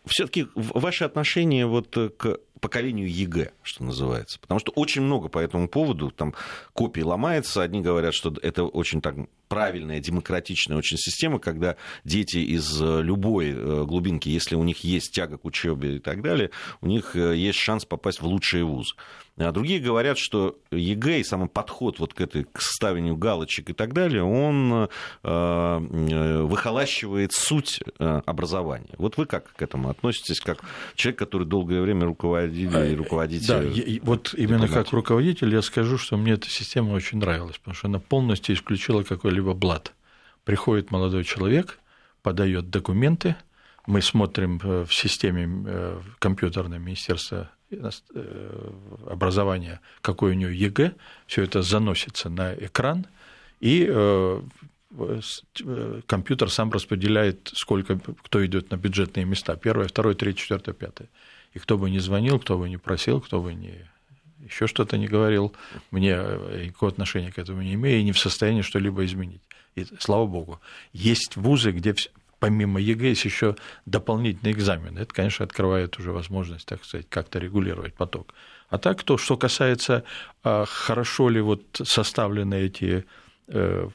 Все-таки 0.06 0.48
ваши 0.56 1.04
отношения 1.04 1.66
вот 1.66 1.98
к 2.18 2.40
поколению 2.60 3.12
ЕГЭ, 3.12 3.52
что 3.64 3.84
называется. 3.84 4.40
Потому 4.40 4.60
что 4.60 4.72
очень 4.72 5.02
много 5.02 5.28
по 5.28 5.40
этому 5.40 5.68
поводу, 5.68 6.12
там 6.12 6.34
копии 6.74 7.02
ломается, 7.02 7.62
одни 7.62 7.82
говорят, 7.82 8.14
что 8.14 8.34
это 8.42 8.64
очень 8.64 9.02
так 9.02 9.16
правильная, 9.48 10.00
демократичная 10.00 10.78
очень 10.78 10.98
система, 10.98 11.40
когда 11.40 11.76
дети 12.04 12.38
из 12.38 12.82
любой 12.82 13.52
э, 13.52 13.84
глубинки, 13.86 14.30
если 14.30 14.56
у 14.56 14.64
них 14.64 14.84
есть 14.84 15.12
тяга 15.12 15.38
к 15.38 15.46
учебе 15.46 15.98
и 15.98 16.00
так 16.00 16.22
далее, 16.22 16.52
у 16.82 16.88
них 16.88 17.16
э, 17.16 17.36
есть 17.36 17.60
шанс 17.60 17.86
попасть 17.86 18.22
в 18.22 18.26
лучшие 18.26 18.64
вузы. 18.64 18.94
А 19.40 19.52
другие 19.52 19.80
говорят, 19.80 20.18
что 20.18 20.58
ЕГЭ 20.72 21.20
и 21.20 21.24
самый 21.24 21.48
подход 21.48 22.00
вот 22.00 22.16
к, 22.16 22.22
этой, 22.22 22.46
к 22.46 22.60
ставлению 22.60 23.16
галочек 23.16 23.70
и 23.70 23.74
так 23.74 23.94
далее, 23.94 24.24
он 24.24 24.90
э, 25.24 26.42
выхолащивает 26.42 27.34
суть 27.34 27.82
образования. 28.00 28.96
Вот 28.98 29.18
вы 29.18 29.28
как 29.28 29.54
к 29.54 29.62
этому 29.62 29.90
относитесь, 29.90 30.40
как 30.40 30.62
человек, 30.96 31.20
который 31.20 31.46
долгое 31.46 31.82
время 31.82 32.06
руководил 32.06 32.82
и 32.82 32.96
руководитель? 32.96 33.48
Да, 33.48 33.64
и, 33.64 34.00
вот 34.00 34.34
именно 34.36 34.68
как 34.68 34.92
руководитель 34.92 35.54
я 35.54 35.62
скажу, 35.62 36.00
что 36.00 36.18
мне 36.18 36.34
эта 36.34 36.50
система 36.50 36.94
очень 36.94 37.20
нравилась, 37.20 37.60
потому 37.60 37.76
что 37.76 37.88
она 37.88 38.00
полностью 38.00 38.56
исключила 38.56 39.04
какой-либо 39.38 39.54
блат. 39.54 39.94
Приходит 40.44 40.92
молодой 40.92 41.24
человек, 41.24 41.80
подает 42.22 42.70
документы, 42.70 43.36
мы 43.86 44.02
смотрим 44.02 44.60
в 44.60 44.92
системе 44.92 46.02
компьютерного 46.20 46.80
министерства 46.80 47.50
Э, 47.70 48.72
образования, 49.08 49.82
какой 50.02 50.32
у 50.32 50.34
него 50.36 50.52
ЕГЭ, 50.52 50.94
все 51.26 51.44
это 51.44 51.62
заносится 51.62 52.30
на 52.30 52.54
экран, 52.54 53.08
и 53.60 53.86
э, 53.90 54.42
э, 54.98 56.02
компьютер 56.06 56.50
сам 56.50 56.72
распределяет, 56.72 57.52
сколько 57.54 58.00
кто 58.24 58.46
идет 58.46 58.72
на 58.72 58.78
бюджетные 58.78 59.26
места. 59.26 59.58
Первое, 59.58 59.88
второе, 59.88 60.16
третье, 60.16 60.44
четвертое, 60.44 60.74
пятое. 60.74 61.10
И 61.54 61.60
кто 61.60 61.78
бы 61.78 61.90
ни 61.90 62.00
звонил, 62.00 62.40
кто 62.40 62.58
бы 62.58 62.70
ни 62.70 62.78
просил, 62.78 63.20
кто 63.20 63.42
бы 63.42 63.54
ни 63.54 63.86
еще 64.48 64.68
что-то 64.68 64.98
не 64.98 65.08
говорил, 65.08 65.54
мне 65.92 66.18
никакого 66.66 66.92
отношения 66.92 67.32
к 67.32 67.40
этому 67.40 67.62
не 67.62 67.74
имею 67.74 68.00
и 68.00 68.04
не 68.04 68.12
в 68.12 68.20
состоянии 68.20 68.62
что-либо 68.62 69.06
изменить. 69.06 69.42
И 69.76 69.86
слава 70.00 70.26
богу. 70.26 70.60
Есть 70.94 71.36
вузы, 71.36 71.72
где 71.72 71.94
помимо 72.40 72.80
ЕГЭ 72.80 73.10
есть 73.10 73.26
еще 73.26 73.56
дополнительные 73.86 74.54
экзамены. 74.54 75.00
Это, 75.00 75.14
конечно, 75.14 75.46
открывает 75.46 75.98
уже 76.00 76.12
возможность, 76.12 76.66
так 76.66 76.84
сказать, 76.84 77.08
как-то 77.10 77.40
регулировать 77.40 77.94
поток. 77.94 78.34
А 78.70 78.78
так, 78.78 79.04
то, 79.04 79.18
что 79.18 79.38
касается, 79.38 80.04
а, 80.44 80.66
хорошо 80.66 81.30
ли 81.30 81.42
вот 81.42 81.64
составлены 81.84 82.56
эти 82.56 83.06
э, 83.48 83.90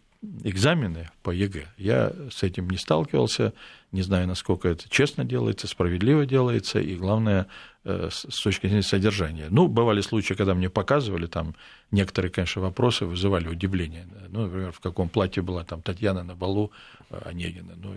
экзамены 0.44 1.10
по 1.22 1.30
ЕГЭ, 1.30 1.66
я 1.78 2.12
с 2.30 2.42
этим 2.42 2.70
не 2.70 2.76
сталкивался, 2.76 3.52
не 3.90 4.02
знаю, 4.02 4.26
насколько 4.26 4.68
это 4.68 4.88
честно 4.88 5.24
делается, 5.24 5.66
справедливо 5.66 6.26
делается, 6.26 6.80
и 6.80 6.94
главное, 6.94 7.48
Э, 7.84 8.10
с 8.12 8.40
точки 8.40 8.68
зрения 8.68 8.84
содержания. 8.84 9.48
Ну, 9.50 9.66
бывали 9.66 10.02
случаи, 10.02 10.34
когда 10.34 10.54
мне 10.54 10.70
показывали, 10.70 11.26
там 11.26 11.56
некоторые, 11.90 12.30
конечно, 12.30 12.62
вопросы 12.62 13.06
вызывали 13.06 13.48
удивление. 13.48 14.06
Ну, 14.28 14.42
например, 14.42 14.70
в 14.70 14.78
каком 14.78 15.08
платье 15.08 15.42
была 15.42 15.64
там 15.64 15.82
Татьяна 15.82 16.22
на 16.22 16.36
балу 16.36 16.70
э, 17.10 17.20
Онегина. 17.24 17.72
Ну, 17.74 17.96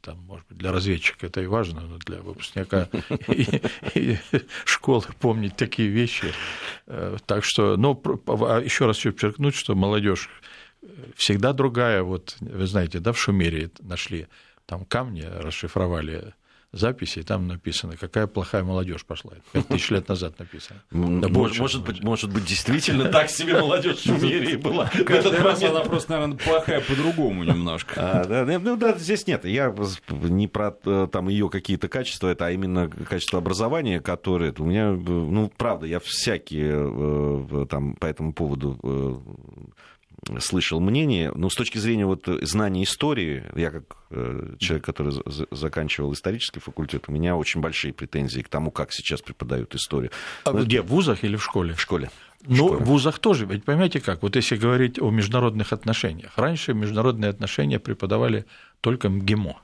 там, 0.00 0.18
может 0.26 0.44
быть, 0.48 0.58
для 0.58 0.72
разведчика 0.72 1.26
это 1.26 1.42
и 1.42 1.46
важно, 1.46 1.82
но 1.82 1.98
для 1.98 2.20
выпускника 2.22 2.88
школы 4.64 5.04
помнить 5.20 5.54
такие 5.54 5.88
вещи. 5.88 6.32
Э, 6.88 7.16
так 7.24 7.44
что, 7.44 7.76
ну, 7.76 8.02
а 8.26 8.58
еще 8.58 8.86
раз 8.86 8.96
хочу 8.96 9.12
подчеркнуть, 9.12 9.54
что 9.54 9.76
молодежь 9.76 10.28
всегда 11.16 11.52
другая. 11.52 12.02
Вот, 12.02 12.36
вы 12.40 12.66
знаете, 12.66 13.00
да, 13.00 13.12
в 13.12 13.18
Шумере 13.18 13.70
нашли 13.80 14.28
там 14.66 14.84
камни, 14.84 15.22
расшифровали 15.22 16.34
записи, 16.72 17.22
там 17.22 17.48
написано, 17.48 17.96
какая 17.96 18.26
плохая 18.26 18.62
молодежь 18.62 19.04
пошла. 19.04 19.32
Пять 19.52 19.66
тысяч 19.68 19.90
лет 19.90 20.08
назад 20.08 20.38
написано. 20.38 20.80
Да 20.90 21.28
может, 21.28 21.58
может, 21.58 21.84
быть, 21.84 22.02
может 22.02 22.32
быть, 22.32 22.44
действительно 22.44 23.06
так 23.06 23.28
себе 23.28 23.60
молодежь 23.60 23.96
в 23.98 24.04
Шумерии 24.04 24.56
была. 24.56 24.88
Каждый 25.04 25.38
раз 25.40 25.62
она 25.62 25.80
просто, 25.80 26.12
наверное, 26.12 26.38
плохая 26.38 26.80
по-другому 26.80 27.44
немножко. 27.44 27.94
А, 27.96 28.24
да, 28.24 28.58
ну 28.58 28.76
да, 28.76 28.96
здесь 28.96 29.26
нет. 29.26 29.44
Я 29.44 29.74
не 30.10 30.46
про 30.46 30.76
э, 30.84 31.08
там 31.10 31.28
ее 31.28 31.48
какие-то 31.50 31.88
качества, 31.88 32.28
это 32.28 32.46
а 32.46 32.50
именно 32.52 32.88
качество 32.88 33.38
образования, 33.38 34.00
которое 34.00 34.54
у 34.56 34.64
меня, 34.64 34.92
ну, 34.92 35.50
правда, 35.56 35.86
я 35.86 35.98
всякие 35.98 36.72
э, 36.72 37.66
там 37.68 37.94
по 37.94 38.06
этому 38.06 38.32
поводу 38.32 38.78
э, 38.82 39.70
слышал 40.38 40.80
мнение, 40.80 41.32
но 41.34 41.48
с 41.48 41.54
точки 41.54 41.78
зрения 41.78 42.06
вот 42.06 42.28
знания 42.42 42.84
истории, 42.84 43.44
я 43.56 43.70
как 43.70 43.96
э, 44.10 44.54
человек, 44.58 44.84
который 44.84 45.14
заканчивал 45.50 46.12
исторический 46.12 46.60
факультет, 46.60 47.04
у 47.08 47.12
меня 47.12 47.36
очень 47.36 47.60
большие 47.60 47.92
претензии 47.92 48.40
к 48.42 48.48
тому, 48.48 48.70
как 48.70 48.92
сейчас 48.92 49.22
преподают 49.22 49.74
историю. 49.74 50.10
А 50.44 50.52
но 50.52 50.64
где, 50.64 50.82
в 50.82 50.86
вузах 50.86 51.24
или 51.24 51.36
в 51.36 51.42
школе? 51.42 51.74
В 51.74 51.80
школе. 51.80 52.10
Ну, 52.46 52.74
в 52.74 52.84
вузах 52.84 53.18
тоже, 53.18 53.46
ведь 53.46 53.64
понимаете 53.64 54.00
как, 54.00 54.22
вот 54.22 54.36
если 54.36 54.56
говорить 54.56 54.98
о 54.98 55.10
международных 55.10 55.72
отношениях, 55.72 56.32
раньше 56.36 56.72
международные 56.74 57.30
отношения 57.30 57.78
преподавали 57.78 58.46
только 58.80 59.08
МГИМО. 59.08 59.56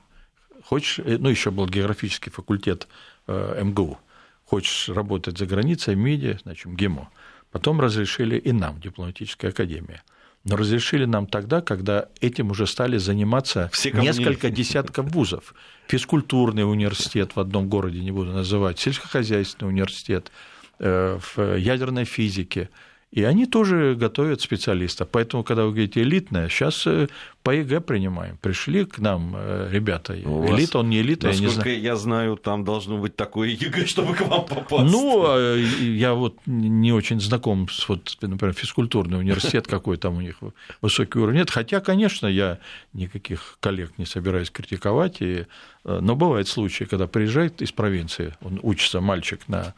Хочешь, 0.63 0.99
э, 0.99 1.17
ну, 1.19 1.29
еще 1.29 1.51
был 1.51 1.67
географический 1.67 2.31
факультет 2.31 2.87
э, 3.27 3.63
МГУ. 3.63 3.97
Хочешь 4.45 4.89
работать 4.89 5.37
за 5.37 5.45
границей, 5.45 5.95
МИДе, 5.95 6.39
значит, 6.43 6.65
МГИМО. 6.65 7.09
Потом 7.51 7.79
разрешили 7.79 8.37
и 8.37 8.51
нам, 8.51 8.79
дипломатическая 8.79 9.51
академия– 9.51 10.01
но 10.47 10.55
разрешили 10.55 11.05
нам 11.05 11.27
тогда, 11.27 11.61
когда 11.61 12.07
этим 12.21 12.51
уже 12.51 12.67
стали 12.67 12.97
заниматься 12.97 13.69
Все 13.73 13.91
несколько 13.91 14.49
десятков 14.49 15.07
вузов. 15.11 15.53
Физкультурный 15.87 16.69
университет 16.69 17.35
в 17.35 17.39
одном 17.39 17.67
городе, 17.67 17.99
не 17.99 18.11
буду 18.11 18.31
называть, 18.31 18.79
сельскохозяйственный 18.79 19.69
университет, 19.69 20.31
э, 20.79 21.19
в 21.19 21.57
ядерной 21.57 22.05
физике– 22.05 22.69
и 23.11 23.23
они 23.23 23.45
тоже 23.45 23.95
готовят 23.95 24.41
специалистов. 24.41 25.07
Поэтому, 25.09 25.43
когда 25.43 25.63
вы 25.63 25.71
говорите 25.71 26.01
элитная, 26.01 26.49
сейчас 26.49 26.85
э, 26.85 27.07
по 27.41 27.51
ЕГЭ 27.51 27.79
принимаем. 27.79 28.37
Пришли 28.37 28.83
к 28.83 28.99
нам 28.99 29.33
э, 29.35 29.69
ребята. 29.71 30.13
У 30.25 30.45
элит, 30.53 30.75
он 30.75 30.89
не 30.89 30.99
элита, 30.99 31.29
я 31.29 31.39
не 31.39 31.47
знаю. 31.47 31.81
я 31.81 31.95
знаю, 31.95 32.35
там 32.35 32.65
должно 32.65 32.97
быть 32.97 33.15
такое 33.15 33.49
ЕГЭ, 33.49 33.85
чтобы 33.87 34.13
к 34.13 34.21
вам 34.21 34.45
попасть. 34.45 34.91
Ну, 34.91 35.23
а, 35.25 35.55
я 35.55 36.13
вот 36.15 36.35
не 36.45 36.91
очень 36.91 37.21
знаком 37.21 37.69
с, 37.69 37.87
вот, 37.87 38.17
например, 38.21 38.53
физкультурный 38.53 39.19
университет, 39.19 39.67
какой 39.67 39.95
там 39.95 40.17
у 40.17 40.21
них 40.21 40.39
высокий 40.81 41.17
уровень. 41.17 41.39
Нет, 41.39 41.49
хотя, 41.49 41.79
конечно, 41.79 42.27
я 42.27 42.59
никаких 42.91 43.57
коллег 43.61 43.93
не 43.97 44.05
собираюсь 44.05 44.49
критиковать, 44.49 45.21
и... 45.21 45.45
Э, 45.85 45.99
но 46.01 46.17
бывают 46.17 46.49
случаи, 46.49 46.83
когда 46.83 47.07
приезжает 47.07 47.61
из 47.61 47.71
провинции, 47.71 48.35
он 48.41 48.59
учится, 48.61 48.99
мальчик, 48.99 49.47
на 49.47 49.73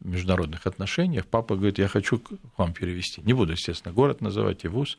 международных 0.00 0.66
отношениях, 0.66 1.26
папа 1.26 1.56
говорит, 1.56 1.78
я 1.78 1.88
хочу 1.88 2.18
к 2.18 2.32
вам 2.56 2.72
перевести. 2.72 3.22
Не 3.22 3.32
буду, 3.32 3.52
естественно, 3.52 3.94
город 3.94 4.20
называть 4.20 4.64
и 4.64 4.68
вуз. 4.68 4.96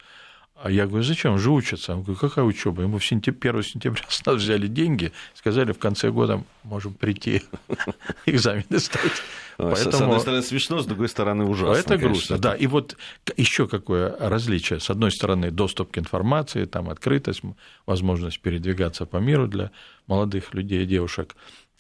А 0.55 0.71
я 0.71 0.87
говорю, 0.87 1.03
зачем 1.03 1.37
же 1.37 1.51
учатся? 1.51 1.93
Он 1.93 2.01
говорит, 2.01 2.19
какая 2.19 2.45
учеба? 2.45 2.81
Ему 2.81 2.97
в 2.97 3.05
сентябре, 3.05 3.49
1 3.49 3.63
сентября 3.63 4.03
с 4.09 4.25
нас 4.25 4.35
взяли 4.37 4.67
деньги, 4.67 5.11
сказали, 5.33 5.73
в 5.73 5.79
конце 5.79 6.11
года 6.11 6.43
можем 6.63 6.93
прийти 6.93 7.43
экзамены 8.25 8.79
сдать. 8.79 9.21
Поэтому... 9.57 9.91
С 9.91 10.01
одной 10.01 10.19
стороны 10.21 10.41
смешно, 10.43 10.79
с 10.79 10.85
другой 10.85 11.09
стороны 11.09 11.43
ужасно. 11.43 11.77
Это 11.77 11.89
конечно. 11.89 12.07
грустно, 12.07 12.37
да. 12.37 12.55
И 12.55 12.67
вот 12.67 12.97
еще 13.35 13.67
какое 13.67 14.15
различие. 14.17 14.79
С 14.79 14.89
одной 14.89 15.11
стороны, 15.11 15.51
доступ 15.51 15.91
к 15.91 15.97
информации, 15.97 16.63
там 16.65 16.89
открытость, 16.89 17.41
возможность 17.85 18.39
передвигаться 18.39 19.05
по 19.05 19.17
миру 19.17 19.47
для 19.47 19.71
молодых 20.07 20.53
людей 20.53 20.83
и 20.83 20.85
девушек. 20.85 21.35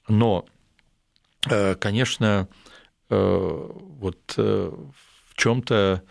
Но, 0.09 0.45
э, 1.49 1.75
конечно, 1.75 2.49
вот 3.09 4.33
э, 4.37 4.71
в 4.71 5.35
чем-то, 5.35 6.01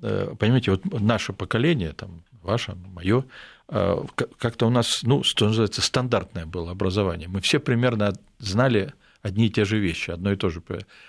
понимаете, 0.00 0.70
вот 0.70 0.84
наше 1.00 1.32
поколение, 1.32 1.92
там, 1.92 2.24
ваше, 2.42 2.74
мое, 2.94 3.24
как-то 3.66 4.66
у 4.66 4.70
нас, 4.70 5.02
ну, 5.02 5.22
что 5.22 5.46
называется, 5.46 5.80
стандартное 5.80 6.46
было 6.46 6.70
образование. 6.70 7.28
Мы 7.28 7.40
все 7.40 7.58
примерно 7.58 8.12
знали 8.38 8.92
одни 9.22 9.46
и 9.46 9.50
те 9.50 9.64
же 9.64 9.78
вещи, 9.78 10.10
одно 10.10 10.32
и 10.32 10.36
то 10.36 10.50
же. 10.50 10.62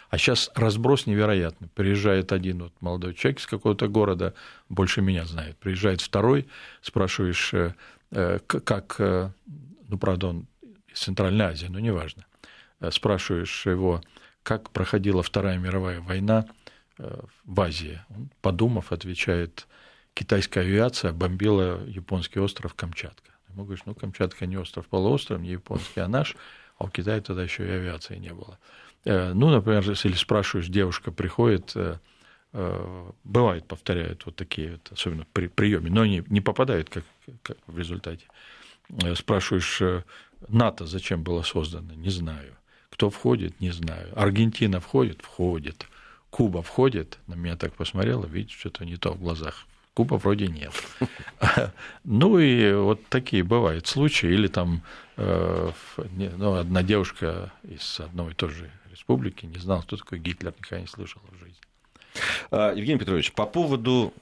А 0.10 0.18
сейчас 0.18 0.50
разброс 0.56 1.08
невероятный. 1.08 1.68
Приезжает 1.70 2.32
один 2.32 2.64
вот 2.64 2.74
молодой 2.80 3.16
человек 3.16 3.40
из 3.40 3.48
какого-то 3.48 3.88
города, 3.88 4.34
больше 4.70 5.02
меня 5.02 5.26
знает. 5.26 5.58
Приезжает 5.58 6.02
второй, 6.02 6.48
спрашиваешь, 6.82 7.54
э, 7.54 7.74
э, 8.12 8.40
как, 8.46 8.96
э, 9.00 9.32
ну, 9.90 9.98
правда, 9.98 10.28
он 10.28 10.48
из 10.88 11.00
Центральной 11.00 11.46
Азии, 11.46 11.68
но 11.68 11.80
неважно. 11.80 12.26
Спрашиваешь 12.92 13.66
его, 13.66 14.02
как 14.44 14.70
проходила 14.70 15.24
Вторая 15.24 15.58
мировая 15.58 16.00
война 16.02 16.46
в 16.98 17.62
Азии. 17.62 18.02
Он, 18.10 18.30
подумав, 18.42 18.92
отвечает, 18.92 19.68
китайская 20.14 20.62
авиация 20.62 21.12
бомбила 21.12 21.84
японский 21.86 22.40
остров 22.40 22.76
Камчатка. 22.76 23.32
Ему 23.50 23.64
говоришь, 23.64 23.86
ну, 23.86 23.96
Камчатка 23.96 24.46
не 24.46 24.58
остров 24.58 24.88
полуостров, 24.88 25.42
не 25.42 25.50
японский, 25.50 26.02
а 26.02 26.08
наш– 26.08 26.36
а 26.78 26.86
у 26.86 26.90
Китая 26.90 27.22
тогда 27.22 27.44
еще 27.44 27.66
и 27.66 27.72
авиации 27.72 28.18
не 28.18 28.34
было. 28.34 28.60
Э, 29.06 29.34
ну, 29.34 29.50
например, 29.50 29.88
если 29.90 30.12
спрашиваешь, 30.14 30.68
девушка 30.68 31.12
приходит, 31.12 31.72
э, 31.76 31.98
э, 32.54 33.12
бывает, 33.24 33.68
повторяют 33.68 34.26
вот 34.26 34.36
такие, 34.36 34.74
вот, 34.74 34.92
особенно 34.92 35.26
при 35.34 35.48
приеме, 35.48 35.90
но 35.90 36.02
они 36.02 36.24
не 36.28 36.42
попадают 36.42 36.90
как, 36.90 37.04
как 37.42 37.58
в 37.68 37.78
результате. 37.78 38.26
Спрашиваешь, 39.16 40.04
НАТО 40.48 40.86
зачем 40.86 41.24
было 41.24 41.42
создано? 41.42 41.94
Не 41.94 42.10
знаю. 42.10 42.54
Кто 42.94 43.10
входит? 43.10 43.60
Не 43.60 43.72
знаю. 43.72 44.08
Аргентина 44.16 44.80
входит? 44.80 45.22
Входит. 45.22 45.88
Куба 46.30 46.62
входит? 46.62 47.20
На 47.28 47.36
меня 47.36 47.56
так 47.56 47.74
посмотрела, 47.74 48.26
видит, 48.26 48.52
что-то 48.52 48.86
не 48.86 48.98
то 48.98 49.14
в 49.14 49.20
глазах. 49.20 49.66
Куба 49.94 50.16
вроде 50.16 50.48
нет. 50.48 50.74
Ну 52.04 52.40
и 52.40 52.74
вот 52.74 53.06
такие 53.10 53.44
бывают 53.44 53.88
случаи. 53.88 54.32
Или 54.32 54.48
там 54.48 54.84
Э, 55.16 55.72
ну, 56.18 56.56
одна 56.56 56.82
девушка 56.82 57.52
из 57.64 58.00
одной 58.00 58.32
и 58.32 58.36
той 58.36 58.50
же 58.50 58.72
республики 58.92 59.46
не 59.46 59.58
знала, 59.60 59.82
кто 59.82 59.96
такой 59.96 60.20
Гитлер, 60.20 60.54
никогда 60.58 60.82
не 60.82 60.88
слышала 60.88 61.24
в 61.32 61.40
жизни. 61.40 61.62
А, 62.52 62.74
Евгений 62.74 63.00
Петрович, 63.00 63.32
по 63.32 63.46
поводу 63.46 64.14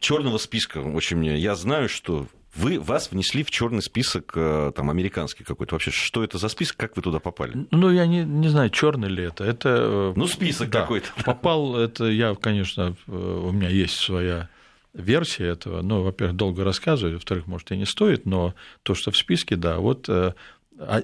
черного 0.00 0.38
списка, 0.38 0.78
очень 0.78 1.18
мне, 1.18 1.36
я 1.36 1.54
знаю, 1.54 1.88
что 1.88 2.26
вы, 2.54 2.78
вас 2.78 3.10
внесли 3.10 3.42
в 3.44 3.50
черный 3.50 3.82
список, 3.82 4.32
э, 4.34 4.72
там, 4.74 4.90
американский 4.90 5.44
какой-то. 5.44 5.74
Вообще, 5.74 5.90
что 5.90 6.22
это 6.22 6.38
за 6.38 6.48
список, 6.48 6.76
как 6.76 6.96
вы 6.96 7.02
туда 7.02 7.18
попали? 7.18 7.66
Ну, 7.70 7.90
я 7.90 8.06
не, 8.06 8.24
не 8.24 8.48
знаю, 8.48 8.70
черный 8.70 9.08
ли 9.08 9.24
это. 9.24 9.44
Это... 9.44 9.68
Э, 9.68 10.12
ну, 10.14 10.26
список 10.26 10.70
да, 10.70 10.82
какой-то. 10.82 11.08
Попал, 11.24 11.76
это 11.76 12.04
я, 12.04 12.34
конечно, 12.34 12.94
у 13.06 13.52
меня 13.52 13.68
есть 13.68 13.96
своя 13.96 14.48
версия 14.92 15.46
этого, 15.46 15.82
ну, 15.82 16.02
во-первых, 16.02 16.36
долго 16.36 16.64
рассказывать, 16.64 17.14
во-вторых, 17.14 17.46
может, 17.46 17.70
и 17.72 17.76
не 17.76 17.86
стоит, 17.86 18.26
но 18.26 18.54
то, 18.82 18.94
что 18.94 19.10
в 19.10 19.16
списке, 19.16 19.56
да, 19.56 19.78
вот 19.78 20.08
э, 20.08 20.34
а, 20.78 21.02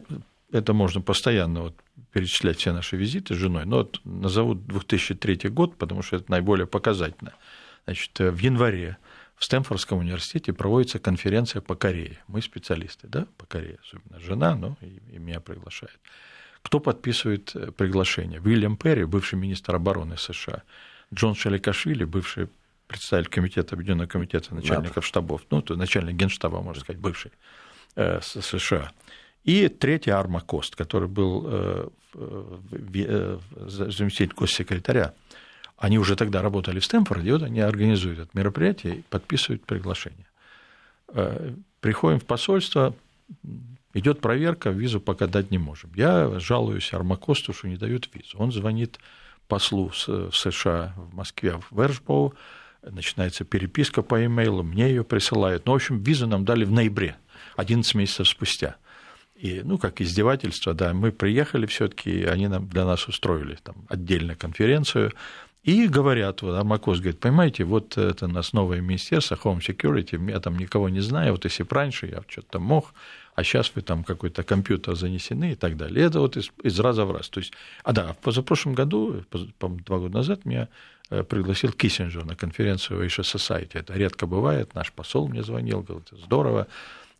это 0.52 0.72
можно 0.72 1.00
постоянно 1.00 1.62
вот 1.62 1.74
перечислять 2.12 2.58
все 2.58 2.72
наши 2.72 2.96
визиты 2.96 3.34
с 3.34 3.38
женой, 3.38 3.64
но 3.64 3.78
вот 3.78 4.00
назову 4.04 4.54
2003 4.54 5.48
год, 5.48 5.76
потому 5.76 6.02
что 6.02 6.16
это 6.16 6.30
наиболее 6.30 6.66
показательно. 6.66 7.32
Значит, 7.84 8.20
э, 8.20 8.30
в 8.30 8.38
январе 8.38 8.98
в 9.38 9.44
Стэнфордском 9.44 9.98
университете 9.98 10.52
проводится 10.52 10.98
конференция 10.98 11.62
по 11.62 11.76
Корее. 11.76 12.18
Мы 12.26 12.42
специалисты, 12.42 13.06
да, 13.06 13.26
по 13.36 13.46
Корее, 13.46 13.78
особенно 13.82 14.18
жена, 14.20 14.56
ну, 14.56 14.76
и, 14.80 15.00
и 15.14 15.18
меня 15.18 15.40
приглашает. 15.40 15.98
Кто 16.62 16.80
подписывает 16.80 17.54
э, 17.54 17.70
приглашение? 17.70 18.40
Уильям 18.40 18.76
Перри, 18.76 19.04
бывший 19.04 19.36
министр 19.36 19.76
обороны 19.76 20.16
США, 20.16 20.62
Джон 21.14 21.34
Шаликашвили, 21.34 22.04
бывший 22.04 22.48
представитель 22.88 23.30
комитета, 23.30 23.74
Объединенного 23.74 24.08
комитета 24.08 24.54
начальников 24.54 24.96
НАТО. 24.96 25.06
штабов, 25.06 25.42
ну, 25.50 25.62
то 25.62 25.76
начальник 25.76 26.16
генштаба, 26.16 26.60
можно 26.60 26.82
сказать, 26.82 27.00
бывший 27.00 27.30
э, 27.94 28.20
США. 28.20 28.90
И 29.44 29.68
третий 29.68 30.10
Армакост, 30.10 30.74
который 30.74 31.08
был 31.08 31.46
э, 31.46 31.88
э, 32.14 33.38
заместитель 33.66 34.34
госсекретаря. 34.34 35.14
Они 35.78 35.98
уже 35.98 36.16
тогда 36.16 36.42
работали 36.42 36.80
в 36.80 36.84
Стэнфорде, 36.84 37.32
вот 37.32 37.44
они 37.44 37.60
организуют 37.60 38.18
это 38.18 38.30
мероприятие 38.34 38.96
и 38.96 39.02
подписывают 39.02 39.64
приглашение. 39.64 40.26
Приходим 41.80 42.18
в 42.18 42.24
посольство, 42.24 42.94
идет 43.94 44.20
проверка, 44.20 44.70
визу 44.70 45.00
пока 45.00 45.28
дать 45.28 45.50
не 45.52 45.58
можем. 45.58 45.92
Я 45.94 46.40
жалуюсь 46.40 46.92
Армакосту, 46.92 47.52
что 47.52 47.68
не 47.68 47.76
дают 47.76 48.08
визу. 48.12 48.38
Он 48.38 48.50
звонит 48.50 48.98
послу 49.46 49.88
в 49.88 50.30
США 50.32 50.94
в 50.96 51.14
Москве 51.14 51.60
в 51.70 51.80
Вершбоу, 51.80 52.34
начинается 52.82 53.44
переписка 53.44 54.02
по 54.02 54.24
имейлу, 54.24 54.62
мне 54.62 54.88
ее 54.88 55.04
присылают. 55.04 55.64
Ну, 55.66 55.72
в 55.72 55.76
общем, 55.76 56.02
визу 56.02 56.26
нам 56.26 56.44
дали 56.44 56.64
в 56.64 56.72
ноябре, 56.72 57.16
11 57.56 57.94
месяцев 57.94 58.28
спустя. 58.28 58.76
И, 59.36 59.62
ну, 59.64 59.78
как 59.78 60.00
издевательство, 60.00 60.74
да, 60.74 60.92
мы 60.92 61.12
приехали 61.12 61.66
все 61.66 61.86
таки 61.86 62.24
они 62.24 62.48
нам, 62.48 62.68
для 62.68 62.84
нас 62.84 63.06
устроили 63.06 63.56
там 63.62 63.76
отдельную 63.88 64.36
конференцию, 64.36 65.12
и 65.72 65.88
говорят, 65.88 66.42
вот 66.42 66.54
Армакос 66.54 67.00
говорит, 67.00 67.20
понимаете, 67.20 67.64
вот 67.64 67.96
это 67.98 68.26
у 68.26 68.28
нас 68.28 68.52
новое 68.52 68.80
министерство, 68.80 69.36
Home 69.36 69.60
Security, 69.60 70.30
я 70.30 70.40
там 70.40 70.56
никого 70.56 70.88
не 70.88 71.00
знаю, 71.00 71.32
вот 71.32 71.44
если 71.44 71.66
раньше 71.68 72.06
я 72.06 72.22
что-то 72.28 72.58
мог, 72.58 72.94
а 73.34 73.44
сейчас 73.44 73.72
вы 73.74 73.82
там 73.82 74.04
какой-то 74.04 74.42
компьютер 74.42 74.96
занесены 74.96 75.52
и 75.52 75.54
так 75.54 75.76
далее. 75.76 76.04
Это 76.04 76.20
вот 76.20 76.36
из, 76.36 76.50
из 76.64 76.80
раза 76.80 77.04
в 77.04 77.12
раз. 77.12 77.28
То 77.28 77.40
есть, 77.40 77.52
а 77.84 77.92
да, 77.92 78.12
в 78.12 78.18
позапрошлом 78.18 78.74
году, 78.74 79.22
по 79.58 79.68
два 79.68 79.98
года 79.98 80.14
назад 80.14 80.44
меня 80.44 80.68
Э, 81.10 81.22
пригласил 81.22 81.72
Киссинджер 81.72 82.24
на 82.24 82.36
конференцию 82.36 83.04
Asia 83.04 83.22
Society. 83.22 83.78
Это 83.78 83.94
редко 83.94 84.26
бывает. 84.26 84.74
Наш 84.74 84.92
посол 84.92 85.28
мне 85.28 85.42
звонил, 85.42 85.82
говорит, 85.82 86.08
здорово. 86.12 86.66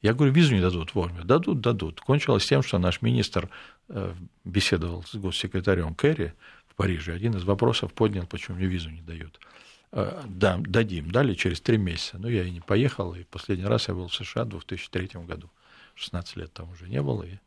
Я 0.02 0.14
говорю, 0.14 0.32
визу 0.32 0.54
не 0.54 0.60
дадут 0.60 0.94
вовремя. 0.94 1.24
Дадут, 1.24 1.60
дадут. 1.60 2.00
Кончилось 2.00 2.46
тем, 2.46 2.62
что 2.62 2.78
наш 2.78 3.02
министр 3.02 3.48
э, 3.88 4.12
беседовал 4.44 5.04
с 5.04 5.14
госсекретарем 5.14 5.94
Керри 5.94 6.32
Париже. 6.78 7.12
Один 7.12 7.34
из 7.34 7.42
вопросов 7.42 7.92
поднял, 7.92 8.24
почему 8.24 8.56
мне 8.56 8.66
визу 8.66 8.90
не 8.90 9.02
дают. 9.02 9.40
Э, 9.90 10.22
да, 10.26 10.58
дадим. 10.58 11.10
Дали 11.10 11.34
через 11.34 11.60
три 11.60 11.76
месяца. 11.76 12.18
Но 12.18 12.28
я 12.28 12.44
и 12.44 12.50
не 12.52 12.60
поехал. 12.60 13.14
И 13.14 13.24
последний 13.24 13.66
раз 13.66 13.88
я 13.88 13.94
был 13.94 14.06
в 14.06 14.14
США 14.14 14.44
в 14.44 14.50
2003 14.50 15.10
году. 15.26 15.50
16 15.96 16.36
лет 16.36 16.52
там 16.52 16.70
уже 16.70 16.88
не 16.88 17.02
было. 17.02 17.24
И 17.24 17.38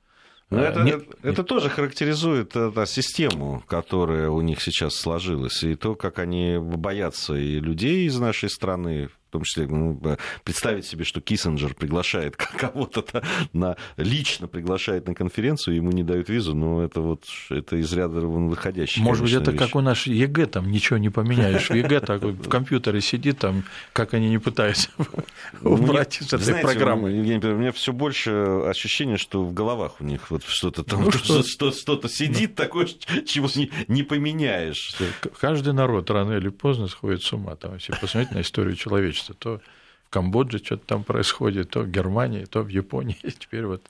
но 0.50 0.58
ну, 0.58 0.64
это, 0.64 0.82
нет, 0.84 1.04
это, 1.08 1.30
это 1.30 1.44
тоже 1.46 1.70
характеризует 1.70 2.52
да, 2.54 2.86
систему, 2.86 3.64
которая 3.68 4.30
у 4.30 4.42
них 4.42 4.62
сейчас 4.62 4.96
сложилась, 4.96 5.64
и 5.64 5.76
то, 5.76 5.96
как 5.96 6.20
они 6.20 6.58
боятся 6.60 7.36
и 7.36 7.62
людей 7.62 8.06
из 8.06 8.20
нашей 8.20 8.50
страны, 8.50 9.10
в 9.32 9.34
том 9.34 9.44
числе 9.44 9.66
ну, 9.66 9.98
представить 10.44 10.86
себе, 10.86 11.06
что 11.06 11.22
Киссинджер 11.22 11.74
приглашает 11.74 12.36
кого-то 12.58 13.24
на, 13.54 13.78
лично 13.96 14.48
приглашает 14.48 15.08
на 15.08 15.16
конференцию, 15.16 15.78
ему 15.78 15.92
не 15.92 16.04
дают 16.04 16.28
визу, 16.28 16.54
но 16.54 16.84
это 16.84 17.00
вот 17.00 17.24
это 17.50 17.78
из 17.78 17.94
ряда 17.94 18.20
выходящий. 18.20 19.02
Может 19.02 19.24
быть, 19.24 19.32
это 19.32 19.52
вещь. 19.52 19.60
как 19.60 19.76
у 19.78 19.80
нас 19.80 20.06
ЕГЭ, 20.06 20.48
там 20.48 20.70
ничего 20.70 20.98
не 20.98 21.10
поменяешь. 21.10 21.70
В 21.70 21.74
ЕГЭ 21.74 22.02
так 22.02 22.22
в 22.22 22.50
компьютере 22.50 23.00
сидит, 23.00 23.40
там, 23.40 23.64
как 23.94 24.14
они 24.14 24.28
не 24.28 24.38
пытаются 24.38 24.90
ну, 25.62 25.76
убрать 25.76 26.22
из 26.22 26.34
этой 26.34 26.62
программы. 26.62 27.12
У 27.12 27.14
меня 27.14 27.72
все 27.72 27.94
больше 27.94 28.32
ощущение, 28.68 29.16
что 29.16 29.46
в 29.46 29.54
головах 29.54 30.02
у 30.02 30.04
них 30.04 30.30
вот 30.30 30.44
что-то 30.44 30.84
там, 30.84 31.06
ну, 31.06 31.12
что-то 31.12 32.10
сидит 32.10 32.56
такое, 32.56 32.86
чего 33.26 33.48
не 33.88 34.04
поменяешь. 34.04 34.94
Каждый 35.40 35.72
народ 35.72 36.12
рано 36.12 36.34
или 36.34 36.50
поздно 36.50 36.90
сходит 36.90 37.24
с 37.24 37.32
ума. 37.32 37.56
Там, 37.56 37.76
если 37.76 37.94
посмотреть 37.94 38.32
на 38.32 38.42
историю 38.42 38.76
человечества, 38.76 39.21
количество. 39.22 39.36
То 39.36 39.62
в 40.06 40.10
Камбодже 40.10 40.58
что-то 40.60 40.86
там 40.86 41.04
происходит, 41.04 41.70
то 41.70 41.82
в 41.82 41.90
Германии, 41.90 42.46
то 42.46 42.62
в 42.62 42.68
Японии, 42.68 43.18
и 43.24 43.32
теперь 43.40 43.66
вот 43.66 43.82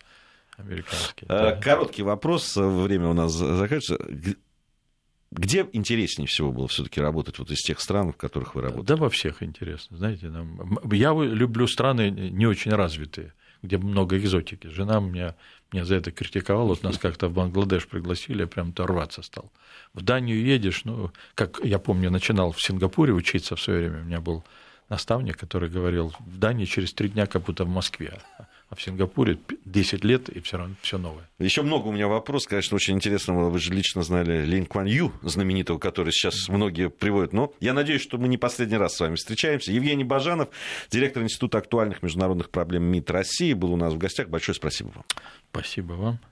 американские. 0.57 1.27
А, 1.29 1.59
короткий 1.59 2.03
вопрос, 2.03 2.55
время 2.55 3.07
у 3.07 3.13
нас 3.13 3.31
заканчивается. 3.31 3.97
Где 5.33 5.65
интереснее 5.71 6.27
всего 6.27 6.51
было 6.51 6.67
все-таки 6.67 6.99
работать 6.99 7.39
вот 7.39 7.49
из 7.51 7.61
тех 7.61 7.79
стран, 7.79 8.11
в 8.11 8.17
которых 8.17 8.53
вы 8.53 8.63
работаете? 8.63 8.87
Да, 8.87 8.95
во 8.97 9.09
всех 9.09 9.41
интересно. 9.41 9.97
Знаете, 9.97 10.27
нам... 10.27 10.77
я 10.91 11.13
люблю 11.13 11.67
страны 11.67 12.09
не 12.09 12.45
очень 12.45 12.71
развитые, 12.71 13.33
где 13.61 13.77
много 13.77 14.17
экзотики. 14.17 14.67
Жена 14.67 14.99
меня, 14.99 15.35
меня 15.71 15.85
за 15.85 15.95
это 15.95 16.11
критиковала. 16.11 16.67
Вот 16.67 16.83
нас 16.83 16.97
как-то 16.97 17.29
в 17.29 17.33
Бангладеш 17.33 17.87
пригласили, 17.87 18.41
я 18.41 18.47
прям 18.47 18.73
то 18.73 18.85
рваться 18.85 19.21
стал. 19.21 19.53
В 19.93 20.01
Данию 20.01 20.43
едешь, 20.43 20.83
ну, 20.83 21.11
как 21.33 21.61
я 21.63 21.79
помню, 21.79 22.11
начинал 22.11 22.51
в 22.51 22.61
Сингапуре 22.61 23.13
учиться 23.13 23.55
в 23.55 23.61
свое 23.61 23.79
время. 23.79 24.01
У 24.01 24.05
меня 24.05 24.19
был 24.19 24.43
наставник, 24.91 25.37
который 25.37 25.69
говорил, 25.69 26.13
в 26.19 26.37
Дании 26.37 26.65
через 26.65 26.93
три 26.93 27.09
дня 27.09 27.25
как 27.25 27.43
будто 27.43 27.65
в 27.65 27.69
Москве 27.69 28.19
а 28.71 28.75
в 28.75 28.81
Сингапуре 28.81 29.37
10 29.65 30.05
лет 30.05 30.29
и 30.29 30.39
все 30.39 30.57
равно 30.57 30.75
все 30.81 30.97
новое. 30.97 31.29
Еще 31.39 31.61
много 31.61 31.87
у 31.87 31.91
меня 31.91 32.07
вопросов, 32.07 32.51
конечно, 32.51 32.75
очень 32.75 32.95
интересно. 32.95 33.33
Вы 33.33 33.59
же 33.59 33.73
лично 33.73 34.01
знали 34.01 34.45
Лин 34.45 34.65
Кван 34.65 34.85
Ю, 34.85 35.11
знаменитого, 35.23 35.77
который 35.77 36.13
сейчас 36.13 36.47
многие 36.47 36.89
приводят. 36.89 37.33
Но 37.33 37.53
я 37.59 37.73
надеюсь, 37.73 38.01
что 38.01 38.17
мы 38.17 38.29
не 38.29 38.37
последний 38.37 38.77
раз 38.77 38.95
с 38.95 38.99
вами 39.01 39.15
встречаемся. 39.15 39.73
Евгений 39.73 40.05
Бажанов, 40.05 40.47
директор 40.89 41.21
Института 41.21 41.57
актуальных 41.57 42.01
международных 42.01 42.49
проблем 42.49 42.83
МИД 42.83 43.11
России, 43.11 43.51
был 43.51 43.73
у 43.73 43.77
нас 43.77 43.93
в 43.93 43.97
гостях. 43.97 44.29
Большое 44.29 44.55
спасибо 44.55 44.91
вам. 44.95 45.05
Спасибо 45.51 45.93
вам. 45.93 46.30